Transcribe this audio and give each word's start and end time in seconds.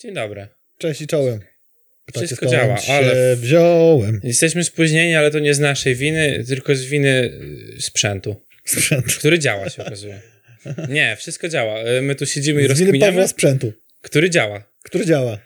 Dzień 0.00 0.14
dobry. 0.14 0.46
Cześć 0.78 1.00
i 1.00 1.06
czołem. 1.06 1.40
Ptacie 2.06 2.26
Wszystko 2.26 2.46
działa, 2.46 2.76
się 2.78 2.92
ale- 2.92 3.36
wziąłem. 3.36 4.20
Jesteśmy 4.24 4.64
spóźnieni, 4.64 5.14
ale 5.14 5.30
to 5.30 5.38
nie 5.38 5.54
z 5.54 5.58
naszej 5.58 5.94
winy, 5.94 6.44
tylko 6.48 6.74
z 6.74 6.84
winy 6.84 7.30
y, 7.78 7.82
sprzętu, 7.82 8.36
Sprzęt. 8.64 9.06
który 9.06 9.38
działa 9.38 9.68
się 9.70 9.82
okazuje. 9.84 10.20
Nie, 10.88 11.16
wszystko 11.18 11.48
działa. 11.48 11.80
Y, 11.98 12.02
My 12.02 12.14
tu 12.14 12.26
siedzimy 12.26 12.60
i 12.60 12.64
Z 12.64 12.66
winy 12.68 12.80
rozkminiamy, 12.80 13.12
Pawła 13.12 13.28
sprzętu, 13.28 13.72
który 14.02 14.30
działa. 14.30 14.64
który 14.82 15.06
działa. 15.06 15.38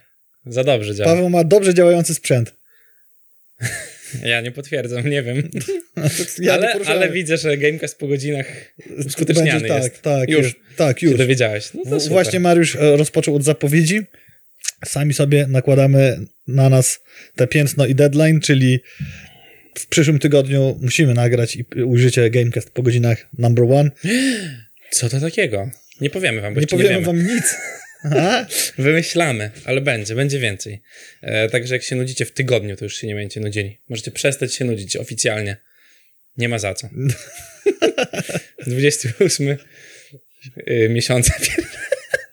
Za 0.45 0.63
dobrze 0.63 0.95
działa. 0.95 1.09
Paweł 1.11 1.29
ma 1.29 1.43
dobrze 1.43 1.73
działający 1.73 2.13
sprzęt. 2.13 2.53
Ja 4.23 4.41
nie 4.41 4.51
potwierdzam, 4.51 5.09
nie 5.09 5.23
wiem. 5.23 5.37
Ja 6.39 6.43
nie 6.43 6.51
ale, 6.53 6.73
poruszałem. 6.73 7.01
ale 7.01 7.11
widzę, 7.11 7.37
że 7.37 7.57
Gamecast 7.57 7.97
po 7.99 8.07
godzinach 8.07 8.45
uskuteczniany 9.05 9.51
Będzie, 9.51 9.67
tak, 9.67 9.83
jest. 9.83 10.01
Tak, 10.01 10.29
Już. 10.29 10.43
już. 10.43 10.55
Tak, 10.75 10.99
się 10.99 11.07
już. 11.07 11.17
dowiedziałeś. 11.17 11.69
No 11.73 11.99
to. 11.99 12.09
Właśnie 12.09 12.39
Mariusz 12.39 12.75
e, 12.75 12.97
rozpoczął 12.97 13.35
od 13.35 13.43
zapowiedzi. 13.43 14.01
Sami 14.85 15.13
sobie 15.13 15.47
nakładamy 15.47 16.19
na 16.47 16.69
nas 16.69 16.99
te 17.35 17.47
piętno 17.47 17.85
i 17.85 17.95
deadline, 17.95 18.39
czyli 18.39 18.79
w 19.77 19.87
przyszłym 19.87 20.19
tygodniu 20.19 20.79
musimy 20.81 21.13
nagrać 21.13 21.55
i 21.55 21.65
ujrzycie 21.83 22.29
Gamecast 22.29 22.71
po 22.71 22.83
godzinach 22.83 23.27
number 23.37 23.65
one. 23.71 23.91
Co 24.91 25.09
to 25.09 25.19
takiego? 25.19 25.71
Nie 26.01 26.09
powiemy 26.09 26.41
wam, 26.41 26.53
bo 26.53 26.59
Nie 26.59 26.63
nie 26.63 26.67
powiemy 26.67 26.89
wiemy. 26.89 27.05
wam 27.05 27.27
nic. 27.27 27.55
Wymyślamy, 28.77 29.51
ale 29.65 29.81
będzie, 29.81 30.15
będzie 30.15 30.39
więcej. 30.39 30.81
E, 31.21 31.49
także 31.49 31.75
jak 31.75 31.83
się 31.83 31.95
nudzicie 31.95 32.25
w 32.25 32.31
tygodniu, 32.31 32.75
to 32.75 32.85
już 32.85 32.97
się 32.97 33.07
nie 33.07 33.15
będziecie 33.15 33.39
nudzili. 33.41 33.79
Możecie 33.89 34.11
przestać 34.11 34.53
się 34.53 34.65
nudzić 34.65 34.95
oficjalnie. 34.97 35.57
Nie 36.37 36.49
ma 36.49 36.59
za 36.59 36.73
co. 36.73 36.89
28 38.67 39.57
y, 40.67 40.89
miesiąca 40.89 41.33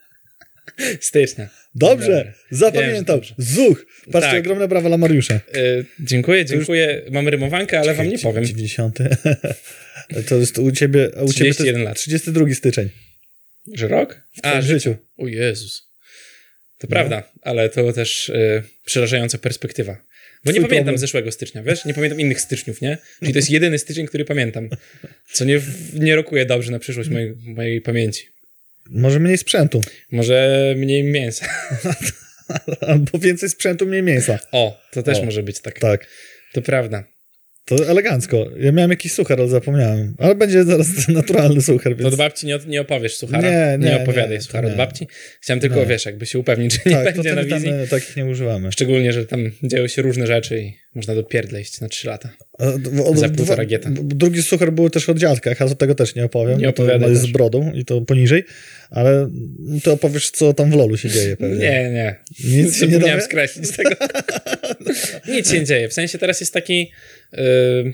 stycznia. 1.00 1.59
Dobrze, 1.74 2.32
zapamiętał. 2.50 3.20
Zuch. 3.38 3.86
Patrzcie, 4.12 4.30
Tak. 4.30 4.40
ogromne 4.40 4.68
brawa 4.68 4.88
dla 4.88 4.98
Mariusza. 4.98 5.34
Y, 5.34 5.84
dziękuję, 6.00 6.44
dziękuję. 6.44 7.02
Mam 7.10 7.28
rymowankę, 7.28 7.80
ale 7.80 7.94
wam 7.94 8.08
nie 8.08 8.18
powiem. 8.18 8.44
90. 8.44 8.98
To 10.28 10.36
jest 10.36 10.58
u 10.58 10.72
ciebie, 10.72 11.10
a 11.16 11.22
u 11.22 11.32
ciebie 11.32 11.50
to 11.50 11.54
31 11.54 11.74
jest 11.76 11.84
lat. 11.88 11.96
32 11.98 12.54
styczeń. 12.54 12.88
Że 13.74 13.88
rok? 13.88 14.22
W 14.36 14.40
twoim 14.40 14.62
życiu. 14.62 14.96
O 15.18 15.26
Jezus. 15.28 15.90
To 16.78 16.86
No. 16.86 16.90
prawda, 16.90 17.32
ale 17.42 17.68
to 17.68 17.92
też 17.92 18.28
y, 18.28 18.62
przerażająca 18.84 19.38
perspektywa. 19.38 19.92
Bo 20.44 20.50
nie 20.50 20.58
Twój 20.58 20.68
pamiętam 20.68 20.84
problem. 20.84 20.98
zeszłego 20.98 21.32
stycznia, 21.32 21.62
wiesz? 21.62 21.84
Nie 21.84 21.94
pamiętam 21.94 22.20
innych 22.20 22.40
styczniów, 22.40 22.80
nie? 22.80 22.98
Czyli 23.20 23.32
to 23.32 23.38
jest 23.38 23.50
jedyny 23.50 23.78
styczeń, 23.78 24.06
który 24.06 24.24
pamiętam. 24.24 24.68
Co 25.32 25.44
nie, 25.44 25.60
nie 25.94 26.16
rokuje 26.16 26.46
dobrze 26.46 26.72
na 26.72 26.78
przyszłość 26.78 27.08
mojej, 27.08 27.34
mojej 27.44 27.80
pamięci. 27.80 28.28
Może 28.90 29.20
mniej 29.20 29.38
sprzętu. 29.38 29.80
Może 30.12 30.74
mniej 30.76 31.04
mięsa. 31.04 31.46
Albo 32.88 33.18
więcej 33.18 33.48
sprzętu, 33.48 33.86
mniej 33.86 34.02
mięsa. 34.02 34.38
O, 34.52 34.80
to 34.92 35.02
też 35.02 35.18
O, 35.18 35.24
może 35.24 35.42
być 35.42 35.60
tak. 35.60 35.78
Tak. 35.78 36.06
To 36.52 36.62
prawda. 36.62 37.04
To 37.64 37.88
elegancko. 37.88 38.46
Ja 38.60 38.72
miałem 38.72 38.90
jakiś 38.90 39.12
suchar, 39.12 39.40
ale 39.40 39.48
zapomniałem. 39.48 40.14
Ale 40.18 40.34
będzie 40.34 40.64
zaraz 40.64 40.86
naturalny 41.08 41.62
suchar, 41.62 41.92
To 41.92 41.98
więc... 41.98 42.12
od 42.12 42.18
babci 42.18 42.46
nie, 42.46 42.58
nie 42.66 42.80
opowiesz 42.80 43.16
suchara. 43.16 43.50
Nie, 43.50 43.86
nie, 43.88 43.96
opowiadaj 44.02 44.36
nie, 44.36 44.40
suchara 44.42 44.62
to 44.62 44.66
od 44.68 44.72
nie. 44.72 44.76
babci. 44.78 45.08
Chciałem 45.40 45.60
tylko, 45.60 45.76
Nie. 45.76 45.86
wiesz, 45.86 46.06
jakby 46.06 46.26
się 46.26 46.38
upewnić, 46.38 46.72
że 46.74 46.80
nie 46.86 46.92
tak, 46.96 47.04
to 47.16 47.22
będzie 47.22 47.34
na 47.34 47.42
wtedy 47.42 47.50
tam 47.50 47.58
wizji. 47.62 47.72
e, 47.72 47.86
takich 47.86 48.16
nie 48.16 48.24
używamy. 48.26 48.72
Szczególnie, 48.72 49.12
że 49.12 49.26
tam 49.26 49.50
dzieją 49.62 49.88
się 49.88 50.02
różne 50.02 50.26
rzeczy 50.26 50.60
i 50.62 50.72
można 50.94 51.14
do 51.14 51.22
pierdla 51.22 51.58
iść 51.58 51.80
na 51.80 51.88
3 51.88 52.08
lata. 52.08 52.30
Od- 53.04 53.18
Za 53.18 53.28
półtora 53.28 53.64
gieta. 53.64 53.90
Drugi 53.92 54.42
suchar 54.42 54.72
był 54.72 54.90
też 54.90 55.08
od 55.08 55.18
dziadkach, 55.18 55.62
a 55.62 55.68
do 55.68 55.74
tego 55.74 55.94
też 55.94 56.14
nie 56.14 56.24
opowiem. 56.24 56.58
Nie 56.60 56.66
bo 56.66 56.72
to 56.72 57.08
jest 57.08 57.22
z 57.22 57.26
brodą 57.26 57.72
i 57.72 57.84
to 57.84 58.00
poniżej, 58.00 58.44
ale 58.90 59.30
ty 59.84 59.90
opowiesz, 59.90 60.30
co 60.30 60.54
tam 60.54 60.70
w 60.70 60.74
lolu 60.74 60.96
się 60.96 61.08
dzieje 61.08 61.36
pewnie. 61.36 61.56
Nie, 61.58 61.90
nie. 61.90 62.16
Nic 62.44 62.76
się 62.76 62.86
nie 62.86 62.98
dowie? 62.98 63.20
skreślić 63.20 63.66
z 63.66 63.76
tego. 63.76 63.90
Nic 65.34 65.50
się 65.50 65.58
nie 65.58 65.64
dzieje. 65.64 65.88
W 65.88 65.92
sensie 65.92 66.18
teraz 66.18 66.40
jest 66.40 66.52
taki... 66.52 66.92
y, 67.34 67.92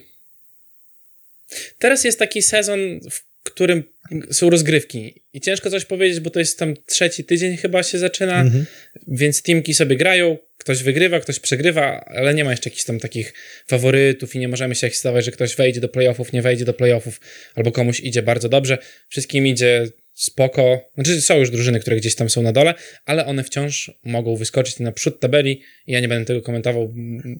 teraz 1.78 2.05
jest 2.05 2.19
taki 2.19 2.42
sezon, 2.42 2.78
w 3.10 3.21
którym 3.42 3.84
są 4.31 4.50
rozgrywki 4.50 5.22
i 5.33 5.41
ciężko 5.41 5.71
coś 5.71 5.84
powiedzieć, 5.84 6.21
bo 6.21 6.31
to 6.31 6.39
jest 6.39 6.59
tam 6.59 6.75
trzeci 6.87 7.25
tydzień 7.25 7.56
chyba 7.56 7.83
się 7.83 7.99
zaczyna, 7.99 8.41
Mhm. 8.41 8.67
więc 9.09 9.43
teamki 9.43 9.75
sobie 9.75 9.97
grają, 9.97 10.39
ktoś 10.59 10.83
wygrywa, 10.83 11.21
ktoś 11.21 11.41
przegrywa, 11.41 12.05
ale 12.06 12.34
nie 12.34 12.45
ma 12.45 12.50
jeszcze 12.50 12.71
jakichś 12.71 12.84
tam 12.84 13.00
takich 13.00 13.34
faworytów 13.66 14.34
i 14.34 14.39
nie 14.39 14.49
możemy 14.49 14.75
się 14.75 14.87
ekscytować, 14.87 15.25
że 15.25 15.31
ktoś 15.31 15.56
wejdzie 15.56 15.81
do 15.81 15.89
playoffów, 15.89 16.33
nie 16.33 16.43
wejdzie 16.43 16.65
do 16.65 16.75
playoffów, 16.75 17.21
albo 17.55 17.72
komuś 17.72 18.00
idzie 18.00 18.22
bardzo 18.22 18.49
dobrze. 18.49 18.78
Wszystkim 19.09 19.47
idzie 19.47 19.87
spoko. 20.16 20.91
Znaczy 20.94 21.21
są 21.21 21.38
już 21.38 21.50
drużyny, 21.50 21.81
które 21.81 21.97
gdzieś 21.97 22.15
tam 22.15 22.31
są 22.31 22.43
na 22.43 22.53
dole, 22.53 22.75
ale 23.04 23.27
one 23.27 23.44
wciąż 23.44 23.91
mogą 24.04 24.37
wyskoczyć 24.37 24.78
na 24.78 24.93
przód 24.93 25.21
tabeli 25.21 25.62
i 25.87 25.93
ja 25.93 26.00
nie 26.00 26.09
będę 26.09 26.25
tego 26.25 26.43
komentował, 26.43 26.94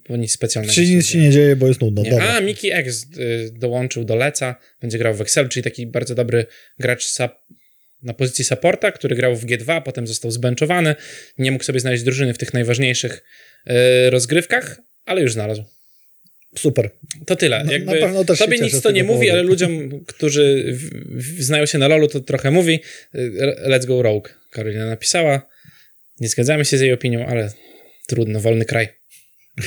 bo 0.09 0.17
nic 0.17 0.33
specjalnego. 0.33 0.75
Czyli 0.75 0.97
nic 0.97 1.07
się 1.07 1.19
nie 1.19 1.31
dzieje, 1.31 1.57
bo 1.57 1.69
jest 1.69 1.81
nudno. 1.81 2.03
Nie. 2.03 2.11
Dobra. 2.11 2.35
A, 2.35 2.41
Miki 2.41 2.73
X 2.73 3.07
y, 3.19 3.51
dołączył 3.53 4.05
do 4.05 4.17
Leca, 4.17 4.57
będzie 4.81 4.99
grał 4.99 5.15
w 5.15 5.21
Excel, 5.21 5.49
czyli 5.49 5.65
taki 5.65 5.87
bardzo 5.87 6.15
dobry 6.15 6.47
gracz 6.79 7.19
na 8.03 8.15
pozycji 8.15 8.45
supporta, 8.45 8.93
który 8.93 9.17
grał 9.17 9.37
w 9.37 9.47
G2, 9.47 9.83
potem 9.83 10.07
został 10.07 10.31
zbenchowany, 10.31 10.95
nie 11.39 11.53
mógł 11.53 11.65
sobie 11.65 11.81
znaleźć 11.81 12.05
drużyny 12.05 12.35
w 12.35 12.39
tych 12.39 12.55
najważniejszych 12.55 13.23
y, 13.67 14.11
rozgrywkach, 14.11 14.81
ale 15.05 15.21
już 15.23 15.33
znalazł. 15.33 15.76
Super. 16.59 16.91
To 17.27 17.37
tyle. 17.37 17.65
No, 17.65 17.73
Jakby 17.73 17.95
na 17.95 18.07
pewno 18.07 18.25
też 18.25 18.39
tobie 18.39 18.59
nic 18.59 18.81
to 18.81 18.91
nie 18.91 19.05
mówi, 19.05 19.27
powodu. 19.27 19.33
ale 19.33 19.43
ludziom, 19.43 20.05
którzy 20.07 20.65
w, 20.73 20.91
w, 21.39 21.43
znają 21.43 21.67
się 21.67 21.79
na 21.79 21.89
LoLu, 21.89 22.09
to 22.09 22.21
trochę 22.21 22.51
mówi. 22.51 22.81
Y, 23.15 23.33
Let's 23.67 23.87
go 23.87 24.03
Rogue, 24.03 24.29
Karolina 24.51 24.87
napisała. 24.87 25.49
Nie 26.21 26.29
zgadzamy 26.29 26.65
się 26.65 26.79
z 26.79 26.81
jej 26.81 26.93
opinią, 26.93 27.27
ale 27.27 27.53
trudno, 28.09 28.41
wolny 28.41 28.65
kraj. 28.65 28.89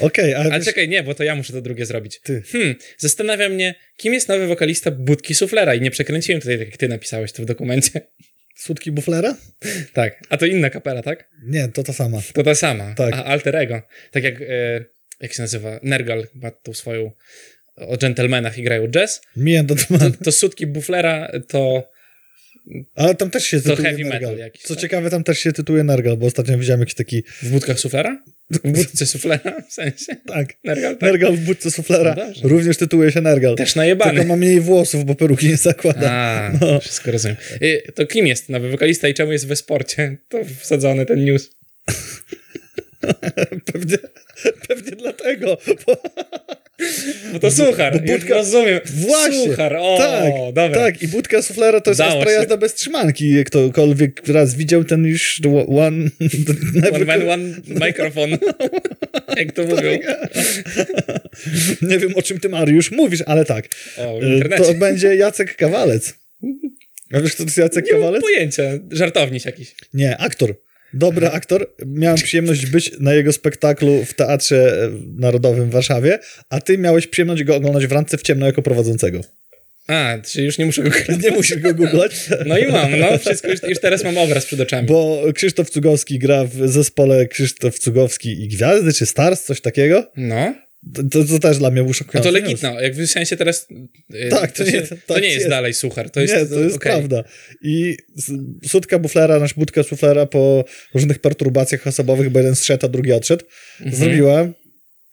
Okej, 0.00 0.34
ale 0.34 0.44
Ale 0.44 0.58
wiesz, 0.58 0.64
czekaj, 0.64 0.88
nie, 0.88 1.02
bo 1.02 1.14
to 1.14 1.24
ja 1.24 1.34
muszę 1.34 1.52
to 1.52 1.60
drugie 1.62 1.86
zrobić. 1.86 2.20
Ty. 2.20 2.42
Hmm, 2.52 2.74
zastanawia 2.98 3.48
mnie, 3.48 3.74
kim 3.96 4.14
jest 4.14 4.28
nowy 4.28 4.46
wokalista 4.46 4.90
Budki 4.90 5.34
Suflera 5.34 5.74
i 5.74 5.80
nie 5.80 5.90
przekręciłem 5.90 6.40
tutaj, 6.40 6.58
tak 6.58 6.68
jak 6.68 6.76
ty 6.76 6.88
napisałeś 6.88 7.32
to 7.32 7.42
w 7.42 7.46
dokumencie. 7.46 8.00
sutki 8.56 8.92
buflera? 8.92 9.36
tak, 9.92 10.20
a 10.28 10.36
to 10.36 10.46
inna 10.46 10.70
kapela, 10.70 11.02
tak? 11.02 11.28
Nie, 11.46 11.68
to 11.68 11.82
ta 11.82 11.92
sama. 11.92 12.22
To 12.34 12.42
ta 12.42 12.54
sama. 12.54 12.94
Tak. 12.94 13.14
A 13.14 13.24
alter 13.24 13.56
ego. 13.56 13.82
Tak 14.10 14.24
jak, 14.24 14.42
e, 14.42 14.84
jak 15.20 15.32
się 15.32 15.42
nazywa, 15.42 15.80
Nergal 15.82 16.26
ma 16.34 16.50
tą 16.50 16.74
swoją 16.74 17.12
o 17.76 17.96
dżentelmenach 17.96 18.58
i 18.58 18.62
grają 18.62 18.88
jazz, 18.88 19.20
do 19.64 19.74
to, 19.76 20.10
to 20.24 20.32
Sutki 20.32 20.66
Buflera 20.66 21.32
to 21.48 21.90
Ale 22.94 23.14
tam 23.14 23.30
też 23.30 23.44
się 23.46 23.60
To 23.60 23.70
tytułuje 23.70 23.88
heavy 23.90 24.04
metal 24.04 24.20
Nergal. 24.20 24.38
jakiś, 24.38 24.62
Co 24.62 24.74
tak? 24.74 24.82
ciekawe, 24.82 25.10
tam 25.10 25.24
też 25.24 25.38
się 25.38 25.52
tytułuje 25.52 25.84
Nergal, 25.84 26.16
bo 26.16 26.26
ostatnio 26.26 26.58
widziałem 26.58 26.80
jakiś 26.80 26.94
taki... 26.94 27.22
w 27.42 27.50
budkach 27.50 27.80
Suflera? 27.80 28.22
W 28.50 28.58
budce 28.72 29.06
Suflera 29.06 29.62
w 29.68 29.72
sensie? 29.72 30.16
Tak, 30.26 30.54
Nergal, 30.64 30.96
tak. 30.96 31.02
Nergal 31.12 31.36
w 31.36 31.40
budce 31.40 31.70
suflera. 31.70 32.14
No. 32.16 32.48
Również 32.48 32.76
tytułuje 32.76 33.12
się 33.12 33.20
Nergal. 33.20 33.56
Też 33.56 33.68
Tylko 33.68 33.80
najebany. 33.80 34.24
ma 34.24 34.36
mniej 34.36 34.60
włosów, 34.60 35.04
bo 35.04 35.14
peruki 35.14 35.48
nie 35.48 35.56
zakłada. 35.56 36.10
A, 36.12 36.52
No. 36.60 36.80
wszystko 36.80 37.10
rozumiem. 37.10 37.36
Y, 37.62 37.82
To 37.94 38.06
kim 38.06 38.26
jest 38.26 38.48
nowy 38.48 38.70
wokalista 38.70 39.08
i 39.08 39.14
czemu 39.14 39.32
jest 39.32 39.46
we 39.46 39.56
sporcie? 39.56 40.16
To 40.28 40.38
wsadzony 40.60 41.06
ten 41.06 41.24
news. 41.24 41.50
Pewnie, 43.72 43.96
pewnie 44.68 44.90
dlatego. 44.92 45.58
Bo, 45.86 46.02
Bo 47.32 47.38
to 47.38 47.50
suchar, 47.50 47.92
bo 47.92 48.12
budka- 48.12 48.34
rozumiem. 48.34 48.80
Właśnie. 48.84 49.44
Suchar, 49.50 49.76
o, 49.76 49.96
tak, 49.98 50.32
dobra. 50.54 50.80
tak. 50.80 51.02
I 51.02 51.08
budka 51.08 51.42
suflera 51.42 51.80
to 51.80 51.90
jest 51.90 52.00
Udało 52.00 52.18
ostra 52.18 52.32
jazda 52.32 52.56
bez 52.56 52.74
trzymanki. 52.74 53.34
Jak 53.34 53.46
ktokolwiek 53.46 54.28
raz 54.28 54.54
widział 54.54 54.84
ten 54.84 55.04
już 55.06 55.40
one... 55.68 56.10
One 56.92 57.04
man, 57.04 57.28
one 57.28 57.54
microphone. 57.66 58.30
Jak 59.36 59.52
to 59.52 59.62
mówią. 59.64 59.98
Nie 61.82 61.98
wiem, 61.98 62.12
o 62.16 62.22
czym 62.22 62.40
ty, 62.40 62.48
Mariusz, 62.48 62.90
mówisz, 62.90 63.22
ale 63.26 63.44
tak. 63.44 63.68
O, 63.98 64.20
internecie. 64.22 64.64
To 64.64 64.74
będzie 64.74 65.16
Jacek 65.16 65.56
Kawalec. 65.56 66.14
A 67.12 67.20
wiesz, 67.20 67.32
kto 67.34 67.42
to 67.44 67.48
jest 67.48 67.58
Jacek 67.58 67.86
Nie 67.86 67.92
mam 67.92 68.00
Kawalec? 68.00 68.22
pojęcia. 68.22 68.62
Żartowniś 68.90 69.44
jakiś. 69.44 69.74
Nie, 69.94 70.16
aktor. 70.18 70.54
Dobry 70.94 71.28
aktor. 71.28 71.66
Miałem 71.86 72.18
przyjemność 72.18 72.66
być 72.66 72.92
na 73.00 73.14
jego 73.14 73.32
spektaklu 73.32 74.04
w 74.04 74.14
Teatrze 74.14 74.90
Narodowym 75.16 75.70
w 75.70 75.72
Warszawie, 75.72 76.18
a 76.48 76.60
ty 76.60 76.78
miałeś 76.78 77.06
przyjemność 77.06 77.44
go 77.44 77.56
oglądać 77.56 77.86
w 77.86 77.92
randce 77.92 78.18
w 78.18 78.22
ciemno 78.22 78.46
jako 78.46 78.62
prowadzącego. 78.62 79.20
A, 79.86 80.18
czyli 80.24 80.46
już 80.46 80.58
nie 80.58 80.66
muszę 80.66 80.82
go 80.82 80.90
Nie 81.22 81.30
musisz 81.30 81.58
go 81.58 81.74
googlać, 81.74 82.12
No 82.46 82.58
i 82.58 82.66
mam, 82.66 82.98
no 82.98 83.18
wszystko, 83.18 83.48
już, 83.48 83.62
już 83.62 83.80
teraz 83.80 84.04
mam 84.04 84.18
obraz 84.18 84.46
przed 84.46 84.60
oczami. 84.60 84.86
bo 84.88 85.22
Krzysztof 85.34 85.70
Cugowski 85.70 86.18
gra 86.18 86.44
w 86.44 86.68
zespole 86.68 87.26
Krzysztof 87.26 87.78
Cugowski 87.78 88.42
i 88.44 88.48
Gwiazdy, 88.48 88.92
czy 88.92 89.06
Stars, 89.06 89.44
coś 89.44 89.60
takiego. 89.60 90.10
No, 90.16 90.54
To, 90.94 91.02
to, 91.04 91.24
to 91.24 91.38
też 91.38 91.58
dla 91.58 91.70
mnie 91.70 91.82
był 91.82 91.90
a 91.90 91.94
szokujący 91.94 92.28
to 92.28 92.32
legitno. 92.32 92.80
Jak 92.80 92.94
w 92.94 93.06
sensie 93.06 93.36
teraz... 93.36 93.66
y, 94.14 94.28
Tak, 94.30 94.52
to 94.52 94.64
się, 94.64 94.72
nie- 94.72 94.82
to 94.82 94.96
tak 95.06 95.22
nie 95.22 95.28
jest, 95.28 95.38
jest. 95.38 95.48
dalej 95.48 95.74
suchar. 95.74 96.10
To 96.10 96.20
jest, 96.20 96.34
nie, 96.34 96.46
to 96.46 96.60
jest 96.60 96.76
okej. 96.76 96.92
prawda. 96.92 97.24
I 97.62 97.96
sutka 98.66 98.98
buflera, 98.98 99.38
nasz 99.38 99.54
budka 99.54 99.82
suflera 99.82 100.26
po 100.26 100.64
różnych 100.94 101.18
perturbacjach 101.18 101.86
osobowych, 101.86 102.30
bo 102.30 102.38
jeden 102.38 102.56
zszedł, 102.56 102.86
a 102.86 102.88
drugi 102.88 103.12
odszedł, 103.12 103.44
zrobiła 103.86 104.48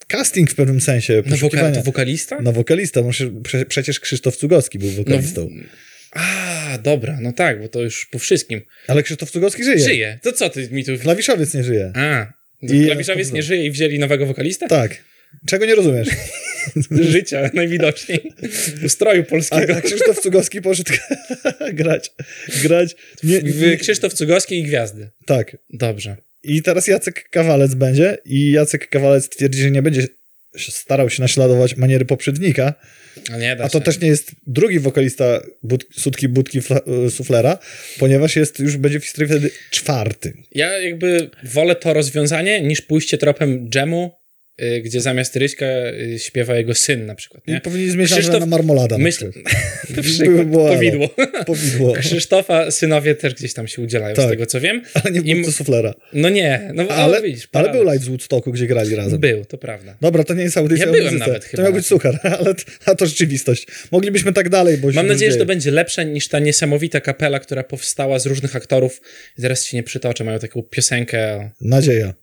casting 0.07 0.51
w 0.51 0.55
pewnym 0.55 0.81
sensie. 0.81 1.23
No 1.25 1.37
woka, 1.37 1.71
to 1.71 1.81
wokalista? 1.81 2.41
na 2.41 2.51
wokalista. 2.51 3.01
Prze, 3.43 3.65
przecież 3.65 3.99
Krzysztof 3.99 4.37
Cugowski 4.37 4.79
był 4.79 4.89
wokalistą. 4.89 5.49
A, 6.11 6.47
A, 6.73 6.77
dobra, 6.77 7.17
no 7.21 7.33
tak, 7.33 7.61
bo 7.61 7.67
to 7.67 7.81
już 7.81 8.05
po 8.11 8.19
wszystkim. 8.19 8.61
Ale 8.87 9.03
Krzysztof 9.03 9.31
Cugowski 9.31 9.63
żyje. 9.63 9.79
Żyje. 9.79 10.19
To 10.23 10.31
co 10.31 10.49
ty 10.49 10.69
mi 10.71 10.85
tu... 10.85 10.97
Klawiszowiec 10.97 11.53
nie 11.53 11.63
żyje. 11.63 11.91
A, 11.95 12.33
I- 12.61 12.85
klawiszowiec 12.85 13.31
nie 13.31 13.43
żyje 13.43 13.65
i 13.65 13.71
wzięli 13.71 13.99
nowego 13.99 14.25
wokalista? 14.25 14.67
Tak. 14.67 15.03
Czego 15.47 15.65
nie 15.65 15.75
rozumiesz? 15.75 16.07
Życia 17.11 17.49
najwidoczniej. 17.53 18.31
Ustroju 18.85 19.21
A, 19.21 19.25
polskiego. 19.25 19.75
a 19.75 19.81
Krzysztof 19.81 20.19
Cugowski 20.19 20.61
poszedł 20.61 20.93
grać. 21.73 22.11
Grać. 22.63 22.95
Nie, 23.23 23.41
nie, 23.41 23.77
Krzysztof 23.77 24.13
Cugowski 24.13 24.59
i 24.59 24.63
Gwiazdy. 24.63 25.09
tak. 25.25 25.57
Dobrze. 25.69 26.17
I 26.43 26.61
teraz 26.61 26.87
Jacek 26.87 27.29
Kawalec 27.29 27.73
będzie 27.73 28.17
i 28.25 28.51
Jacek 28.51 28.89
Kawalec 28.89 29.29
twierdzi, 29.29 29.61
że 29.61 29.71
nie 29.71 29.81
będzie 29.81 30.07
starał 30.57 31.09
się 31.09 31.21
naśladować 31.21 31.75
maniery 31.77 32.05
poprzednika, 32.05 32.73
A 33.33 33.37
nie 33.37 33.55
da 33.55 33.63
a 33.63 33.69
to 33.69 33.79
też 33.81 33.99
nie 33.99 34.07
jest 34.07 34.31
drugi 34.47 34.79
wokalista 34.79 35.41
bud, 35.63 35.85
Sutki 35.97 36.27
Budki 36.27 36.61
Fla- 36.61 37.09
Suflera, 37.09 37.57
ponieważ 37.99 38.35
jest 38.35 38.59
już 38.59 38.77
będzie 38.77 38.99
w 38.99 39.03
historii 39.05 39.29
wtedy 39.31 39.49
czwarty. 39.71 40.33
Ja 40.51 40.79
jakby 40.79 41.29
wolę 41.43 41.75
to 41.75 41.93
rozwiązanie 41.93 42.61
niż 42.61 42.81
pójście 42.81 43.17
tropem 43.17 43.69
dżemu, 43.69 44.11
gdzie 44.83 45.01
zamiast 45.01 45.35
Ryśka 45.35 45.65
y, 45.65 46.19
śpiewa 46.19 46.55
jego 46.55 46.75
syn 46.75 47.05
na 47.05 47.15
przykład. 47.15 47.43
I 47.47 47.51
Nie? 47.51 47.61
powinien 47.61 47.91
zmienić 47.91 48.11
nazwę 48.11 48.31
Krzysztof- 48.31 48.39
na 48.39 48.45
Marmolada. 48.45 48.97
Myśl... 48.97 49.31
na 49.95 50.01
przykład 50.01 50.47
powidło. 50.51 51.09
Powidło. 51.45 51.93
Krzysztofa 52.01 52.71
synowie 52.71 53.15
też 53.15 53.33
gdzieś 53.33 53.53
tam 53.53 53.67
się 53.67 53.81
udzielają, 53.81 54.15
z 54.15 54.17
Tak. 54.17 54.29
tego 54.29 54.45
co 54.45 54.61
wiem. 54.61 54.81
Ale 54.93 55.11
nie 55.11 55.19
I- 55.19 55.35
Budce 55.35 55.51
Suflera. 55.51 55.93
No 56.13 56.29
nie, 56.29 56.71
no 56.73 56.83
ale, 56.87 57.21
widzisz, 57.21 57.47
ale 57.53 57.71
był 57.71 57.83
live 57.83 58.01
z 58.03 58.07
Woodstocku, 58.07 58.51
gdzie 58.51 58.67
grali 58.67 58.95
razem. 58.95 59.19
Był, 59.19 59.45
to 59.45 59.57
prawda. 59.57 59.97
Dobra, 60.01 60.23
to 60.23 60.33
nie 60.33 60.43
jest 60.43 60.57
audycja 60.57 60.85
Ja 60.85 60.91
byłem 60.91 61.17
nawet 61.17 61.43
To 61.43 61.49
chyba 61.49 61.63
miał 61.63 61.71
na 61.71 61.77
być 61.77 61.87
suchar, 61.87 62.19
ale 62.39 62.53
a 62.85 62.95
to 62.95 63.05
rzeczywistość. 63.05 63.67
Moglibyśmy 63.91 64.33
tak 64.33 64.49
dalej, 64.49 64.77
bo 64.77 64.91
Mam 64.91 65.07
nadzieję, 65.07 65.31
że 65.31 65.37
to 65.37 65.45
będzie 65.45 65.71
lepsze 65.71 66.05
niż 66.05 66.27
ta 66.27 66.39
niesamowita 66.39 67.01
kapela, 67.01 67.39
która 67.39 67.63
powstała 67.63 68.19
z 68.19 68.25
różnych 68.25 68.55
aktorów. 68.55 69.01
I 69.37 69.41
zaraz 69.41 69.65
ci 69.65 69.75
nie 69.75 69.83
przytoczę, 69.83 70.23
mają 70.23 70.39
taką 70.39 70.63
piosenkę. 70.63 71.49
Nadzieja. 71.61 72.13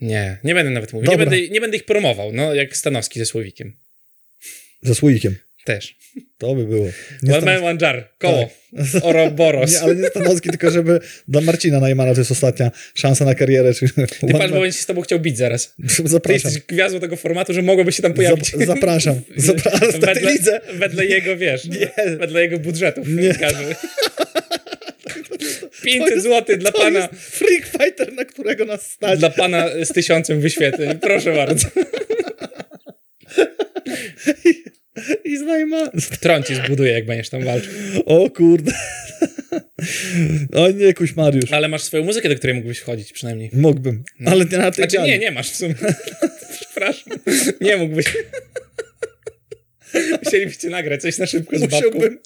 Nie, 0.00 0.38
nie 0.44 0.54
będę 0.54 0.70
nawet 0.70 0.92
mówił. 0.92 1.10
Nie 1.10 1.18
będę, 1.18 1.48
nie 1.48 1.60
będę 1.60 1.76
ich 1.76 1.84
promował, 1.84 2.32
no 2.32 2.54
jak 2.54 2.76
Stanowski 2.76 3.18
ze 3.18 3.26
Słowikiem. 3.26 3.72
Ze 4.82 4.94
słoikiem. 4.94 5.36
Też. 5.64 5.96
To 6.38 6.54
by 6.54 6.64
było. 6.66 6.86
Nie 7.22 7.38
One 7.38 7.46
man, 7.46 7.64
one 7.64 7.78
jar. 7.80 8.08
Koło. 8.18 8.50
Oroboros. 9.02 9.72
Nie, 9.72 9.80
ale 9.80 9.96
nie 9.96 10.08
Stanowski, 10.08 10.50
tylko 10.50 10.70
żeby 10.70 11.00
dla 11.28 11.40
Marcina 11.40 11.80
Najmana 11.80 12.14
to 12.14 12.20
jest 12.20 12.30
ostatnia 12.30 12.70
szansa 12.94 13.24
na 13.24 13.34
karierę. 13.34 13.74
Czy... 13.74 13.88
Ty 14.20 14.32
patrz, 14.32 14.52
bo 14.52 14.66
się 14.66 14.72
z 14.72 14.86
tobą 14.86 15.00
chciał 15.00 15.20
bić 15.20 15.36
zaraz. 15.38 15.74
Ty 15.96 16.08
Zapraszam. 16.08 16.50
jesteś 16.52 16.62
gwiazdą 16.68 17.00
tego 17.00 17.16
formatu, 17.16 17.52
że 17.52 17.62
mogłoby 17.62 17.92
się 17.92 18.02
tam 18.02 18.14
pojawić. 18.14 18.54
Zap- 18.54 18.66
zapraszam. 18.66 19.14
Zapra- 19.38 19.78
ale 19.80 19.92
w 19.92 20.00
tej 20.00 20.14
wedle, 20.14 20.60
wedle 20.74 21.06
jego, 21.06 21.36
wiesz, 21.36 21.64
Nie. 21.64 21.90
wedle 22.18 22.42
jego 22.42 22.58
budżetów. 22.58 23.08
Nie. 23.08 23.34
Każdy. 25.84 25.98
To 25.98 26.04
500 26.04 26.10
jest- 26.14 26.22
zł 26.26 26.56
dla 26.58 26.72
to 26.72 26.78
pana, 26.78 26.98
jest 27.00 27.12
Freak 27.14 27.64
fighter, 27.66 28.12
na 28.12 28.24
którego 28.24 28.64
nas 28.64 28.90
stać. 28.92 29.18
dla 29.18 29.30
pana 29.30 29.68
z 29.84 29.88
tysiącem 29.92 30.40
wyświetleń. 30.40 30.98
Proszę 30.98 31.32
bardzo. 31.32 31.68
I 35.24 35.36
z 35.38 35.40
Najman. 35.40 35.90
Tron 36.20 36.42
ci 36.42 36.54
zbuduje, 36.54 36.92
jak 36.92 37.06
będziesz 37.06 37.28
tam 37.28 37.44
walczył. 37.44 37.72
O 38.06 38.30
kurde. 38.30 38.72
O 40.54 40.70
nie, 40.70 40.94
kuś 40.94 41.16
Mariusz. 41.16 41.52
Ale 41.52 41.68
masz 41.68 41.82
swoją 41.82 42.04
muzykę, 42.04 42.28
do 42.28 42.36
której 42.36 42.56
mógłbyś 42.56 42.78
wchodzić 42.78 43.12
przynajmniej. 43.12 43.50
Mógłbym, 43.52 44.04
ale 44.26 44.44
nie 44.44 44.58
na 44.58 44.70
tej 44.70 44.90
Znaczy 44.90 45.06
nie, 45.08 45.18
nie 45.18 45.30
masz 45.30 45.50
w 45.50 45.56
sumie. 45.56 45.74
Przepraszam. 46.60 47.12
Nie 47.60 47.76
mógłbyś. 47.76 48.06
Musielibyście 50.24 50.68
nagrać 50.68 51.02
coś 51.02 51.18
na 51.18 51.26
szybko 51.26 51.58
z 51.58 51.60
babką. 51.60 51.76
Musiałbym, 51.76 52.18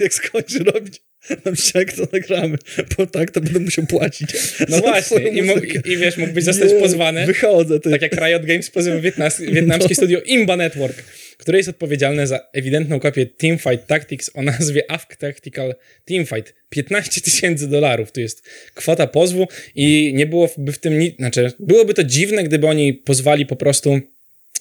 jak 0.00 0.14
skończy 0.14 0.58
robić 0.58 1.02
nam 1.44 1.56
ściek, 1.56 1.92
to 1.92 2.02
nagramy, 2.12 2.58
bo 2.98 3.06
tak 3.06 3.30
to 3.30 3.40
będę 3.40 3.60
musiał 3.60 3.86
płacić. 3.86 4.30
No 4.68 4.78
właśnie. 4.78 5.28
I, 5.28 5.42
mógł. 5.42 5.66
I 5.84 5.96
wiesz, 5.96 6.16
mógłbyś 6.16 6.44
zostać 6.44 6.72
Nie, 6.72 6.80
pozwany. 6.80 7.26
Wychodzę, 7.26 7.80
ty. 7.80 7.90
Tak 7.90 8.02
jak 8.02 8.12
Riot 8.12 8.46
Games 8.46 8.70
pozywa 8.70 9.00
wietnas, 9.00 9.40
wietnamskie 9.54 9.88
No. 9.90 9.94
studio 9.94 10.20
Imba 10.20 10.56
Network, 10.56 11.04
które 11.36 11.58
jest 11.58 11.68
odpowiedzialne 11.68 12.26
za 12.26 12.40
ewidentną 12.52 13.00
kopię 13.00 13.26
Teamfight 13.26 13.86
Tactics 13.86 14.30
o 14.34 14.42
nazwie 14.42 14.90
AFK 14.90 15.16
Tactical 15.16 15.74
Teamfight. 16.04 16.54
15 16.70 17.20
tysięcy 17.20 17.68
dolarów 17.68 18.12
to 18.12 18.20
jest 18.20 18.48
kwota 18.74 19.06
pozwu 19.06 19.48
i 19.74 20.12
nie 20.14 20.26
byłoby 20.26 20.72
w 20.72 20.78
tym 20.78 20.98
nic, 20.98 21.16
znaczy 21.16 21.52
byłoby 21.58 21.94
to 21.94 22.04
dziwne, 22.04 22.44
gdyby 22.44 22.66
oni 22.66 22.94
pozwali 22.94 23.46
po 23.46 23.56
prostu 23.56 24.00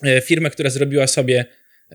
e, 0.03 0.21
firmę, 0.21 0.49
która 0.49 0.69
zrobiła 0.69 1.07
sobie 1.07 1.45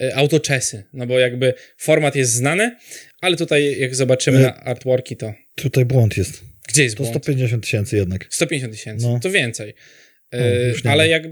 e, 0.01 0.17
autoczesy, 0.17 0.85
no 0.93 1.07
bo 1.07 1.19
jakby 1.19 1.55
format 1.77 2.17
jest 2.17 2.33
znany, 2.33 2.77
ale 3.25 3.37
tutaj 3.37 3.79
jak 3.81 3.95
zobaczymy 3.95 4.39
na 4.39 4.55
artworki, 4.61 5.17
to 5.17 5.35
Tutaj 5.55 5.85
błąd 5.85 6.17
jest. 6.17 6.43
gdzie 6.69 6.83
jest 6.83 6.97
To 6.97 7.03
błąd? 7.03 7.15
150 7.17 7.63
tysięcy 7.65 7.97
jednak. 7.97 8.27
150 8.31 8.73
tysięcy, 8.73 9.07
No. 9.07 9.21
to 9.23 9.31
więcej. 9.31 9.75
O, 10.33 10.37
E, 10.37 10.91
ale 10.91 11.09
jak 11.09 11.23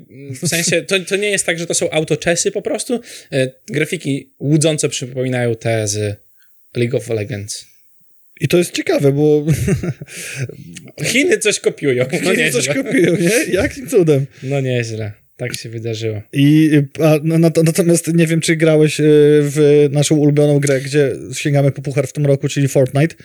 w 0.43 0.49
sensie, 0.49 0.83
to, 0.83 1.01
to 1.01 1.17
nie 1.17 1.31
jest 1.31 1.47
tak, 1.47 1.59
że 1.59 1.67
to 1.67 1.75
są 1.75 1.91
autoczesy 1.91 2.51
po 2.51 2.63
prostu. 2.63 3.01
E, 3.33 3.51
grafiki 3.67 4.33
łudząco 4.41 4.89
przypominają 4.89 5.55
te 5.57 5.89
z 5.89 6.17
League 6.77 6.97
of 6.97 7.09
Legends. 7.09 7.67
I 8.41 8.49
to 8.49 8.59
jest 8.59 8.73
ciekawe, 8.73 9.13
bo 9.13 9.47
Chiny 11.05 11.39
coś 11.39 11.61
kopiują. 11.61 12.05
No 12.25 12.31
Chiny 12.31 12.51
coś 12.51 12.67
nieźle. 12.69 12.83
kopiują, 12.85 13.17
nie? 13.17 13.53
Jakim 13.55 13.89
cudem? 13.89 14.27
No 14.43 14.61
nieźle. 14.61 15.13
Tak 15.43 15.57
się 15.57 15.69
wydarzyło. 15.69 16.23
I, 16.33 16.71
a, 17.01 17.19
no, 17.23 17.39
nat- 17.39 17.65
natomiast 17.65 18.15
nie 18.15 18.27
wiem, 18.27 18.41
czy 18.41 18.57
grałeś 18.57 19.01
y, 19.01 19.05
w 19.43 19.89
naszą 19.91 20.17
ulubioną 20.17 20.59
grę, 20.61 20.81
gdzie 20.81 21.13
sięgamy 21.33 21.71
po 21.71 21.83
puchar 21.83 22.07
w 22.07 22.13
tym 22.13 22.27
roku, 22.27 22.49
czyli 22.49 22.69
Fortnite. 22.69 23.17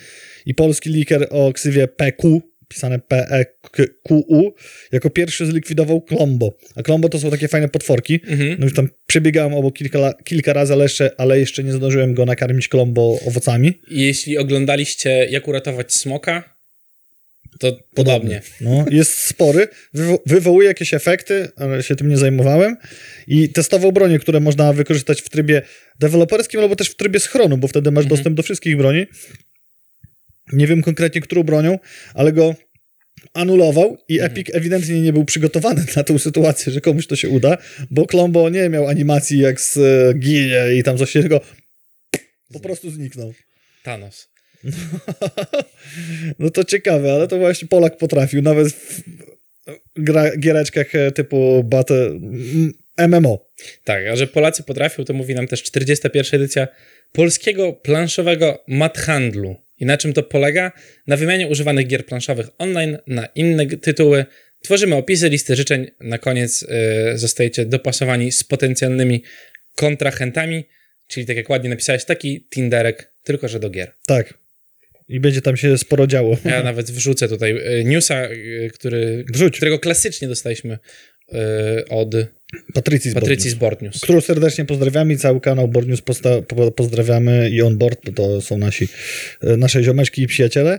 I 0.46 0.54
polski 0.54 0.90
liker 0.90 1.26
o 1.30 1.52
ksywie 1.52 1.88
PQ, 1.88 2.40
pisane 2.68 2.98
P-E-Q-U, 2.98 4.54
jako 4.92 5.10
pierwszy 5.10 5.46
zlikwidował 5.46 6.00
Klombo. 6.00 6.56
A 6.76 6.82
Klombo 6.82 7.08
to 7.08 7.18
są 7.18 7.30
takie 7.30 7.48
fajne 7.48 7.68
potworki. 7.68 8.20
Mhm. 8.26 8.56
No 8.58 8.64
już 8.64 8.74
tam 8.74 8.88
przebiegałem 9.06 9.54
obok 9.54 9.74
kilka, 9.74 10.14
kilka 10.24 10.52
razy, 10.52 10.72
ale 10.72 10.82
jeszcze, 10.82 11.10
ale 11.18 11.40
jeszcze 11.40 11.64
nie 11.64 11.72
zdążyłem 11.72 12.14
go 12.14 12.24
nakarmić 12.26 12.68
Klombo 12.68 13.18
owocami. 13.26 13.72
Jeśli 13.90 14.38
oglądaliście 14.38 15.26
Jak 15.30 15.48
uratować 15.48 15.92
smoka, 15.92 16.57
to 17.58 17.78
podobnie. 17.94 18.42
No, 18.60 18.84
jest 18.90 19.12
spory, 19.12 19.68
wywo- 19.94 20.18
wywołuje 20.26 20.68
jakieś 20.68 20.94
efekty, 20.94 21.48
ale 21.56 21.82
się 21.82 21.96
tym 21.96 22.08
nie 22.08 22.16
zajmowałem 22.16 22.76
i 23.26 23.48
testował 23.48 23.92
bronie, 23.92 24.18
które 24.18 24.40
można 24.40 24.72
wykorzystać 24.72 25.22
w 25.22 25.28
trybie 25.28 25.62
deweloperskim 25.98 26.60
albo 26.60 26.76
też 26.76 26.88
w 26.88 26.96
trybie 26.96 27.20
schronu, 27.20 27.58
bo 27.58 27.68
wtedy 27.68 27.90
masz 27.90 28.06
dostęp 28.06 28.36
do 28.36 28.42
wszystkich 28.42 28.76
broni. 28.76 29.06
Nie 30.52 30.66
wiem 30.66 30.82
konkretnie, 30.82 31.20
którą 31.20 31.42
bronią, 31.42 31.78
ale 32.14 32.32
go 32.32 32.54
anulował 33.34 33.98
i 34.08 34.20
Epic 34.20 34.48
ewidentnie 34.52 35.00
nie 35.00 35.12
był 35.12 35.24
przygotowany 35.24 35.84
na 35.96 36.04
tą 36.04 36.18
sytuację, 36.18 36.72
że 36.72 36.80
komuś 36.80 37.06
to 37.06 37.16
się 37.16 37.28
uda, 37.28 37.58
bo 37.90 38.06
Klombo 38.06 38.48
nie 38.48 38.68
miał 38.68 38.88
animacji 38.88 39.38
jak 39.38 39.60
z 39.60 39.76
e, 39.76 40.14
ginie 40.18 40.62
i 40.78 40.82
tam 40.82 40.98
coś 40.98 41.10
się 41.10 41.22
po 42.52 42.60
prostu 42.60 42.90
zniknął. 42.90 43.34
Thanos. 43.82 44.28
No 46.38 46.50
to 46.50 46.64
ciekawe, 46.64 47.12
ale 47.12 47.28
to 47.28 47.38
właśnie 47.38 47.68
Polak 47.68 47.96
potrafił, 47.96 48.42
nawet 48.42 48.72
w 48.72 49.02
gra, 49.96 50.36
giereczkach 50.36 50.94
e, 50.94 51.12
typu 51.12 51.64
Battle, 51.64 52.20
MMO. 53.08 53.46
Tak, 53.84 54.06
a 54.06 54.16
że 54.16 54.26
Polacy 54.26 54.62
potrafią, 54.62 55.04
to 55.04 55.12
mówi 55.12 55.34
nam 55.34 55.46
też 55.46 55.62
41. 55.62 56.40
edycja 56.40 56.68
polskiego 57.12 57.72
planszowego 57.72 58.64
mathandlu. 58.68 59.56
I 59.78 59.86
na 59.86 59.96
czym 59.96 60.12
to 60.12 60.22
polega? 60.22 60.72
Na 61.06 61.16
wymianie 61.16 61.48
używanych 61.48 61.86
gier 61.86 62.06
planszowych 62.06 62.48
online 62.58 62.98
na 63.06 63.26
inne 63.26 63.66
tytuły. 63.66 64.24
Tworzymy 64.62 64.94
opisy, 64.94 65.28
listy 65.28 65.56
życzeń. 65.56 65.90
Na 66.00 66.18
koniec 66.18 66.62
y, 66.62 67.18
zostajecie 67.18 67.66
dopasowani 67.66 68.32
z 68.32 68.44
potencjalnymi 68.44 69.22
kontrahentami, 69.74 70.64
czyli 71.08 71.26
tak 71.26 71.36
jak 71.36 71.50
ładnie 71.50 71.70
napisałeś, 71.70 72.04
taki 72.04 72.48
Tinderek, 72.54 73.12
tylko 73.24 73.48
że 73.48 73.60
do 73.60 73.70
gier. 73.70 73.92
Tak. 74.06 74.34
I 75.08 75.20
będzie 75.20 75.42
tam 75.42 75.56
się 75.56 75.78
sporo 75.78 76.06
działo. 76.06 76.36
Ja 76.44 76.62
nawet 76.70 76.90
wrzucę 76.90 77.28
tutaj 77.28 77.80
y, 77.80 77.84
newsa, 77.84 78.24
y, 78.24 78.70
który, 78.74 79.24
Wrzuć. 79.32 79.56
którego 79.56 79.78
klasycznie 79.78 80.28
dostaliśmy 80.28 80.78
y, 81.32 81.88
od 81.88 82.14
Patrycji 82.74 83.10
z 83.10 83.14
Patrycji 83.14 83.50
z 83.50 83.54
Board 83.54 83.82
News. 83.82 84.00
Którą 84.00 84.20
serdecznie 84.20 84.64
pozdrawiamy 84.64 85.12
i 85.12 85.16
cały 85.16 85.40
kanał 85.40 85.68
Board 85.68 85.88
News 85.88 86.02
pozdrawiamy 86.76 87.50
i 87.50 87.62
on 87.62 87.78
board, 87.78 88.00
bo 88.04 88.12
to 88.12 88.40
są 88.40 88.58
nasi, 88.58 88.88
e, 89.42 89.56
nasze 89.56 89.82
ziomeczki 89.82 90.22
i 90.22 90.26
przyjaciele. 90.26 90.78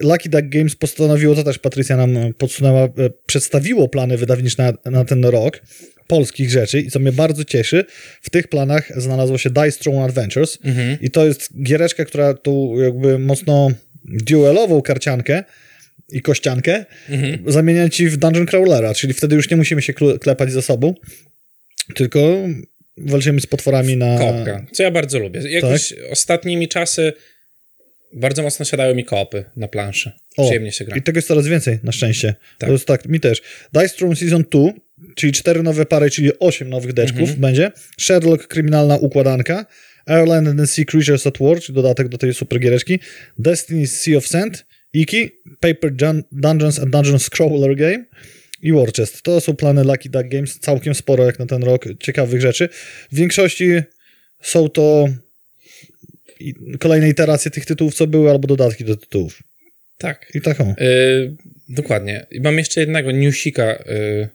Lucky 0.00 0.28
Duck 0.28 0.44
Games 0.48 0.76
postanowiło, 0.76 1.34
to 1.34 1.44
też 1.44 1.58
Patrycja 1.58 1.96
nam 1.96 2.34
podsunęła, 2.38 2.84
e, 2.84 2.90
przedstawiło 3.26 3.88
plany 3.88 4.16
wydawnicze 4.16 4.62
na, 4.84 4.90
na 4.90 5.04
ten 5.04 5.24
rok 5.24 5.60
polskich 6.06 6.50
rzeczy 6.50 6.80
i 6.80 6.90
co 6.90 6.98
mnie 6.98 7.12
bardzo 7.12 7.44
cieszy, 7.44 7.84
w 8.22 8.30
tych 8.30 8.48
planach 8.48 9.00
znalazło 9.00 9.38
się 9.38 9.50
Dice 9.50 9.78
Throne 9.78 10.04
Adventures 10.04 10.58
Mhm. 10.64 10.98
i 11.00 11.10
to 11.10 11.26
jest 11.26 11.62
giereczka, 11.62 12.04
która 12.04 12.34
tu 12.34 12.74
jakby 12.82 13.18
mocno 13.18 13.70
duelową 14.04 14.82
karciankę 14.82 15.44
i 16.12 16.22
kościankę 16.22 16.84
Mhm. 17.08 17.38
zamienia 17.52 17.88
ci 17.88 18.08
w 18.08 18.16
Dungeon 18.16 18.46
Crawlera, 18.46 18.94
czyli 18.94 19.14
wtedy 19.14 19.36
już 19.36 19.50
nie 19.50 19.56
musimy 19.56 19.82
się 19.82 19.92
klepać 20.20 20.52
ze 20.52 20.62
sobą, 20.62 20.94
tylko 21.94 22.36
walczymy 22.96 23.40
z 23.40 23.46
potworami 23.46 23.96
na... 23.96 24.18
Kopka, 24.18 24.66
co 24.72 24.82
ja 24.82 24.90
bardzo 24.90 25.18
lubię. 25.18 25.40
Jakoś 25.50 25.94
ostatnimi 26.10 26.68
czasy 26.68 27.12
bardzo 28.12 28.42
mocno 28.42 28.64
siadały 28.64 28.94
mi 28.94 29.04
koopy 29.04 29.44
na 29.56 29.68
planszy. 29.68 30.12
O, 30.36 30.44
Przyjemnie 30.44 30.72
się 30.72 30.84
gra. 30.84 30.96
I 30.96 31.02
tego 31.02 31.18
jest 31.18 31.28
coraz 31.28 31.46
więcej, 31.46 31.78
na 31.82 31.92
szczęście. 31.92 32.34
Tak. 32.58 32.68
To 32.68 32.72
jest 32.72 32.86
tak, 32.86 33.06
mi 33.06 33.20
też. 33.20 33.42
Dice 33.72 33.88
Throne 33.88 34.16
Season 34.16 34.44
2, 34.50 34.60
czyli 35.14 35.32
cztery 35.32 35.62
nowe 35.62 35.86
pary, 35.86 36.10
czyli 36.10 36.38
osiem 36.38 36.68
nowych 36.70 36.92
deczków 36.92 37.20
Mhm. 37.20 37.40
będzie. 37.40 37.72
Sherlock, 38.00 38.46
kryminalna 38.46 38.96
układanka. 38.96 39.66
Ireland 40.08 40.48
and 40.48 40.58
the 40.60 40.66
Sea 40.66 40.84
Creatures 40.84 41.26
at 41.26 41.38
War, 41.40 41.60
czyli 41.60 41.76
dodatek 41.76 42.08
do 42.08 42.18
tej 42.18 42.34
super 42.34 42.60
giereczki. 42.60 42.98
Destiny's 43.38 43.86
Sea 43.86 44.16
of 44.16 44.26
Sand. 44.26 44.66
Iki, 44.92 45.30
Paper 45.60 45.92
Dun- 45.92 46.22
Dungeons 46.32 46.78
and 46.78 46.90
Dungeons 46.90 47.22
Scroller 47.22 47.76
Game 47.76 48.04
i 48.62 48.72
War 48.72 48.92
Chest. 48.92 49.22
To 49.22 49.40
są 49.40 49.56
plany 49.56 49.84
Lucky 49.84 50.08
Duck 50.10 50.28
Games, 50.28 50.58
całkiem 50.58 50.94
sporo 50.94 51.24
jak 51.24 51.38
na 51.38 51.46
ten 51.46 51.62
rok 51.62 51.84
ciekawych 52.00 52.40
rzeczy. 52.40 52.68
W 53.12 53.16
większości 53.16 53.70
są 54.42 54.68
to 54.68 55.08
kolejne 56.78 57.08
iteracje 57.08 57.50
tych 57.50 57.66
tytułów, 57.66 57.94
co 57.94 58.06
były, 58.06 58.30
albo 58.30 58.48
dodatki 58.48 58.84
do 58.84 58.96
tytułów. 58.96 59.42
Tak. 59.98 60.26
I 60.34 60.40
tak 60.40 60.60
o. 60.60 60.74
Y, 60.80 61.36
dokładnie. 61.68 62.26
I 62.30 62.40
mam 62.40 62.58
jeszcze 62.58 62.80
jednego 62.80 63.10
newsika 63.10 63.72
y, 63.72 64.28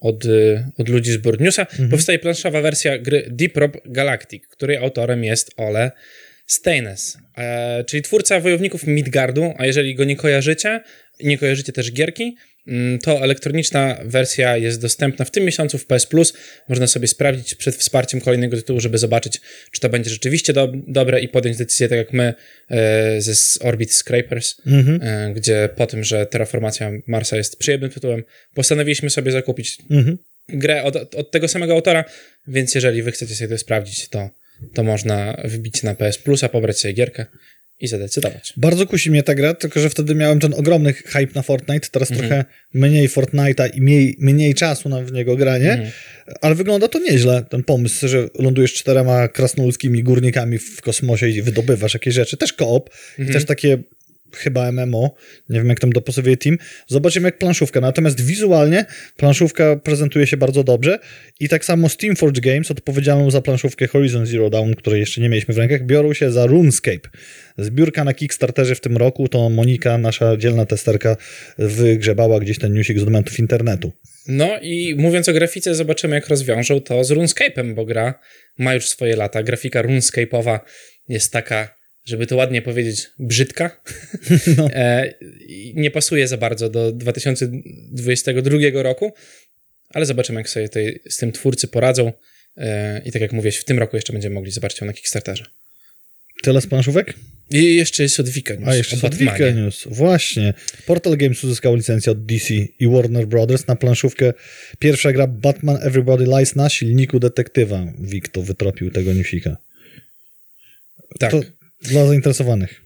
od, 0.00 0.24
y, 0.24 0.64
od 0.78 0.88
ludzi 0.88 1.12
z 1.12 1.16
Board 1.16 1.40
Newsa. 1.40 1.66
Powstaje 1.90 2.18
planszowa 2.18 2.60
wersja 2.60 2.98
gry 2.98 3.26
Deep 3.30 3.56
Rock 3.56 3.78
Galactic, 3.84 4.46
której 4.46 4.76
autorem 4.76 5.24
jest 5.24 5.50
Ole 5.56 5.90
Steines, 6.46 7.18
czyli 7.86 8.02
twórca 8.02 8.40
Wojowników 8.40 8.86
Midgardu, 8.86 9.54
a 9.58 9.66
jeżeli 9.66 9.94
go 9.94 10.04
nie 10.04 10.16
kojarzycie, 10.16 10.80
nie 11.24 11.38
kojarzycie 11.38 11.72
też 11.72 11.92
gierki, 11.92 12.36
to 13.02 13.20
elektroniczna 13.22 13.98
wersja 14.04 14.56
jest 14.56 14.80
dostępna 14.80 15.24
w 15.24 15.30
tym 15.30 15.44
miesiącu 15.44 15.78
w 15.78 15.86
PS 15.86 16.06
Plus. 16.06 16.32
Można 16.68 16.86
sobie 16.86 17.08
sprawdzić 17.08 17.54
przed 17.54 17.76
wsparciem 17.76 18.20
kolejnego 18.20 18.56
tytułu, 18.56 18.80
żeby 18.80 18.98
zobaczyć, 18.98 19.40
czy 19.70 19.80
to 19.80 19.88
będzie 19.88 20.10
rzeczywiście 20.10 20.52
do, 20.52 20.72
dobre 20.86 21.20
i 21.20 21.28
podjąć 21.28 21.56
decyzję, 21.56 21.88
tak 21.88 21.98
jak 21.98 22.12
my 22.12 22.34
e, 22.70 23.20
ze 23.20 23.34
z 23.34 23.58
Orbit 23.62 23.92
Scrapers, 23.94 24.54
Mhm. 24.66 25.00
e, 25.02 25.34
gdzie 25.34 25.68
po 25.76 25.86
tym, 25.86 26.04
że 26.04 26.26
terraformacja 26.26 26.90
Marsa 27.06 27.36
jest 27.36 27.58
przyjemnym 27.58 27.90
tytułem, 27.90 28.22
postanowiliśmy 28.54 29.10
sobie 29.10 29.32
zakupić 29.32 29.78
Mhm. 29.90 30.18
grę 30.48 30.82
od, 30.82 31.14
od 31.14 31.30
tego 31.30 31.48
samego 31.48 31.72
autora, 31.72 32.04
więc 32.48 32.74
jeżeli 32.74 33.02
wy 33.02 33.12
chcecie 33.12 33.34
sobie 33.34 33.48
to 33.48 33.58
sprawdzić, 33.58 34.08
to, 34.08 34.30
to 34.74 34.82
można 34.82 35.36
wbić 35.44 35.82
na 35.82 35.94
PS 35.94 36.18
Plusa, 36.18 36.48
pobrać 36.48 36.78
sobie 36.80 36.94
gierkę 36.94 37.26
i 37.80 37.86
zadecydować. 37.86 38.52
Bardzo 38.56 38.86
kusi 38.86 39.10
mnie 39.10 39.22
ta 39.22 39.34
gra, 39.34 39.54
tylko 39.54 39.80
że 39.80 39.90
wtedy 39.90 40.14
miałem 40.14 40.40
ten 40.40 40.54
ogromny 40.54 40.92
hype 40.92 41.32
na 41.34 41.42
Fortnite, 41.42 41.88
teraz 41.92 42.10
Mhm. 42.10 42.28
trochę 42.28 42.44
mniej 42.74 43.08
Fortnite'a 43.08 43.68
i 43.76 43.80
mniej, 43.80 44.16
mniej 44.18 44.54
czasu 44.54 44.88
na 44.88 45.02
w 45.02 45.12
niego 45.12 45.36
granie, 45.36 45.72
Mhm. 45.72 45.90
ale 46.40 46.54
wygląda 46.54 46.88
to 46.88 46.98
nieźle, 46.98 47.44
ten 47.50 47.62
pomysł, 47.64 48.08
że 48.08 48.28
lądujesz 48.38 48.74
czterema 48.74 49.28
krasnoludzkimi 49.28 50.02
górnikami 50.02 50.58
w 50.58 50.80
kosmosie 50.80 51.28
i 51.28 51.42
wydobywasz 51.42 51.94
jakieś 51.94 52.14
rzeczy. 52.14 52.36
Też 52.36 52.52
koop 52.52 52.90
Mhm. 53.10 53.28
i 53.30 53.32
też 53.32 53.44
takie 53.44 53.78
chyba 54.34 54.72
MMO, 54.72 55.14
nie 55.48 55.58
wiem 55.58 55.68
jak 55.68 55.80
tam 55.80 55.92
dopasowuje 55.92 56.36
team. 56.36 56.58
Zobaczymy 56.86 57.28
jak 57.28 57.38
planszówka, 57.38 57.80
natomiast 57.80 58.20
wizualnie 58.20 58.84
planszówka 59.16 59.76
prezentuje 59.76 60.26
się 60.26 60.36
bardzo 60.36 60.64
dobrze 60.64 60.98
i 61.40 61.48
tak 61.48 61.64
samo 61.64 61.88
Steamforge 61.88 62.40
Games, 62.40 62.70
odpowiedzialną 62.70 63.30
za 63.30 63.40
planszówkę 63.40 63.86
Horizon 63.86 64.26
Zero 64.26 64.50
Dawn, 64.50 64.74
której 64.74 65.00
jeszcze 65.00 65.20
nie 65.20 65.28
mieliśmy 65.28 65.54
w 65.54 65.58
rękach, 65.58 65.86
biorą 65.86 66.12
się 66.12 66.30
za 66.30 66.46
RuneScape. 66.46 67.08
Zbiórka 67.58 68.04
na 68.04 68.14
Kickstarterze 68.14 68.74
w 68.74 68.80
tym 68.80 68.96
roku, 68.96 69.28
to 69.28 69.50
Monika, 69.50 69.98
nasza 69.98 70.36
dzielna 70.36 70.66
testerka, 70.66 71.16
wygrzebała 71.58 72.40
gdzieś 72.40 72.58
ten 72.58 72.72
newsik 72.72 72.98
z 72.98 73.00
dokumentów 73.00 73.38
internetu. 73.38 73.92
No 74.28 74.58
i 74.62 74.94
mówiąc 74.98 75.28
o 75.28 75.32
grafice, 75.32 75.74
zobaczymy 75.74 76.14
jak 76.14 76.28
rozwiążą 76.28 76.80
to 76.80 77.04
z 77.04 77.10
RuneScape'em, 77.10 77.74
bo 77.74 77.84
gra 77.84 78.20
ma 78.58 78.74
już 78.74 78.88
swoje 78.88 79.16
lata. 79.16 79.42
Grafika 79.42 79.82
RuneScape'owa 79.82 80.58
jest 81.08 81.32
taka, 81.32 81.76
żeby 82.06 82.26
to 82.26 82.36
ładnie 82.36 82.62
powiedzieć, 82.62 83.06
brzydka. 83.18 83.70
No. 84.56 84.68
e, 84.72 85.14
nie 85.74 85.90
pasuje 85.90 86.28
za 86.28 86.36
bardzo 86.36 86.68
do 86.68 86.92
2022 86.92 88.82
roku, 88.82 89.12
ale 89.90 90.06
zobaczymy 90.06 90.40
jak 90.40 90.48
sobie 90.48 90.68
z 91.08 91.16
tym 91.16 91.32
twórcy 91.32 91.68
poradzą. 91.68 92.12
E, 92.56 93.02
I 93.04 93.12
tak 93.12 93.22
jak 93.22 93.32
mówiłeś, 93.32 93.56
w 93.56 93.64
tym 93.64 93.78
roku 93.78 93.96
jeszcze 93.96 94.12
będziemy 94.12 94.34
mogli 94.34 94.50
zobaczyć 94.50 94.80
ją 94.80 94.86
na 94.86 94.92
Kickstarterze. 94.92 95.44
Tyle 96.42 96.60
z 96.60 96.66
planszówek? 96.66 97.14
I 97.50 97.74
jeszcze 97.74 98.02
jest 98.02 98.20
odwika 98.20 98.54
news 98.54 98.68
A 98.68 98.74
jeszcze 98.74 98.96
o 98.96 98.98
Sadwika 98.98 99.32
Batmanie. 99.32 99.54
News. 99.54 99.84
Właśnie. 99.90 100.54
Portal 100.86 101.16
Games 101.16 101.44
uzyskał 101.44 101.76
licencję 101.76 102.12
od 102.12 102.26
DC 102.26 102.54
i 102.54 102.88
Warner 102.88 103.26
Brothers 103.26 103.66
na 103.66 103.76
planszówkę. 103.76 104.32
Pierwsza 104.78 105.12
gra 105.12 105.26
Batman 105.26 105.78
Everybody 105.82 106.24
Lies 106.24 106.56
na 106.56 106.68
silniku 106.68 107.18
detektywa. 107.18 107.86
Wik 107.98 108.28
to 108.28 108.42
wytropił 108.42 108.90
tego 108.90 109.12
newsika. 109.12 109.56
Tak, 111.18 111.30
To 111.30 111.40
dla 111.88 112.06
zainteresowanych. 112.06 112.82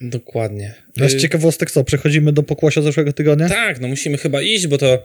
dokładnie. 0.00 0.74
No 0.96 1.08
z 1.08 1.14
Y, 1.14 1.20
ciekawostek 1.20 1.70
co, 1.70 1.84
przechodzimy 1.84 2.32
do 2.32 2.42
pokłosia 2.42 2.82
zeszłego 2.82 3.12
tygodnia? 3.12 3.48
Tak, 3.48 3.80
no 3.80 3.88
musimy 3.88 4.18
chyba 4.18 4.42
iść, 4.42 4.66
bo 4.66 4.78
to 4.78 5.04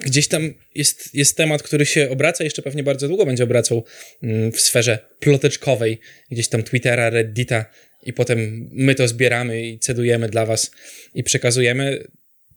gdzieś 0.00 0.28
tam 0.28 0.54
jest, 0.74 1.14
jest 1.14 1.36
temat, 1.36 1.62
który 1.62 1.86
się 1.86 2.10
obraca, 2.10 2.44
jeszcze 2.44 2.62
pewnie 2.62 2.82
bardzo 2.82 3.08
długo 3.08 3.26
będzie 3.26 3.44
obracał 3.44 3.84
mm, 4.22 4.52
w 4.52 4.60
sferze 4.60 4.98
ploteczkowej, 5.20 6.00
gdzieś 6.30 6.48
tam 6.48 6.62
Twittera, 6.62 7.10
Reddita 7.10 7.64
i 8.02 8.12
potem 8.12 8.68
my 8.72 8.94
to 8.94 9.08
zbieramy 9.08 9.66
i 9.66 9.78
cedujemy 9.78 10.28
dla 10.28 10.46
was 10.46 10.70
i 11.14 11.22
przekazujemy, 11.22 12.04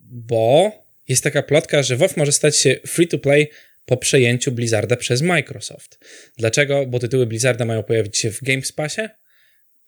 bo 0.00 0.72
jest 1.08 1.24
taka 1.24 1.42
plotka, 1.42 1.82
że 1.82 1.96
WoW 1.96 2.16
może 2.16 2.32
stać 2.32 2.56
się 2.56 2.80
free 2.86 3.08
to 3.08 3.18
play 3.18 3.48
po 3.86 3.96
przejęciu 3.96 4.52
Blizzarda 4.52 4.96
przez 4.96 5.22
Microsoft. 5.22 5.98
Dlaczego? 6.38 6.86
Bo 6.86 6.98
tytuły 6.98 7.26
Blizzarda 7.26 7.64
mają 7.64 7.82
pojawić 7.82 8.18
się 8.18 8.30
w 8.30 8.42
Game 8.42 8.62
Passie, 8.76 9.02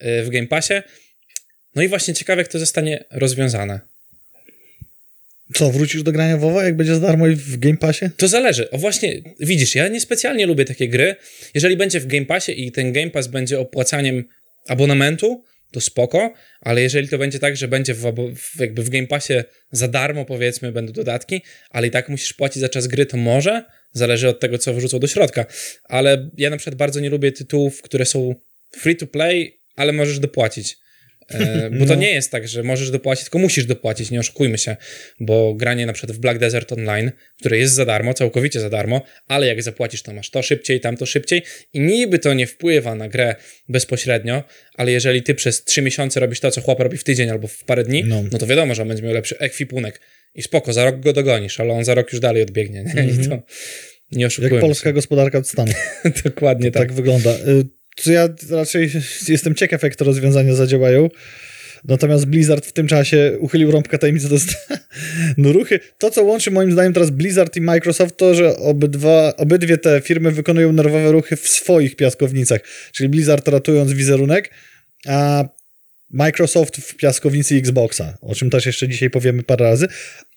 w 0.01 0.29
Game 0.31 0.47
Passie. 0.47 0.75
No 1.75 1.83
i 1.83 1.89
właśnie 1.89 2.15
ciekawe, 2.15 2.43
jak 2.43 2.49
to 2.49 2.59
zostanie 2.59 3.05
rozwiązane. 3.11 3.81
Co, 5.55 5.71
wrócisz 5.71 6.03
do 6.03 6.13
grania 6.13 6.37
WoWa, 6.37 6.65
jak 6.65 6.77
będzie 6.77 6.95
za 6.95 7.01
darmo 7.01 7.27
i 7.27 7.35
w 7.35 7.59
Game 7.59 7.77
Passie? 7.77 8.07
To 8.17 8.29
zależy. 8.29 8.71
O 8.71 8.79
właśnie, 8.79 9.23
widzisz, 9.41 9.75
ja 9.75 9.89
niespecjalnie 9.89 10.47
lubię 10.47 10.65
takie 10.65 10.89
gry. 10.89 11.17
Jeżeli 11.55 11.77
będzie 11.77 12.01
w 12.01 12.07
Game 12.07 12.27
Passie 12.27 12.67
i 12.67 12.73
ten 12.73 12.93
Game 12.93 13.11
Pass 13.11 13.27
będzie 13.27 13.61
opłacaniem 13.61 14.25
abonamentu, 14.69 15.45
to 15.73 15.81
spoko, 15.81 16.35
ale 16.61 16.83
jeżeli 16.83 17.09
to 17.09 17.19
będzie 17.19 17.39
tak, 17.39 17.57
że 17.57 17.69
będzie 17.69 17.95
w, 17.95 18.13
jakby 18.61 18.83
w 18.83 18.91
Game 18.91 19.07
Passie 19.07 19.35
za 19.73 19.89
darmo, 19.89 20.25
powiedzmy, 20.25 20.73
będą 20.73 20.93
dodatki, 20.93 21.43
ale 21.71 21.87
i 21.87 21.91
tak 21.91 22.09
musisz 22.09 22.33
płacić 22.33 22.61
za 22.61 22.69
czas 22.69 22.87
gry, 22.87 23.07
to 23.07 23.17
może, 23.17 23.65
zależy 23.93 24.29
od 24.29 24.41
tego, 24.41 24.59
co 24.59 24.75
wrzucą 24.75 24.99
do 24.99 25.07
środka. 25.07 25.47
Ale 25.85 26.31
ja 26.37 26.51
na 26.51 26.57
przykład 26.57 26.75
bardzo 26.75 27.01
nie 27.01 27.11
lubię 27.11 27.33
tytułów, 27.33 27.83
które 27.83 28.05
są 28.05 28.35
free 28.77 28.97
to 28.97 29.07
play, 29.07 29.61
ale 29.77 29.93
możesz 29.93 30.19
dopłacić. 30.19 30.77
E, 31.31 31.71
bo 31.71 31.87
to 31.87 31.95
No. 31.95 32.01
nie 32.01 32.11
jest 32.11 32.31
tak, 32.31 32.49
że 32.49 32.63
możesz 32.63 32.91
dopłacić, 32.91 33.25
tylko 33.25 33.39
musisz 33.39 33.65
dopłacić, 33.67 34.11
nie 34.11 34.21
oszukujmy 34.21 34.59
się, 34.59 34.77
bo 35.21 35.55
granie 35.55 35.87
na 35.87 35.93
przykład 35.93 36.17
w 36.17 36.21
Black 36.21 36.39
Desert 36.39 36.73
Online, 36.73 37.11
które 37.41 37.59
jest 37.59 37.75
za 37.75 37.85
darmo, 37.85 38.15
całkowicie 38.15 38.61
za 38.61 38.71
darmo, 38.71 39.03
ale 39.29 39.47
jak 39.47 39.63
zapłacisz, 39.63 40.03
to 40.03 40.13
masz 40.13 40.31
to 40.31 40.43
szybciej, 40.43 40.81
tamto 40.81 41.07
szybciej 41.07 41.43
i 41.73 41.81
niby 41.81 42.19
to 42.19 42.35
nie 42.35 42.47
wpływa 42.47 42.95
na 42.95 43.09
grę 43.09 43.35
bezpośrednio, 43.69 44.45
ale 44.75 44.93
jeżeli 44.93 45.23
ty 45.23 45.35
przez 45.35 45.65
trzy 45.65 45.83
miesiące 45.83 46.21
robisz 46.21 46.41
to, 46.41 46.51
co 46.51 46.61
chłop 46.61 46.81
robi 46.81 46.97
w 46.99 47.05
tydzień 47.05 47.31
albo 47.31 47.49
w 47.49 47.65
parę 47.65 47.85
dni, 47.85 48.05
No. 48.07 48.23
no, 48.33 48.39
to 48.39 48.47
wiadomo, 48.47 48.75
że 48.75 48.83
on 48.83 48.89
będzie 48.89 49.03
miał 49.03 49.13
lepszy 49.13 49.39
ekwipunek 49.39 50.01
i 50.35 50.43
spoko, 50.43 50.73
za 50.73 50.85
rok 50.85 51.01
go 51.01 51.13
dogonisz, 51.13 51.61
ale 51.61 51.73
on 51.73 51.85
za 51.85 51.95
rok 51.95 52.13
już 52.13 52.21
dalej 52.21 52.43
odbiegnie, 52.43 52.85
nie? 52.95 53.05
I 53.25 53.29
to 53.29 53.43
nie 54.13 54.27
oszukujmy 54.27 54.55
Jak 54.57 54.65
polska 54.65 54.89
się. 54.91 54.95
gospodarka 54.95 55.39
od 55.39 55.49
stanu. 55.49 55.73
Dokładnie 56.25 56.71
tak. 56.71 56.83
tak 56.83 56.93
wygląda. 56.93 57.37
Co 57.97 58.13
ja 58.13 58.29
raczej 58.51 58.91
jestem 59.29 59.55
ciekaw, 59.55 59.83
jak 59.83 59.97
te 59.97 60.05
rozwiązania 60.05 60.55
zadziałają. 60.55 61.09
Natomiast 61.85 62.27
Blizzard 62.27 62.67
w 62.67 62.73
tym 62.73 62.87
czasie 62.87 63.37
uchylił 63.41 63.71
rąbkę 63.71 63.99
tajemnicy 63.99 64.29
do 64.29 64.37
no 65.37 65.53
ruchy. 65.59 65.81
To, 65.99 66.11
co 66.11 66.23
łączy 66.23 66.51
moim 66.51 66.73
zdaniem 66.73 66.93
teraz 66.93 67.11
Blizzard 67.11 67.57
i 67.57 67.61
Microsoft, 67.61 68.17
to, 68.17 68.35
że 68.35 68.57
obydwa, 68.57 69.37
obydwie 69.37 69.79
te 69.79 70.01
firmy 70.01 70.31
wykonują 70.31 70.73
nerwowe 70.73 71.13
ruchy 71.13 71.37
w 71.37 71.49
swoich 71.49 71.97
piaskownicach. 71.97 72.61
Czyli 72.93 73.09
Blizzard 73.09 73.49
ratując 73.49 73.93
wizerunek, 73.93 74.51
a 75.07 75.45
Microsoft 76.11 76.77
w 76.77 76.97
piaskownicy 76.97 77.57
Xboxa, 77.57 78.19
o 78.21 78.35
czym 78.35 78.51
też 78.51 78.67
jeszcze 78.67 78.89
dzisiaj 78.89 79.11
powiemy 79.11 79.43
parę 79.43 79.65
razy. 79.65 79.87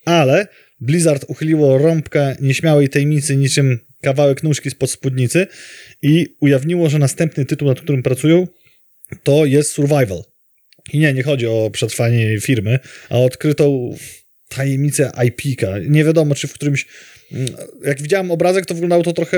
Ale 0.06 0.48
Blizzard 0.82 1.26
uchyliło 1.28 1.78
rąbkę 1.78 2.36
nieśmiałej 2.42 2.90
tajemnicy 2.90 3.38
niczym 3.38 3.80
kawałek 4.02 4.44
nóżki 4.44 4.70
spod 4.70 4.92
spódnicy 4.92 5.48
i 6.02 6.36
ujawniło, 6.42 6.90
że 6.90 7.00
następny 7.00 7.46
tytuł, 7.46 7.68
nad 7.68 7.82
którym 7.82 8.04
pracują, 8.04 8.48
to 9.24 9.46
jest 9.46 9.72
Survival. 9.72 10.24
I 10.94 11.00
nie, 11.00 11.14
nie 11.14 11.24
chodzi 11.24 11.48
o 11.48 11.70
przetrwanie 11.74 12.40
firmy, 12.40 12.80
a 13.10 13.18
o 13.18 13.26
odkrytą 13.26 13.96
tajemnicę 14.50 15.12
IP-ka. 15.26 15.80
Nie 15.90 16.04
wiadomo, 16.04 16.36
czy 16.36 16.48
w 16.48 16.54
którymś... 16.54 16.86
Jak 17.86 18.02
widziałem 18.02 18.32
obrazek, 18.32 18.66
to 18.66 18.74
wyglądało 18.74 19.04
to 19.04 19.14
trochę 19.14 19.38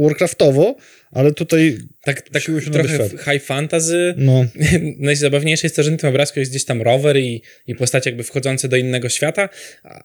Warcraftowo, 0.00 0.76
ale 1.10 1.32
tutaj 1.32 1.78
Tak, 2.04 2.30
tak 2.30 2.42
się 2.42 2.60
trochę 2.60 3.08
high 3.08 3.42
fantasy, 3.42 4.14
no, 4.16 4.46
Najzabawniejsze 4.98 5.66
jest 5.66 5.76
to, 5.76 5.82
że 5.82 5.90
na 5.90 5.96
tym 5.96 6.10
obrazku 6.10 6.40
jest 6.40 6.52
gdzieś 6.52 6.64
tam 6.64 6.82
rower 6.82 7.16
i, 7.16 7.42
i 7.66 7.74
postacie 7.74 8.10
jakby 8.10 8.22
wchodzące 8.22 8.68
do 8.68 8.76
innego 8.76 9.08
świata, 9.08 9.48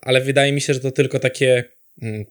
ale 0.02 0.22
wydaje 0.22 0.52
mi 0.52 0.62
się, 0.62 0.74
że 0.74 0.80
to 0.80 0.92
tylko 0.92 1.20
takie 1.20 1.54
mm, 1.54 1.66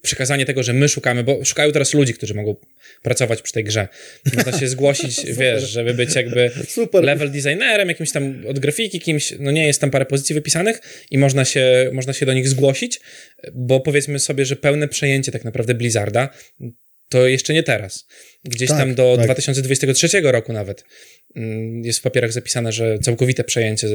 przekazanie 0.02 0.47
tego, 0.47 0.62
że 0.62 0.73
my 0.73 0.88
szukamy, 0.88 1.25
bo 1.25 1.44
szukają 1.44 1.73
teraz 1.73 1.94
ludzi, 1.94 2.14
którzy 2.14 2.35
mogą 2.35 2.56
pracować 3.02 3.42
przy 3.42 3.52
tej 3.52 3.64
grze. 3.64 3.88
Można 4.35 4.59
się 4.59 4.68
zgłosić, 4.68 5.26
wiesz, 5.40 5.71
żeby 5.71 5.94
być 5.94 6.14
jakby 6.14 6.50
Super. 6.68 7.04
level 7.04 7.30
designerem, 7.30 7.88
jakimś 7.88 8.12
tam 8.12 8.42
od 8.49 8.59
grafiki, 8.59 9.00
kimś, 9.00 9.35
no 9.38 9.50
nie 9.50 9.66
jest 9.66 9.80
tam 9.80 9.90
parę 9.90 10.06
pozycji 10.06 10.35
wypisanych 10.35 10.80
i 11.11 11.18
można 11.18 11.44
się, 11.44 11.90
można 11.92 12.12
się 12.12 12.26
do 12.26 12.33
nich 12.33 12.49
zgłosić, 12.49 13.00
bo 13.54 13.80
powiedzmy 13.80 14.18
sobie, 14.18 14.44
że 14.44 14.56
pełne 14.56 14.88
przejęcie 14.88 15.33
tak 15.33 15.44
naprawdę 15.44 15.75
Blizzarda 15.75 16.28
to 17.14 17.26
jeszcze 17.26 17.54
nie 17.54 17.62
teraz. 17.62 18.06
Gdzieś 18.44 18.68
Tak, 18.68 18.78
tam 18.78 18.94
do 18.94 19.16
tak. 19.16 19.25
2023 19.25 20.21
roku 20.21 20.52
nawet 20.52 20.85
mm, 21.37 21.85
jest 21.85 21.99
w 21.99 22.02
papierach 22.02 22.33
zapisane, 22.33 22.73
że 22.73 22.99
całkowite 22.99 23.44
przejęcie, 23.44 23.88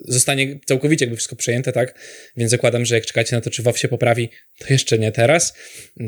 zostanie 0.00 0.58
całkowicie 0.64 1.04
jakby 1.04 1.16
wszystko 1.16 1.36
przejęte, 1.36 1.72
tak? 1.72 1.98
Więc 2.36 2.50
zakładam, 2.50 2.84
że 2.84 2.94
jak 2.94 3.06
czekacie 3.06 3.36
na 3.36 3.42
to, 3.42 3.50
czy 3.50 3.62
WoW 3.62 3.78
się 3.78 3.88
poprawi, 3.88 4.28
to 4.58 4.66
jeszcze 4.70 4.98
nie 4.98 5.12
teraz, 5.12 5.54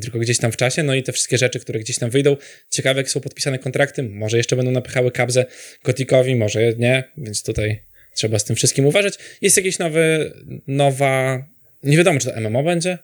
tylko 0.02 0.18
gdzieś 0.18 0.38
tam 0.38 0.52
w 0.52 0.56
czasie. 0.56 0.82
No 0.82 0.94
i 0.94 1.02
te 1.02 1.12
wszystkie 1.12 1.38
rzeczy, 1.38 1.60
które 1.60 1.80
gdzieś 1.80 1.98
tam 1.98 2.10
wyjdą. 2.10 2.36
Ciekawe, 2.70 3.00
jak 3.00 3.10
są 3.10 3.20
podpisane 3.20 3.58
kontrakty. 3.58 4.02
Może 4.02 4.36
jeszcze 4.36 4.56
będą 4.56 4.70
napychały 4.70 5.12
kabzę 5.12 5.46
Kotikowi, 5.82 6.36
może 6.36 6.72
nie, 6.72 7.04
więc 7.16 7.42
tutaj 7.42 7.80
trzeba 8.14 8.38
z 8.38 8.44
tym 8.44 8.56
wszystkim 8.56 8.86
uważać. 8.86 9.14
Jest 9.40 9.56
jakieś 9.56 9.78
nowe, 9.78 10.32
nowa... 10.66 11.44
Nie 11.82 11.96
wiadomo, 11.96 12.20
czy 12.20 12.26
to 12.26 12.40
MMO 12.40 12.62
będzie? 12.62 12.98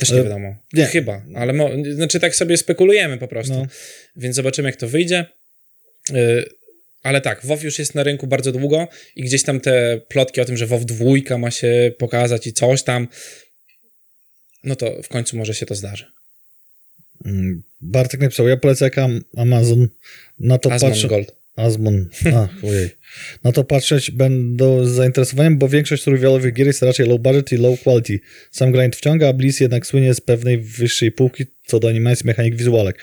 Też 0.00 0.10
nie 0.10 0.22
wiadomo. 0.22 0.56
nie. 0.72 0.86
Chyba, 0.86 1.22
ale 1.34 1.52
mo... 1.52 1.70
znaczy 1.94 2.20
tak 2.20 2.36
sobie 2.36 2.56
spekulujemy 2.56 3.18
po 3.18 3.28
prostu. 3.28 3.54
No. 3.54 3.66
Więc 4.16 4.36
zobaczymy, 4.36 4.68
jak 4.68 4.76
to 4.76 4.88
wyjdzie. 4.88 5.26
Yy, 6.12 6.44
ale 7.02 7.20
tak, 7.20 7.46
WoW 7.46 7.62
już 7.62 7.78
jest 7.78 7.94
na 7.94 8.02
rynku 8.02 8.26
bardzo 8.26 8.52
długo 8.52 8.88
i 9.16 9.22
gdzieś 9.22 9.42
tam 9.42 9.60
te 9.60 10.00
plotki 10.08 10.40
o 10.40 10.44
tym, 10.44 10.56
że 10.56 10.66
WoW 10.66 10.84
dwójka 10.84 11.38
ma 11.38 11.50
się 11.50 11.92
pokazać 11.98 12.46
i 12.46 12.52
coś 12.52 12.82
tam, 12.82 13.08
no 14.64 14.76
to 14.76 15.02
w 15.02 15.08
końcu 15.08 15.36
może 15.36 15.54
się 15.54 15.66
to 15.66 15.74
zdarzy. 15.74 16.06
Mm, 17.24 17.62
Bartek 17.80 18.20
napisał, 18.20 18.48
ja 18.48 18.56
polecę 18.56 18.84
jak 18.84 18.98
Am- 18.98 19.24
Amazon 19.36 19.88
na 20.38 20.58
to 20.58 20.72
Asmon 20.72 20.90
patrzę. 20.90 21.08
Gold. 21.08 21.39
Azmon. 21.56 22.08
Ach, 22.36 22.64
ojej. 22.64 22.90
Na 23.44 23.52
to 23.52 23.64
patrzeć 23.64 24.10
będą 24.10 24.84
z 24.84 24.88
zainteresowaniem, 24.88 25.58
bo 25.58 25.68
większość 25.68 26.02
survivalowych 26.02 26.54
gier 26.54 26.66
jest 26.66 26.82
raczej 26.82 27.06
low 27.06 27.20
budget 27.20 27.52
i 27.52 27.56
low 27.56 27.82
quality. 27.82 28.20
Sam 28.50 28.72
grind 28.72 28.96
wciąga, 28.96 29.28
a 29.28 29.32
Blizz 29.32 29.60
jednak 29.60 29.86
słynie 29.86 30.14
z 30.14 30.20
pewnej 30.20 30.58
wyższej 30.58 31.12
półki 31.12 31.44
co 31.66 31.80
do 31.80 31.88
animacji, 31.88 32.26
mechanik, 32.26 32.56
wizualek. 32.56 32.98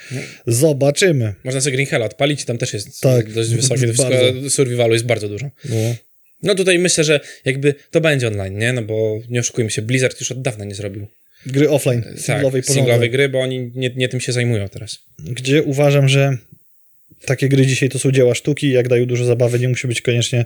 Zobaczymy. 0.48 1.34
Można 1.44 1.62
sobie 1.62 1.74
Green 1.76 1.88
Hell 1.88 2.04
odpalić, 2.04 2.46
tam 2.46 2.58
też 2.58 2.74
jest 2.74 3.02
Tak, 3.02 3.32
dość 3.32 3.50
wysokie, 3.50 3.88
wszystko 3.94 4.50
survivalu 4.50 4.94
jest 4.94 5.06
bardzo 5.06 5.30
dużo. 5.30 5.50
No. 5.70 5.96
No 6.44 6.56
tutaj 6.56 6.80
myślę, 6.80 7.04
że 7.04 7.20
jakby 7.46 7.76
to 7.92 8.02
będzie 8.02 8.28
online, 8.28 8.58
nie? 8.58 8.74
No 8.74 8.82
bo 8.82 9.20
nie 9.30 9.40
oszukujmy 9.40 9.72
się, 9.72 9.82
Blizzard 9.82 10.20
już 10.20 10.32
od 10.32 10.42
dawna 10.42 10.66
nie 10.66 10.76
zrobił 10.76 11.08
Gry 11.46 11.70
offline, 11.70 12.04
tak, 12.04 12.20
singlowej 12.20 12.62
porządnej. 12.62 12.84
singlowej 12.84 13.10
gry, 13.12 13.30
bo 13.30 13.40
oni 13.40 13.72
nie, 13.76 13.90
nie 13.96 14.10
tym 14.10 14.20
się 14.20 14.32
zajmują 14.32 14.70
teraz. 14.70 15.00
Gdzie 15.20 15.64
uważam, 15.64 16.10
że 16.10 16.38
takie 17.26 17.50
gry 17.50 17.66
dzisiaj 17.66 17.90
to 17.90 18.00
są 18.00 18.12
dzieła 18.12 18.36
sztuki, 18.36 18.72
jak 18.72 18.88
dają 18.88 19.06
dużo 19.06 19.26
zabawy, 19.26 19.60
nie 19.60 19.70
musi 19.70 19.88
być 19.88 20.02
koniecznie 20.02 20.46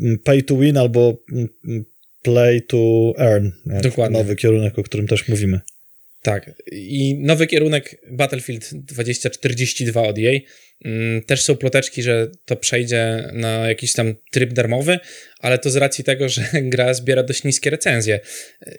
mm, 0.00 0.18
pay 0.18 0.42
to 0.42 0.56
win 0.56 0.76
albo 0.76 1.22
mm, 1.32 1.48
mm, 1.68 1.84
play 2.22 2.62
to 2.62 3.12
earn. 3.18 3.50
Dokładnie. 3.82 4.18
Nowy 4.18 4.36
kierunek, 4.36 4.78
o 4.78 4.82
którym 4.82 5.06
też 5.06 5.28
mówimy. 5.28 5.60
Tak. 6.26 6.50
I 6.72 7.14
nowy 7.14 7.46
kierunek 7.46 8.00
Battlefield 8.10 8.74
2042 8.74 10.02
od 10.02 10.18
EA. 10.18 10.32
Mm, 10.84 11.22
Też 11.22 11.42
są 11.42 11.56
ploteczki, 11.56 12.02
że 12.02 12.30
to 12.44 12.56
przejdzie 12.56 13.30
na 13.32 13.68
jakiś 13.68 13.92
tam 13.92 14.14
tryb 14.30 14.52
darmowy, 14.52 14.98
ale 15.40 15.58
to 15.58 15.70
z 15.70 15.76
racji 15.76 16.04
tego, 16.04 16.28
że 16.28 16.42
gra 16.72 16.94
zbiera 16.94 17.22
dość 17.22 17.44
niskie 17.44 17.70
recenzje. 17.70 18.20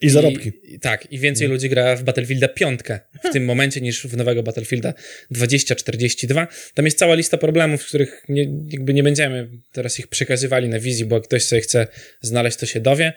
I 0.02 0.10
zarobki. 0.10 0.52
I, 0.64 0.80
tak, 0.80 1.12
i 1.12 1.20
więcej 1.20 1.48
ludzi 1.48 1.70
gra 1.70 1.96
w 1.96 2.04
Battlefielda 2.04 2.48
5 2.48 2.80
w 3.24 3.34
tym 3.34 3.46
momencie 3.46 3.82
niż 3.82 4.08
w 4.08 4.18
nowego 4.18 4.44
Battlefielda 4.44 4.94
2042. 5.32 6.48
Tam 6.74 6.86
jest 6.86 6.98
cała 6.98 7.16
lista 7.16 7.38
problemów, 7.38 7.86
których 7.86 8.24
nie, 8.30 8.48
jakby 8.70 8.94
nie 8.94 9.04
będziemy 9.04 9.50
teraz 9.72 10.00
ich 10.00 10.08
przekazywali 10.08 10.70
na 10.70 10.80
wizji, 10.80 11.06
bo 11.06 11.16
jak 11.16 11.24
ktoś 11.24 11.44
sobie 11.44 11.62
chce 11.62 11.88
znaleźć, 12.22 12.58
to 12.58 12.66
się 12.66 12.80
dowie, 12.80 13.14